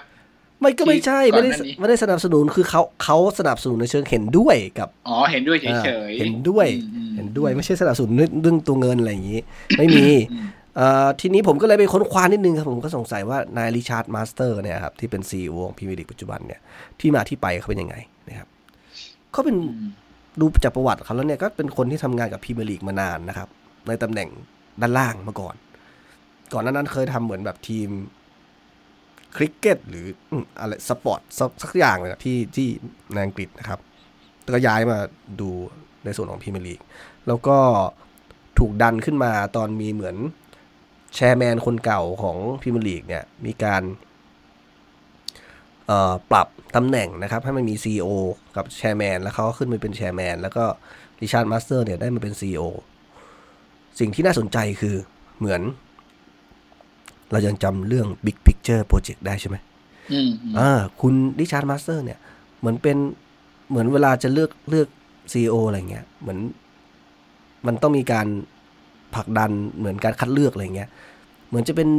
[0.59, 9.39] ไม่ก็ไม่ใช่ที่ก่ไม่อนได้หน้านี้ไม่ได้สนับสนุนคือเขาเขาสนับสนุนในเชิงเห็นด้วยกับอ๋อเห็นด้วยเฉอ่ายๆเห็นด้วยอืมเห็นด้วยไม่ใช่สนับสนุนเรื่องตัวเงินอะไรอย่างนี้
[9.77, 10.60] ไม่มีอืมเอ่อ
[11.19, 16.59] ทีนี้ผมก็เลยไปค้นคว้านิดนึงครับ ผมก็สงสัยว่านายริชาร์ดมาสเตอร์เนี่ยครับที่เป็น CEO ของพรีเมียร์ลีกปัจจุบันเนี่ย
[16.99, 17.95] ที่มาที่ไปเขาเป็นยังไง
[18.29, 18.47] นะครับ
[19.31, 19.55] เขาเป็น
[20.39, 23.49] ดูจากประวัติเขาแล้วเนี่ยก็เป็นคนที่ทำงานกับพรีเมียร์ลีกมานานนะครับ
[23.87, 24.29] ในตำแหน่ง
[24.81, 25.55] ด้านล่างมาก่อน
[26.53, 27.89] ก่อนหน้านั้นเคยทำเหมือนแบบทีม
[29.35, 30.05] คริกเก็ตหรือ
[30.59, 31.19] อะไรสปอร์ต
[31.63, 32.67] สักอย่างเลยอะที่ที่
[33.13, 33.79] ในอังกฤษนะครับ
[34.53, 34.97] ก็ย้ายมา
[35.41, 35.49] ดู
[36.05, 36.79] ในส่วนของพรีเมียร์ลีก
[37.27, 37.57] แล้วก็
[38.59, 40.15] ถูกดันขึ้นมาตอนมีเหมือน
[41.15, 43.83] chairman คนเก่าของพรีเมียร์ลีกเนี่ยมีการ
[45.87, 48.07] เอ่อปรับตำแหน่งนะครับให้มันมี CEO
[48.55, 50.63] กับ chairman แล้วเขาก็ขึ้นมาเป็น chairman แล้วก็
[51.21, 52.63] ริชาร์ดมาสเตอร์เนี่ยได้มาเป็น CEO
[53.99, 54.95] สิ่งที่น่าสนใจคือ
[55.39, 55.61] เหมือน
[57.31, 59.57] เรายังจำเรื่อง Big Picture Project ได้ใช่ไหม
[60.13, 62.19] อืมอืมอ่าคุณริชาร์ดมาสเตอร์เนี่ย
[62.59, 62.97] เหมือนเป็น
[63.69, 64.87] เหมือนเวลาจะเลือกเลือก
[65.33, 66.39] CEO ะไรเงี้ย เหมือน
[67.67, 68.27] มันต้องมีการ
[69.15, 70.89] ผลักดันเหมือนการคัดเลือกอะไรเงี้ย
[71.49, 71.89] เหมือนจะเป็น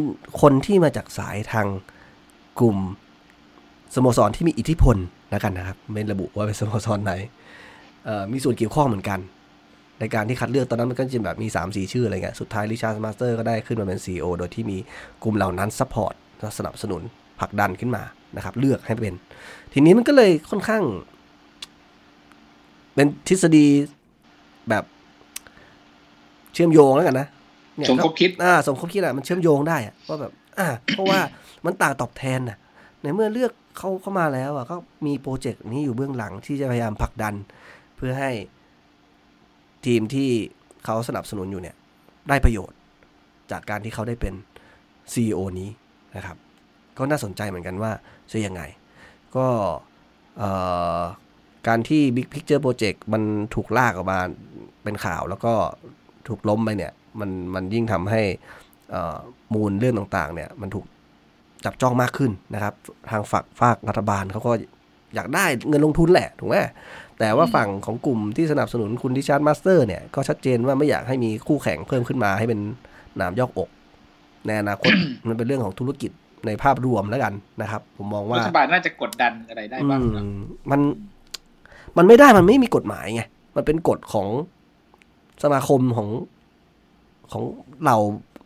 [0.40, 1.66] คนที่มาจากสายทาง
[2.58, 2.76] กลุ่ม
[3.94, 4.96] สโมสรที่มีอิทธิพล
[5.30, 7.12] แล้วกันนะครับ ไม่ระบุว่าเป็นสโมสรไหน
[8.32, 9.18] มีส่วนเกี่ยวข้องเหมือนกัน
[10.00, 14.78] ในการที่คัดเลือกตอนนั้นมันก็จะแบบมีสามสี่ชื่ออะไรเงี้ยสุดท้ายริชาร์ดมาสเตอร์ก็ได้ขึ้นมาเป็น CEO โดยที่มี
[15.22, 16.14] กลุ่มเหล่านั้น support
[16.58, 17.02] สนับสนุน
[17.40, 18.02] ผลักดันขึ้นมา
[18.36, 19.14] นะครับ เลือกให้เป็น
[19.72, 20.82] ทีนี้มันก็เลยค่อนข้าง
[22.94, 23.66] เป็นทฤษฎี
[24.68, 24.84] แบบ
[26.55, 27.26] เชื่อมโยงแล้วกันนะ
[27.76, 31.20] เนี่ยสมคบคิดอ่าสมคบคิดอะมันเชื่อมโยงได้อะว่าแบบอ่าเพราะว่า
[31.64, 32.59] มันต่างตอบแทนน่ะ
[33.03, 34.76] ในเมื่อเลือกเขาเข้ามาแล้วอะก็
[35.07, 37.34] มีโปรเจกต์นี้อยู่เบื้องหลังที่จะพยายามผลักดัน
[37.96, 38.30] เพื่อให้
[39.86, 40.30] ทีมที่
[40.84, 41.76] เขาสนับสนุนอยู่เนี่ย
[42.28, 42.78] ได้ประโยชน์
[43.50, 44.34] จากการที่เขาได้เป็น
[45.12, 45.70] CEO นี้
[46.16, 46.36] นะครับ
[46.98, 47.92] ก็น่าสนใจเหมือนกันว่า
[48.32, 48.62] จะยังไง
[49.36, 49.46] ก็
[50.38, 50.50] เอ่
[50.98, 51.00] อ
[51.68, 53.22] การที่ Big Picture Project มัน
[53.55, 54.18] ถูกลากออกมา
[54.82, 55.55] เป็นข่าวแล้วก็
[56.28, 58.22] ถูกล้มไปเนี่ยมันมันยิ่งทำให้
[58.90, 59.16] เอ่อ
[59.54, 60.84] มูฟเรื่องต่างๆเนี่ยมันถูก
[61.64, 62.74] จับจ้องมากขึ้นนะครับ
[63.10, 64.52] ทางฝั่งฝากรัฐบาลเขาก็
[65.14, 66.56] อยากได้เงินลงทุนแหละถูกไหม
[67.18, 72.60] แต่ว่าฝั่งของกลุ่มที่สนับสนุนคุณริชาร์ดมาสเตอร์เนี่ยก็ชัดเจนว่าไม่อยากให้มีคู่แข่งเพิ่มขึ้นมาให้เป็น
[73.16, 73.70] หนามยอกอก
[74.46, 74.92] ในอนาคต
[75.28, 76.10] มันเป็นเรื่องของธุรกิจ
[76.46, 80.38] ในภาพรวมแล้วกันนะครับ ผมมองว่ารัฐบาลน่าจะกดดันอะไรได้บ้างนะอืม
[80.70, 80.80] มัน
[81.96, 83.22] มันไม่ได้มันไม่มีกฎหมายไง
[83.56, 84.28] มันเป็นกฎของ
[85.43, 86.09] สมาคมของ
[87.32, 87.43] ของ
[87.82, 87.99] เหล่า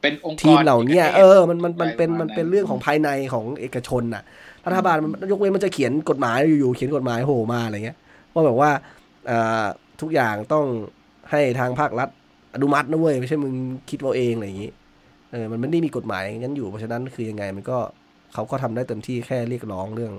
[0.03, 4.23] เป็นองค์กรทีมเหล่าเนี้ยกประภทเออมันมันมันเป็นอะไรประมาณมันเป็นนั้นเรื่องของภายในของเอกชนน่ะ
[4.67, 7.99] รัฐบาลมันยกเว้นมันจะเขียนกฎหมายอยู่ๆเขียนกฎหมายโผล่มาอะไรเงี้ย
[8.33, 8.71] ว่าแบบว่า
[9.31, 9.67] อ่า
[10.01, 10.65] ทุกอย่างต้อง
[11.31, 12.09] ให้ทางภาครัฐ
[12.55, 13.55] อนุมัตินะเว้ยไม่ใช่มึง
[13.91, 14.71] คิดเอาเองอะไรอย่างงี้
[15.33, 17.79] เออมันไม่ได้มีกฎหมายงั้นอยู่เพราะฉะนั้นคือยังไงมันก็
[18.33, 20.13] เขาก็ทำได้เต็มที่แค่เรียกร้องเรื่อง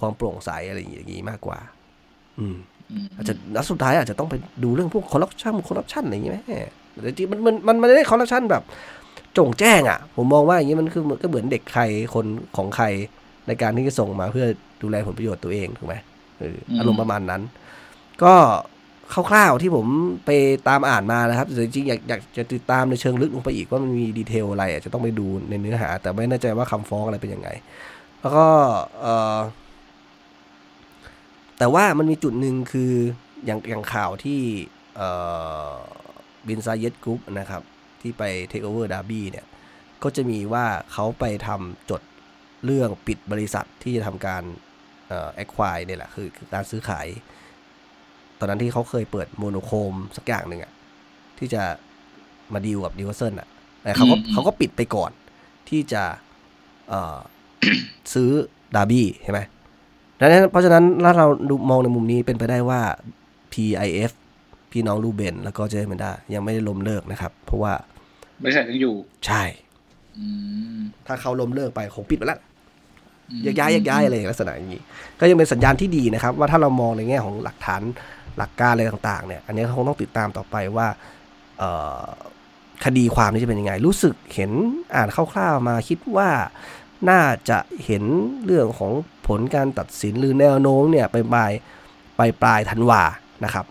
[0.00, 1.58] ความโปร่งใสอะไรอย่างงี้มากกว่า
[2.38, 2.56] อืม
[3.16, 4.34] อาจจะแล้วสุดท้ายอาจจะต้องไป
[4.64, 6.40] ดูเรื่องพวกคอร์รัปชันคอร์รัปชันอะไรอย่างเงี้ยไหม
[6.92, 8.62] แต่จริงมันมันมันไม่ได้คอร์รัปชันแบบ
[9.38, 11.82] โจ่งแจ้งอะ ผมมองว่าอย่างนี้มันคือก็เหมือนเด็กใคร
[12.14, 12.26] คน
[12.56, 12.86] ของใคร
[13.46, 14.46] ในการที่จะส่งมาเพื่อ
[14.82, 15.94] ดูแลผลประโยชน์ตัวเองถูกไหม
[16.78, 17.42] อารมณ์ประมาณนั้น
[18.22, 18.34] ก็
[19.12, 19.86] คร่าวๆที่ผม
[20.24, 20.30] ไป
[20.68, 27.48] ตามอ่านมานะครับจริงๆอยากอยากจะติดตามในเชิงลึกลงไปอีกว่ามันมี detail อะไรอาจจะต้องไปดูในเนื้อหา แต่ไม่แน่ใจว่าคำฟ้องอะไรเป็นยังไง
[28.20, 28.46] แล้วก็
[29.00, 29.38] เออ
[31.58, 32.92] แต่ว่ามันมีจุดหนึ่งคือ
[33.44, 34.40] อย่างอย่างข่าวที่
[34.96, 35.08] เอ่
[35.72, 35.74] อ
[36.48, 37.62] Bin Zayed Group นะครับ
[38.02, 39.46] ที่ไปเทคโอเวอร์ดาร์บี้เนี่ย
[40.02, 42.02] ก็จะมีว่าเขาไปทำจด
[42.64, 44.42] เรื่องปิดบริษัทที่จะทำการ
[45.08, 47.06] เอ่อ acquire เนี่ยแหละคือคือการซื้อขาย
[48.38, 50.72] ตอนนั้นที่เขาเคยเปิด Monochrome สักอย่างหนึ่งอะ
[51.38, 51.62] ที่จะ
[52.52, 53.48] มาดีลกับดิวเซนอะ
[53.82, 55.10] แต่เขาก็อืมอืมเขาก็ปิดไปก่อน
[55.68, 56.04] ที่จะ
[56.88, 57.18] เอ่อ
[58.14, 58.30] ซื้อ
[58.76, 59.40] ดาร์บี้ใช่ไหม
[60.20, 62.80] ดังนั้นเพราะฉะนั้นถ้าเราดูมองในมุมนี้เป็นไปได้ว่า
[63.52, 64.10] PIF
[64.72, 67.72] พี่น้องรูเบนแล้วก็เจมันดายังไม่ได้ล้มเลิกนะครับ เพราะว่า
[68.42, 68.94] บริษัทยังอยู่
[69.26, 69.42] ใช่
[70.18, 70.26] อื
[70.76, 72.40] มถ้าเขาล้มเลิกไปคงปิดไปแล้ว
[73.30, 74.82] อืมแยกย้ายแยกย้ายอะไรลักษณะอย่างนี้
[75.20, 77.82] ก็ยังเป็นสัญญาณที่ดีนะครับ ว่าถ้าเรามองในแง่ของหลักฐาน
[78.38, 80.86] หลักการอะไรต่างๆ เนี่ย อันนี้คงต้องติดตามต่อไปว่า
[81.58, 81.70] เอ่
[82.02, 82.04] อ
[82.84, 84.50] คดีความนี้จะเป็นยังไง รู้สึกเห็น
[84.96, 86.28] อ่านคร่าวๆมาคิดว่า
[87.10, 88.04] น่าจะเห็น
[88.44, 88.92] เรื่องของ
[89.28, 91.52] ผลการตัดสินหรือแนวโน้มเนี่ยไปปลาย
[92.16, 93.02] ไปปลายธันวา
[93.44, 93.66] นะครับ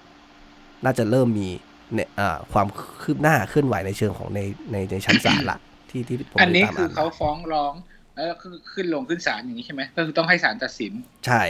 [0.84, 1.49] น่าจะเริ่มมี
[1.93, 2.68] เนี่ยเอ่อความ
[3.03, 4.39] คืบหน้าเคลื่อนไหวในเชิงของใน
[4.72, 5.58] ในในชั้นศาลละ
[5.89, 7.74] ที่ที่ผมอันนี้ได้ตามคือมาเขาฟ้องร้อง
[8.16, 10.93] แล้วคือขึ้นลงขึ้นศาลอย่างนี้ใช่ไหมก็คือต้องให้ศาลตัดสิน
[11.26, 11.43] ใช่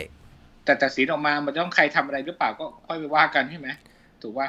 [0.65, 3.67] แต่ตัดสินออกมามันต้องใครทำอะไรหรือเปล่าก็ค่อยไปว่ากันใช่ไหม
[4.21, 4.47] ถูกว่า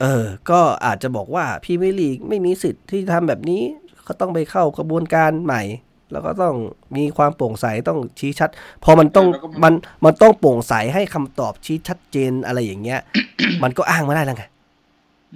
[0.00, 3.62] เออ ก็อาจจะบอกว่าพรีเมียร์ลีกไม่มีสิทธิ์ที่ทำแบบนี้
[4.02, 5.62] เขาต้องไปเข้ากระบวนการใหม่
[6.12, 6.54] แล้วก็ต้อง
[6.96, 8.50] มีความโปร่งใสต้องชี้ชัด
[8.84, 13.00] พอมันต้องแล้วก็มันมันมันต้องโปร่งใสให้คำตอบชี้ชัดเจนอะไรอย่างเงี้ย
[13.62, 14.44] มันก็อ้างไม่ได้แล้วไง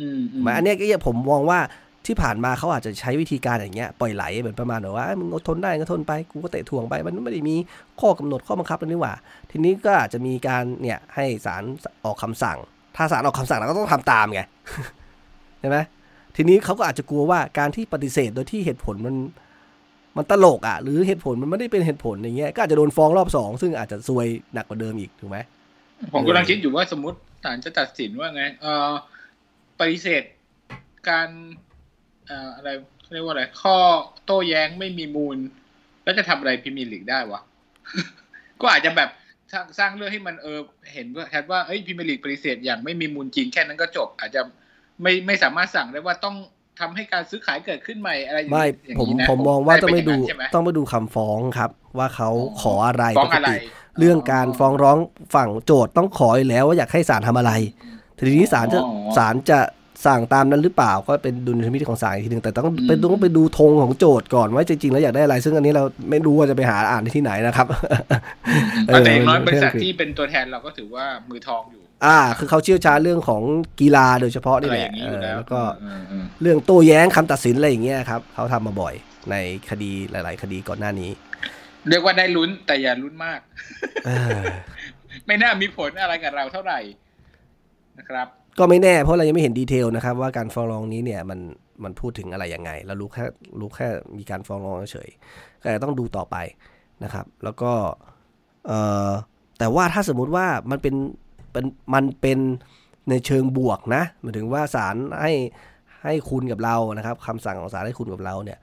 [0.00, 1.60] อืมอืมหมายอันเนี้ยก็ยังผมมองว่า
[2.06, 7.56] ที่ผ่านมาเขาอาจจะใช้วิธีการอย่างเงี้ยปล่อยไหลเหมือนประมาณแบบว่าเอ้ยมึงอดทนได้ก็ทนไปกูก็เตะถ่วงไป มันไม่ได้มี
[8.00, 9.14] ข้อกำหนดข้อบังคับเลยนี่หว่า
[9.50, 11.62] ทีนี้ก็อาจจะมีการเนี่ยให้ศาล
[12.04, 12.58] ออกคำสั่ง
[12.96, 14.42] ถ้าศาลออกคำสั่งเราก็ต้องทำตามไง
[15.60, 15.78] ใช่ไหม
[16.36, 19.14] ทีนี้เขาก็อาจจะกลัวว่าการที่ปฏิเสธโดยที่เหตุผลมัน
[20.16, 25.38] มันตลกอะ หรือเหตุผลมันไม่ได้เป็นเหตุผลอย่างเงี้ยก็อาจจะโดนฟ้องรอบสองซึ่งอาจจะซวยหนักกว่าเดิมอีกถูกไหม
[26.12, 28.92] ผมกำลังคิดอยู่ว่าสมมติศาลจะตัดสินว่าไงเออ
[29.78, 30.22] ปฏิเสธ
[31.08, 31.28] การ
[32.26, 32.68] เอ่ออะไร
[33.12, 33.76] เรียกว่าอะไร ข้อ
[34.24, 35.36] โต้แย้งไม่มีมูล
[36.04, 37.40] แล้วจะทำอะไรพรีเมียร์ลีกได้วะ
[38.60, 39.10] ก็อาจจะแบบ
[39.52, 40.58] สร้างสร้างเรื่องให้มันเออ
[40.92, 44.40] เห็นว่าแทว่าเอ้ยพรีเมียร์ลีกปฏิเสธอย่างไม่มีมูลจริงแค่นั้นก็จบ อาจจะ
[45.02, 46.36] ไม่ไม่สามารถสั่งได้ว่าต้อง
[46.80, 53.56] ทำให้การซื้อขายเกิดขึ้นใหม่อะไรอย่างไม่อย่างผมนี้นะผมมองว่าต้องไปเป็นดูย่างนั้นใช่ไหมต้องไปดูคำฟ้องครับ ว่าเขาอ๋อขออะไรฟ้อปงกอะไรติ
[53.98, 54.98] เรื่องการฟ้องร้อง
[55.34, 57.52] ฝั่งโจทย์ต้องขออยู่แล้วว่าอยากให้ศาลทำอะไร
[58.18, 59.58] ทีนี้ศาลจะอ๋อศาลจะ
[60.06, 67.66] สั่งตามนั้นหรือเปล่าก็เป็นดุลพินิจของศาลอีกทีหนึ่งแต่ต้องอืมไปต้องไปดูธงของโจทย์ก่อนว่าจริงๆแล้วอยากได้อะไร ซึ่งอันนี้เราไม่รู้ว่าจะไปหาอ่านได้ที่ไหนนะครับ
[68.86, 73.42] เออแต่อย่างน้อยมันบริษัทเรื่องที่เป็นตัวแทนเราก็ถือว่ามือทองอยู่ อ่า คือเขาเชี่ยวชาญเรื่องของ
[73.80, 78.94] กีฬาโดยเฉพาะนี่อะไรแหอละย่างนี้เออยู่อแล้วแล้วก็เออเออเรื่องโต้แย้งคำตัดสินอะไรอย่างเงี้ยครับเขาทำมาบ่อย
[79.30, 79.34] ใน
[79.70, 81.10] คดีหลาย ๆ คดีก่อนหน้านี้
[81.88, 83.40] เรียกว่าได้ลุ้นแต่อย่าลุ้นมาก
[84.06, 84.40] เออ
[85.26, 86.80] ไม่น่ามีผลอะไรกับเราเท่าไหร่
[87.98, 88.26] นะครับ
[88.58, 91.40] ก็ไม่แน่เพราะเรายังไม่เห็นดีเทลนะครับ ว่าการฟ้องร้องนี้เนี่ยมัน
[91.84, 93.24] มันพูดถึงอะไรยังไงเรารู้แค่
[93.60, 93.88] รู้แค่
[94.18, 96.36] มีการฟ้องร้องเฉยๆก็อาจจะต้องดูต่อไป
[97.04, 97.72] นะครับ แล้วก็
[98.66, 99.10] เอ่อ
[99.58, 101.25] แต่ว่าถ้าสมมุติว่ามันเป็นเป็น
[101.94, 102.38] มันเป็น
[103.10, 105.32] ในเชิงบวกนะหมายถึงว่าศาลให้
[106.02, 108.58] ให้คุณกับเรานะครับคำสั่งของศาลให้คุณกับเราเนี่ย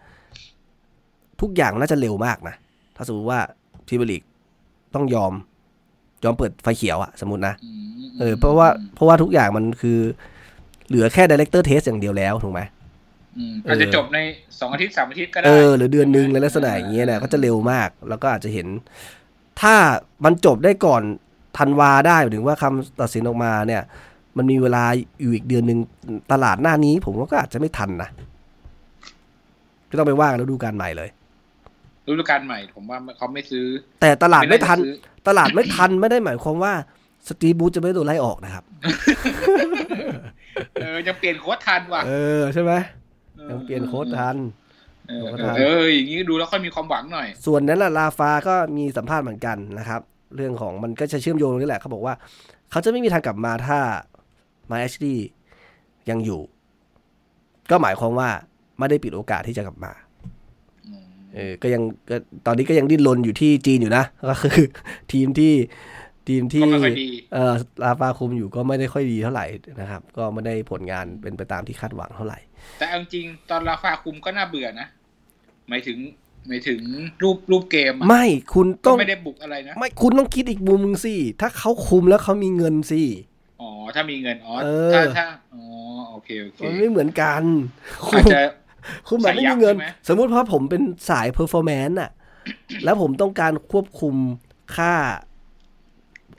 [1.42, 2.56] ทุกอย่างน่าจะเร็วมากนะ
[2.96, 3.40] ถ้าสมมติว่า
[3.88, 4.24] พรีเมียร์ลีก
[4.96, 5.34] ต้องยอม
[6.24, 7.54] ยอมเปิดไฟเขียวอะสมมตินะ
[8.20, 10.00] เออเพราะว่าเพราะว่าทุกอย่างมันคือ
[10.88, 12.62] เหลือแค่ director test อย่างเดียวแล้วถูกไหม
[13.38, 14.18] อืมอาจจะจบใน
[14.60, 18.68] สองอาทิตย์สามอาทิตย์ก็เอได้อหรือเดือนหนึงในลักษณะอย่างเงี้ยเนี่ยก็จะเร็วมาก แล้วก็อาจจะเห็น
[19.62, 19.76] ถ้า
[20.26, 21.04] มันจบได้ก่อน
[21.58, 23.82] ธันวาได้หมายถึงว่าคำตัดสินออกมาเนี่ย
[24.38, 24.84] มันมีเวลา
[25.22, 25.80] อยู่อีกเดือนหนึ่ง
[26.32, 28.10] ตลาดหน้านี้ ผมว่าก็อาจจะไม่ทันนะ
[29.90, 31.10] ก็ต้องไปว่ากันแล้วดูการใหม่เลย
[32.08, 33.66] ฤดูกาลใหม่ผมว่าเขาไม่ซื้อ
[34.02, 34.96] แต่ตลาดไม่ทันาจะซื้อ
[35.28, 36.74] ตลาดไม่ทันไม่ได้หมายความว่า
[37.28, 38.64] สตีฟบูธจะไม่โดนไล่ออกนะครับ
[40.82, 42.72] เออยังเปลี่ยนโค้ดทันว่ะ เออใช่ไหม
[43.52, 44.38] ยังเปลี่ยนโค้ดทัน
[45.10, 50.02] เออโค้ดเอทัอนเอออย่างนี้ดูแล้วค่อยมีความหวังหน่อย ส่วนนั้นล่ะลาฟาก็มีสัมภาษณ์เหมือนกันนะครับ
[50.36, 52.14] เรื่องของมันก็จะเชื่อมโยงตรงนี่แหละเขาบอกว่า
[52.72, 53.80] เขาจะไม่มีทางกลับมาถ้า
[54.70, 55.16] มาแอชลี
[56.10, 56.42] ยังอยู่
[57.70, 58.30] ก็หมายความว่า
[58.80, 59.94] ไม่ได้ปิดโอกาสที่จะกลับมา
[61.36, 62.16] เออก็ยังก็
[62.46, 64.58] ตอนนี้ก็ยังดิ้นรนอยู่ที่จีนอยู่นะ ก็คือ
[65.12, 65.54] ทีมที่
[66.30, 67.54] ทีมที่ก็ไม่ค่อยดีเออ
[67.84, 69.46] ลาฟาคุมอยู่ก็ไม่ได้ค่อยดีเท่าไหร่
[69.82, 72.40] นะครับ ก็ไม่ได้ผลงานเป็นไปตามที่คาดหวังเท่าไหร่
[72.80, 74.88] แต่เอาจริงๆตอนราฟาคุมก็น่าเบื่อนะ
[75.70, 75.98] หมายถึง
[76.48, 76.80] หมายถึง
[77.24, 83.02] รูปรูปเกมอะไม่คุณก็ต้องไม่ได้บุกอะไรนะ ไม่คุณต้องคิดอีกมุมนึงสิ ถ้าเขาคุมแล้วเขามีเงินสิ
[83.62, 85.64] อ๋อ ถ้ามีเงินอ๋อเออถ้าถ้าอ๋อ
[86.12, 87.42] โอเคโอเคมันไม่เหมือนกัน
[88.14, 88.40] อาจจะ
[89.08, 92.12] คุมแบบไม่สายยัมีบเงินใช่ไหมสมมุติว่าผมเป็นสาย performance อะ
[92.84, 94.16] แล้วผมต้องการควบคุม
[94.76, 94.94] ค่า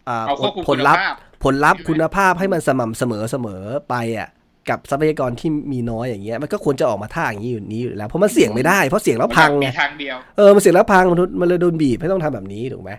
[0.08, 4.28] อ่าเอาควบคุมผลลัพธ์คุณภาพผลลัพธ์ใช่ไหมคุณภาพให้มันสม่ำเสมอเสมอไปอะ
[4.70, 11.04] กับทรัพยากรที่มีน้อยอย่างเงี้ยมันก็ควรจะออกมาท่าอย่างนี้อยู่นี้อยู่แล้วเพราะมันเสี่ยงไม่ได้เพราะเสี่ยงแล้วพังไงมีทางเดียวเออมันเสี่ยงแล้วพัง
[11.40, 12.90] มันเลยโดนบีบให้ต้องทำแบบนี้ถูกไหม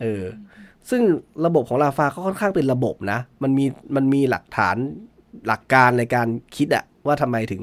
[0.00, 0.22] เออ
[0.90, 1.02] ซึ่ง
[1.46, 3.64] ระบบของราฟาก็ค่อนข้างเป็นระบบนะ มันมี
[3.96, 4.76] มันมีหลักฐาน
[5.46, 7.60] หลักการในการคิดอะว่าทำไมถึง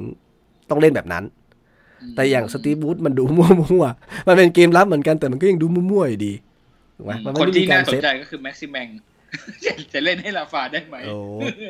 [0.69, 1.23] ต้องเล่นแบบนั้น
[2.15, 6.33] แต่อย่างสตีฟบูธมันดูมั่วๆมันเป็นเกมลับเหมือนกันแต่มันก็ยังดูมั่วๆอยู่ดี
[6.97, 8.87] ถูกไหมมันคนไม่ได้ที่มีกาน่ารสเซนตใจก็คือแม็กซิแมง
[9.65, 11.17] จะจะเล่นให้ลาฟาได้ไหมโอ้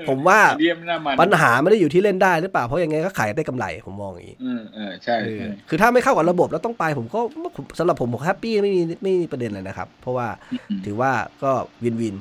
[0.09, 7.19] ผมว่าเดียมหน้ามันปัญหาไม่ได้อยู่ที่เล่นได้หรือเปล่า เพราะยังไงก็ขายได้กำไรผมมองอย่างนี้เออเออใช่เออใช่ คือถ้าไม่เข้ากับระบบแล้วต้องไปผมก็
[7.55, 11.11] ผมสำหรับผมผมแฮปปี้ไม่มีไม่มีประเด็นเลยนะครับ เพราะว่าอืมถือว่า
[11.43, 11.51] ก็
[11.83, 12.15] วินวิน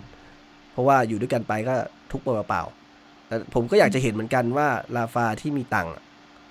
[0.72, 1.74] เพราะว่าอยู่ด้วยกันไปก็
[2.12, 6.02] ทุกข์เปล่าๆแต่ผมก็อยากจะเห็นเหมือนกันว่าลาฟาที่มีตังค์อะ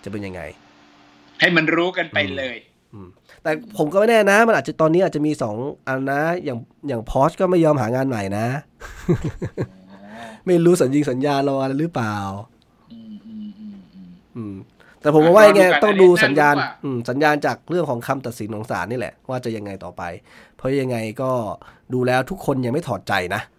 [0.03, 0.41] จะเป็นยังไง
[1.39, 2.57] ให้มันรู้กันไปเลย
[2.93, 3.09] อืม
[3.43, 5.55] แต่ผมก็ไม่แน่นะ มันอาจจะตอนนี้อาจจะมีสอง
[5.87, 8.47] อันนะ อย่างอย่างพอชก็ไม่ยอมหางานใหม่นะ
[10.45, 12.15] ไม่รู้สัญญิงสัญญารออะไรหรือเปล่า
[12.91, 14.55] อืมอืมอืมอืมอืม
[15.01, 20.01] แต่ผมว่ายังไงรอดูกันต้องดูอันนี้สัญญาณน่ารู้ว่าอืมสัญญาณจากเรื่องของคำตัดสินของศาลนี่แหละ ว่าจะยังไงต่อไป
[20.57, 21.31] เพราะยังไงก็
[21.93, 23.58] ดูแล้วทุกคนยังไม่ถอดใจนะใ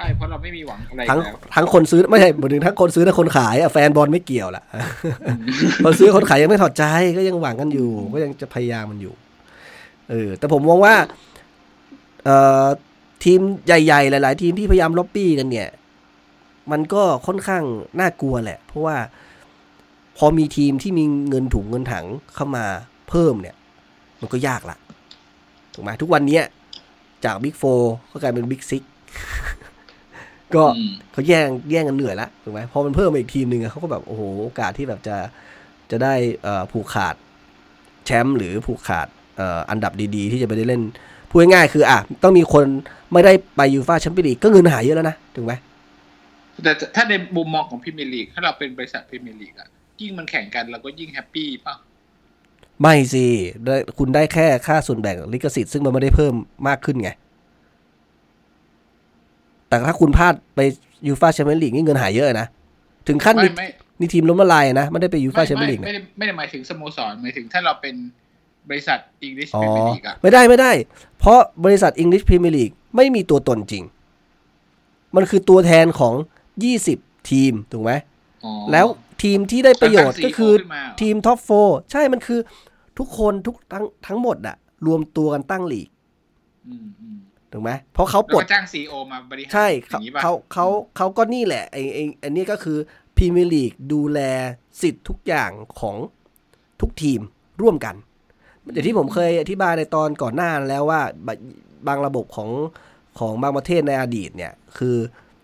[0.00, 4.64] ช่เพราะเราไม่มีหวังอะไรทั้งแล้วทั้งคนซื้อไม่ใช่หมายถึงทั้งคนซื้อและคนขายอะแฟนบอลไม่เกี่ยวละ
[5.84, 6.84] คนซื้อคนขายยังไม่ถอดใจ
[7.16, 9.14] ก็ยังหวังกันอยู่ ก็ยังจะพยายามมันอยู่
[10.10, 10.94] เออแต่ผมมองว่า
[12.24, 12.66] เอ่อ
[13.24, 15.68] ทีมใหญ่ ๆ หลาย ๆ ทีมที่พยายามล็อบบี้กันเนี่ย
[16.72, 17.62] มันก็ค่อนข้าง
[18.00, 18.96] น่ากลัวแหละ เพราะว่า
[20.18, 22.64] พอมีทีมที่มีเงินถุงเงินถังเข้ามา
[23.08, 23.56] เพิ่มเนี่ย
[24.20, 24.76] มันก็ยากละ
[25.74, 26.44] ถูกไหมทุกวันเนี้ย
[27.24, 27.62] จาก Big Four
[28.10, 28.82] ก็กลายเป็น Big Six
[30.56, 35.16] ก็อืมเขาแย่งแย่งกันเหนื่อยละถูกไหมพอมันเพิ่มมาอีกทีมหนึ่งอะเขาก็แบบโอ้โหโอกาสที่แบบจะ
[35.90, 37.14] จะได้เอ่อผูกขาด
[38.06, 40.82] แชมป์หรือผูกขาดเอ่ออันดับดีๆ ที่จะไปได้เล่น
[41.30, 42.64] พูดง่ายๆคืออะต้องมีคน
[43.12, 45.52] ไม่ได้ไปยูฟาแชมเปี้ยนลีกก็เงินหายเยอะแล้วนะถูกไหม
[46.64, 49.68] แต่ถ้าในมุมมองของพรีเมียร์ลีกถ้าเราเป็นบริษัทพรีเมียร์ลีกอะ
[50.00, 51.74] ยิ่งมันแข่งกันเราก็ยิ่ง happy ป่ะ
[52.80, 53.26] ไม่สิ
[53.64, 56.34] ได้คุณได้แค่ค่าส่วนแบ่งลิขสิทธิ์ซึ่งมันไม่ได้เพิ่ม
[56.68, 57.10] มากขึ้นไง
[59.70, 60.60] แต่ถ้าคุณพลาดไป
[61.06, 62.46] ยูฟาแชมเปี้ยนลีกนี่เงินหายเยอะนะ
[63.08, 63.68] ถึงขั้นไม่มีไม่
[64.00, 67.94] นี่ทีมล้มละลายนะ ไม่ได้ไปยูฟาไม่แชมเปี้ยนลีกไม่นะได้ไม่ได้หมายถึงสโมสรหมายถึงถ้าเราเป็น
[68.68, 70.72] บริษัทอังกฤษอ๋อพอรีเมียร์ลีกอะไม่ได้ไม่ได้
[71.18, 73.84] เพราะบริษัท English Premier League ไม่มีตัวตนจริง
[75.16, 76.14] มันคือตัวแทนของ
[76.72, 77.92] 20ทีม ถูกไหม
[78.44, 78.86] อ๋อแล้ว
[79.22, 81.50] ทีมที่ได้ประโยชน์ตั้งก็คือขึ้นมาเหรอทีม Top Four
[81.92, 82.40] ใช่มันคือ
[82.98, 84.56] ทุกคนทุกทั้งทั้งหมดอะ
[84.86, 85.88] รวมตัวกันตั้งลีก
[86.68, 87.18] อืมอืม
[87.52, 92.78] ถูกไหมเพราะเขาแล้วปลดก็จ้าง CEO มาบริหารใช่อเขาย่างนี้ป่ะเขาเขาเขาก็นี่แหละไอ้ไอ้อันนี้ก็คือ
[93.16, 94.20] พรีเมียร์ลีกดูแล
[94.82, 95.96] สิทธิ์ทุกอย่างของ
[96.80, 97.20] ทุกทีม
[97.62, 97.94] ร่วมกัน
[98.72, 101.34] อย่างที่ผมเคยอธิบายในตอนก่อนหน้าแล้วว่าบะ
[101.86, 102.50] บางระบบของ
[103.18, 104.96] ของบางประเทศในอดีตเนี่ย คือ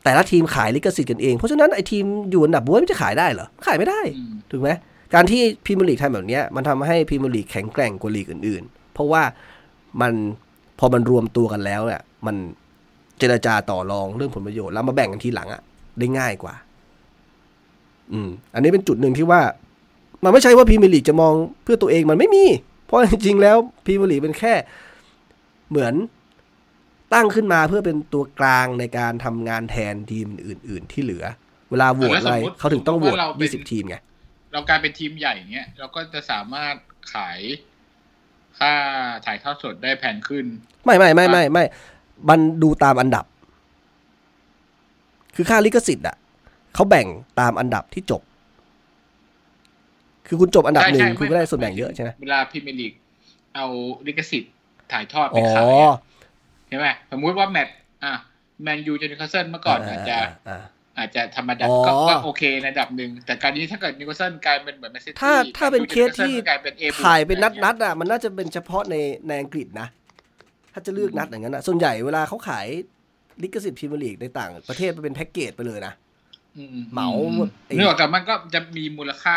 [0.05, 4.71] แต่ละทีมขายลิขสิทธิ์กันเอง เพราะฉะนั้นไอ้ทีมอยู่อันดับบ๊วยมันจะขายได้เหรอ ขายไม่ได้อืมถูกไหม
[5.15, 9.23] การที่พรีเมียร์ลีกทำแบบเนี้ยมันทำให้พรีเมียร์ลีกแข็งแกร่งกว่าลีกอื่น ๆ เพราะว่า
[10.01, 10.13] มัน
[10.79, 12.37] พอมันรวมตัวกันแล้วเนี่ยมัน
[13.19, 15.63] เจรจาต่อรองเรื่องผลประโยชน์แล้วมาแบ่งกันทีหลังอะ
[15.99, 16.55] ได้ง่ายกว่า
[18.13, 19.41] อืม อันนี้เป็นจุดหนึ่งที่ว่า
[20.25, 22.45] มันไม่ใช่ว่าพรีเมียร์ลีกจะมองเพื่อตัวเองมันไม่มี
[22.87, 24.55] เพราะจริงๆแล้วพรีเมียร์ลีกเป็นแค่
[25.71, 25.95] เหมือน
[27.15, 31.25] ตั้งขึ้นมาเพื่อเป็นตัวกลางในการทำงานแทนทีมอื่น ๆ ที่เหลือ
[31.71, 33.97] เวลาโหวตอะไรเขาถึงต้องโหวตยี่สิบทีมไง
[34.53, 36.75] เรากลายเป็นทีมใหญ่เงี้ยเราก็จะสามารถ
[37.15, 37.39] ขาย
[38.59, 38.73] ค่า
[39.27, 40.45] ถ่ายทอดสดได้แพงขึ้น
[40.85, 41.65] ไม่ไม่ไม่ไม่ไม่
[42.29, 43.25] มันดูตามอันดับ
[45.35, 46.17] คือค่าลิขสิทธิ์อะ
[46.75, 47.07] เขาแบ่ง
[47.41, 48.23] ตามอันดับที่จบ
[50.27, 52.93] คือคุณจบอันดับใช่หนึ่งใช่คุณก็ได้ไม่ส่วนแบ่งเยอะใช่ไหมเวลาพรีเมียร์ลีก
[53.55, 53.67] เอา
[54.07, 54.53] ลิขสิทธิ์
[54.93, 55.97] ถ่ายทอดไปอ๋อขายอะ
[56.69, 58.13] ใช่ไหมสมมุติว่าแมตช์อะ
[58.63, 60.19] แมนยูเจอนิวคาสเซิลเมื่อก่อนอาจจะ
[60.97, 68.95] อ่าอาจจะธรรมดาอ๋อก็ก็โอเคในระดับหนึ่ง แต่การนี้ถ้าเกิดนิวคาสเซิลกลายเป็นเหมือนแมนซิตี้ถ้าถ้าเป็นเคสที่กลายเป็น A บวกถ่ายเป็นนัดอะไรนังี้ดอะมันน่าจะเป็นเฉพาะใน
[69.29, 69.89] ในอังกฤษนะ
[70.73, 72.67] ถ้าจะเลือกนัดอย่างนั้นอะส่วนใหญ่เวลาเขาขาย
[73.43, 75.93] ลิขสิทธิ์พรีเมียร์ลีกในต่างประเทศมันเป็นแพ็กเกจไปเลยนะ
[76.57, 79.37] อืเหมาอืไอ้เนื่องจากมันก็จะมีมูลค่า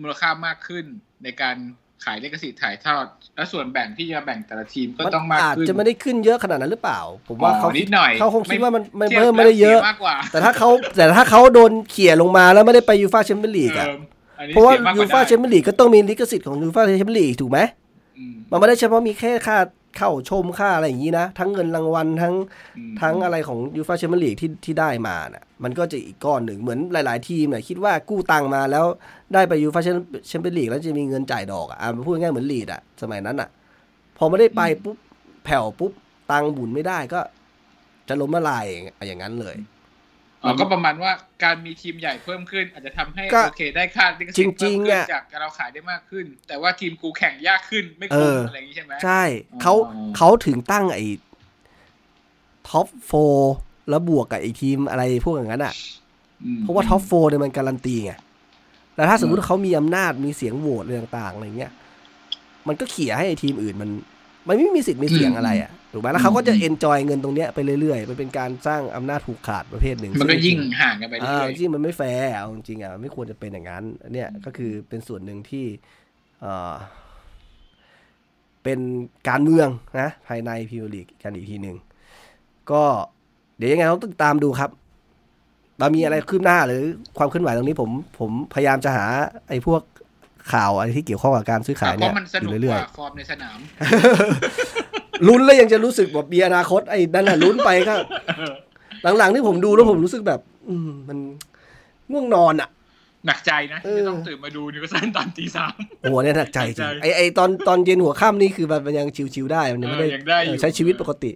[0.00, 0.84] มูลค่ามากขึ้น
[1.24, 1.56] ในการ
[2.04, 13.96] ขายลิขสิทธิ์ถ่ายทอด และส่วนแบ่งที่จะแบ่งแต่ละทีมก็ต้องมากอาจขึ้นจะไม่ได้ขึ้นเยอะขนาดนั้นหรือเปล่า ผมว่าเขาอ๋อนิดหน่อยเขาคงคิดว่ามันมันทียบเพิ่มไม่ได้เยอะแล้วสีมากกว่าแต่ถ้าเขาแต่ถ้าเขาโดนเขี่ยลงมาแล้วไม่ได้ไปยูฟาแชมเปี้ยนลีกอะเออ
[14.38, 17.58] อันนี้เพราะว่าสียมกกยูฟาได้แชมเปี้ยนลีกก็ต้องมีลิขสิทธิ์ของยูฟาแชมเปี้ยนลีกถูกไหม
[18.18, 19.56] อืมมันไม่ได้เฉพาะมีแค่ค่า
[19.96, 22.34] เข้าชมค่าอะไรอย่างนี้นะ ทั้งเงินรางวัลทั้ง
[22.76, 28.84] อืมทั้งอะไรของยูฟาแชมเปี้ยนลีกที่ที่ได้มาน่ะ มันก็จะอีกก้อนหนึ่งเหมือนหลาย ๆ ทีมเนี่ยคิดว่ากู้ตังค์มาแล้ว
[29.34, 29.80] ได้ไปยูฟา
[30.28, 33.48] แชมเปี้ยนลีกแล้วจะมีเงินจ่ายดอกอะอะพูดง่ายๆเหมือนลีดอะสมัยนั้นอะ
[34.16, 34.96] พอไม่ได้ไปปุ๊บ
[35.44, 35.92] แผ่วปุ๊บ
[36.30, 37.20] ตังค์บุญไม่ได้ก็
[38.08, 38.64] จะล้มละลาย
[39.06, 39.56] อย่างนั้นเลย
[40.42, 41.12] อ๋อก็ประมาณว่า
[41.44, 49.74] การมีทีมใหญ่เพิ่มขึ้น อาจจะทำให้ก็โอเคได้ค่าลิขสิทธิ์จริเพิ่งมๆขึ้นอะจากเราขายได้มากขึ้น แต่ว่าทีมกูแข่งยากขึ้นไม่เอคุ้มอออะไรอย่างนี้ใช่ไหมใช่อ๋อเขา
[50.16, 51.04] เขาถึงตั้งไอ้
[52.68, 53.12] Top Four
[53.88, 55.74] แล้วบวกกับไอ้ทีมอะไรพวกอย่างนั้นอะ
[56.44, 58.12] อืมเพราะว่า Top Four เนี่ยมันการันตีไง
[58.96, 61.72] แล้วถ้าสมมุติว่าเขามีอำนาจมีเสียงโหวตอะไรต่างๆอะไรเงี้ย
[62.68, 63.90] มันก็เขี่ยให้ไอ้ทีมอื่นมัน
[64.48, 75.66] มันไม่มีสิทธิ์มีเสียงอะไรอะถูกไหมแล้วเขาก็จะ enjoy เงินตรงเนี้ยไปเรื่อยๆ มันเป็นการสร้างอำนาจผูกขาดประเภทหนึ่ง มันก็ซึ่ยิ่งห่างกันไปอ่าเรื่อยจริงมันไม่แฟร์เอาจริงๆอะมันไม่ควรจะเป็นอย่างนั้นอันเนี้ยก็คือเป็นส่วนหนึ่งที่
[76.40, 76.74] เอ่อ
[78.62, 78.80] เป็น
[79.28, 79.68] การเมือง
[80.00, 81.76] นะภายในพิวลีกกันอีกทีหนึ่ง
[82.72, 82.84] ก็
[83.60, 84.70] เดี๋ยวยังไงเราต้องติดตามดูครับ
[85.78, 86.82] เรามีอะไรคืบหน้าหรือ
[87.18, 89.06] ความเคลื่อนไหวตรงนี้ผมผมพยายามจะหา
[89.48, 89.82] ไอ้พวก
[90.52, 97.94] ข่าวอะไรที่เกี่ยวข้องกับการซื้อๆขายเพเนี่ยราะมันสอนุกยู่กเรื่อยว่าฟอร์มในสนามๆลุ้นแล้วยังจะรู้สึกแบบมีอนาคตไอ้นั่นน่ะลุ้นไปก็
[99.18, 101.18] หลังๆที่ผมดูแล้วผมรู้สึกแบบ อืมมัน
[102.12, 102.68] ง่วงนอนอะ
[103.26, 111.32] หนักใจนะเออที่ต้องตื่นมาดูนิวคาสเซิลตอนตีสามโอ้โหเนี่ยหนักใจจริงหนักใจไอไอตอนตอนเย็นหัวค่ำนี่คือมันมันยัง chill ๆได้มันยังไม่ได้เออยังได้อยู่เออใช้ชีวิตปกติ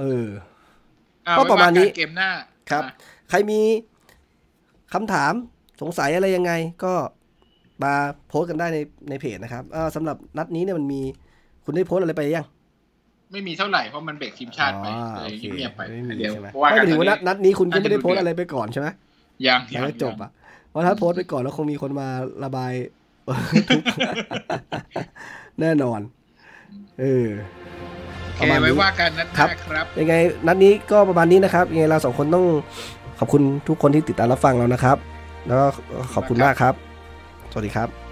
[0.00, 0.53] เอออ่
[1.38, 2.28] ก็ประมาณนี้ไว้ว่กัเกมหน้า
[2.70, 2.92] ครับอะ
[3.30, 3.60] ใครมี
[4.94, 5.32] คำถาม
[5.80, 6.52] สงสัยอะไรยังไง
[6.84, 6.92] ก็
[7.82, 7.92] มา
[8.28, 8.78] โพสต์กันได้ใน
[9.10, 11.00] ในเพจนะครับเออสำหรับนัดนี้เนี่ยมันมี
[11.64, 12.46] คุณได้โพสต์อะไรไปยัง
[13.32, 18.88] ไม่มีเท่าไหร่เพราะมันเบรกทีมชาติไปอ๋อเลยโอเคเงียบๆไปไม่มีเดี๋ยวใช่ไหมว่าไม่กันถึงว่านัดนัดนี้คุณก็ไม่ได้น่าจะโพสต์เดือดอะไรไปก่อนใช่ไหม
[19.46, 20.30] ยังยังไม่จบยังอะ
[20.70, 22.08] เพราะถ้าโพสต์ไปก่อนแล้วคงมีคนมา
[22.44, 22.72] ระบาย
[23.68, 23.88] ทุกข์
[25.60, 26.00] แน่นอน
[27.00, 27.28] เออ
[28.36, 30.14] โอประเคมาณไว้นี้ว่ากันนัดหครัน้าบครับยังไง
[30.46, 32.44] นัดนี้ก็ประมาณนี้นะครับยังไงเราสองคนต้อง
[33.18, 34.96] ขอบคุณทุกคนที่ติดตามรับฟังเรานะครับ
[35.46, 35.66] แล้วก็
[36.14, 36.74] ขอบคุณมากครับ
[37.50, 38.03] สวัสดีครับ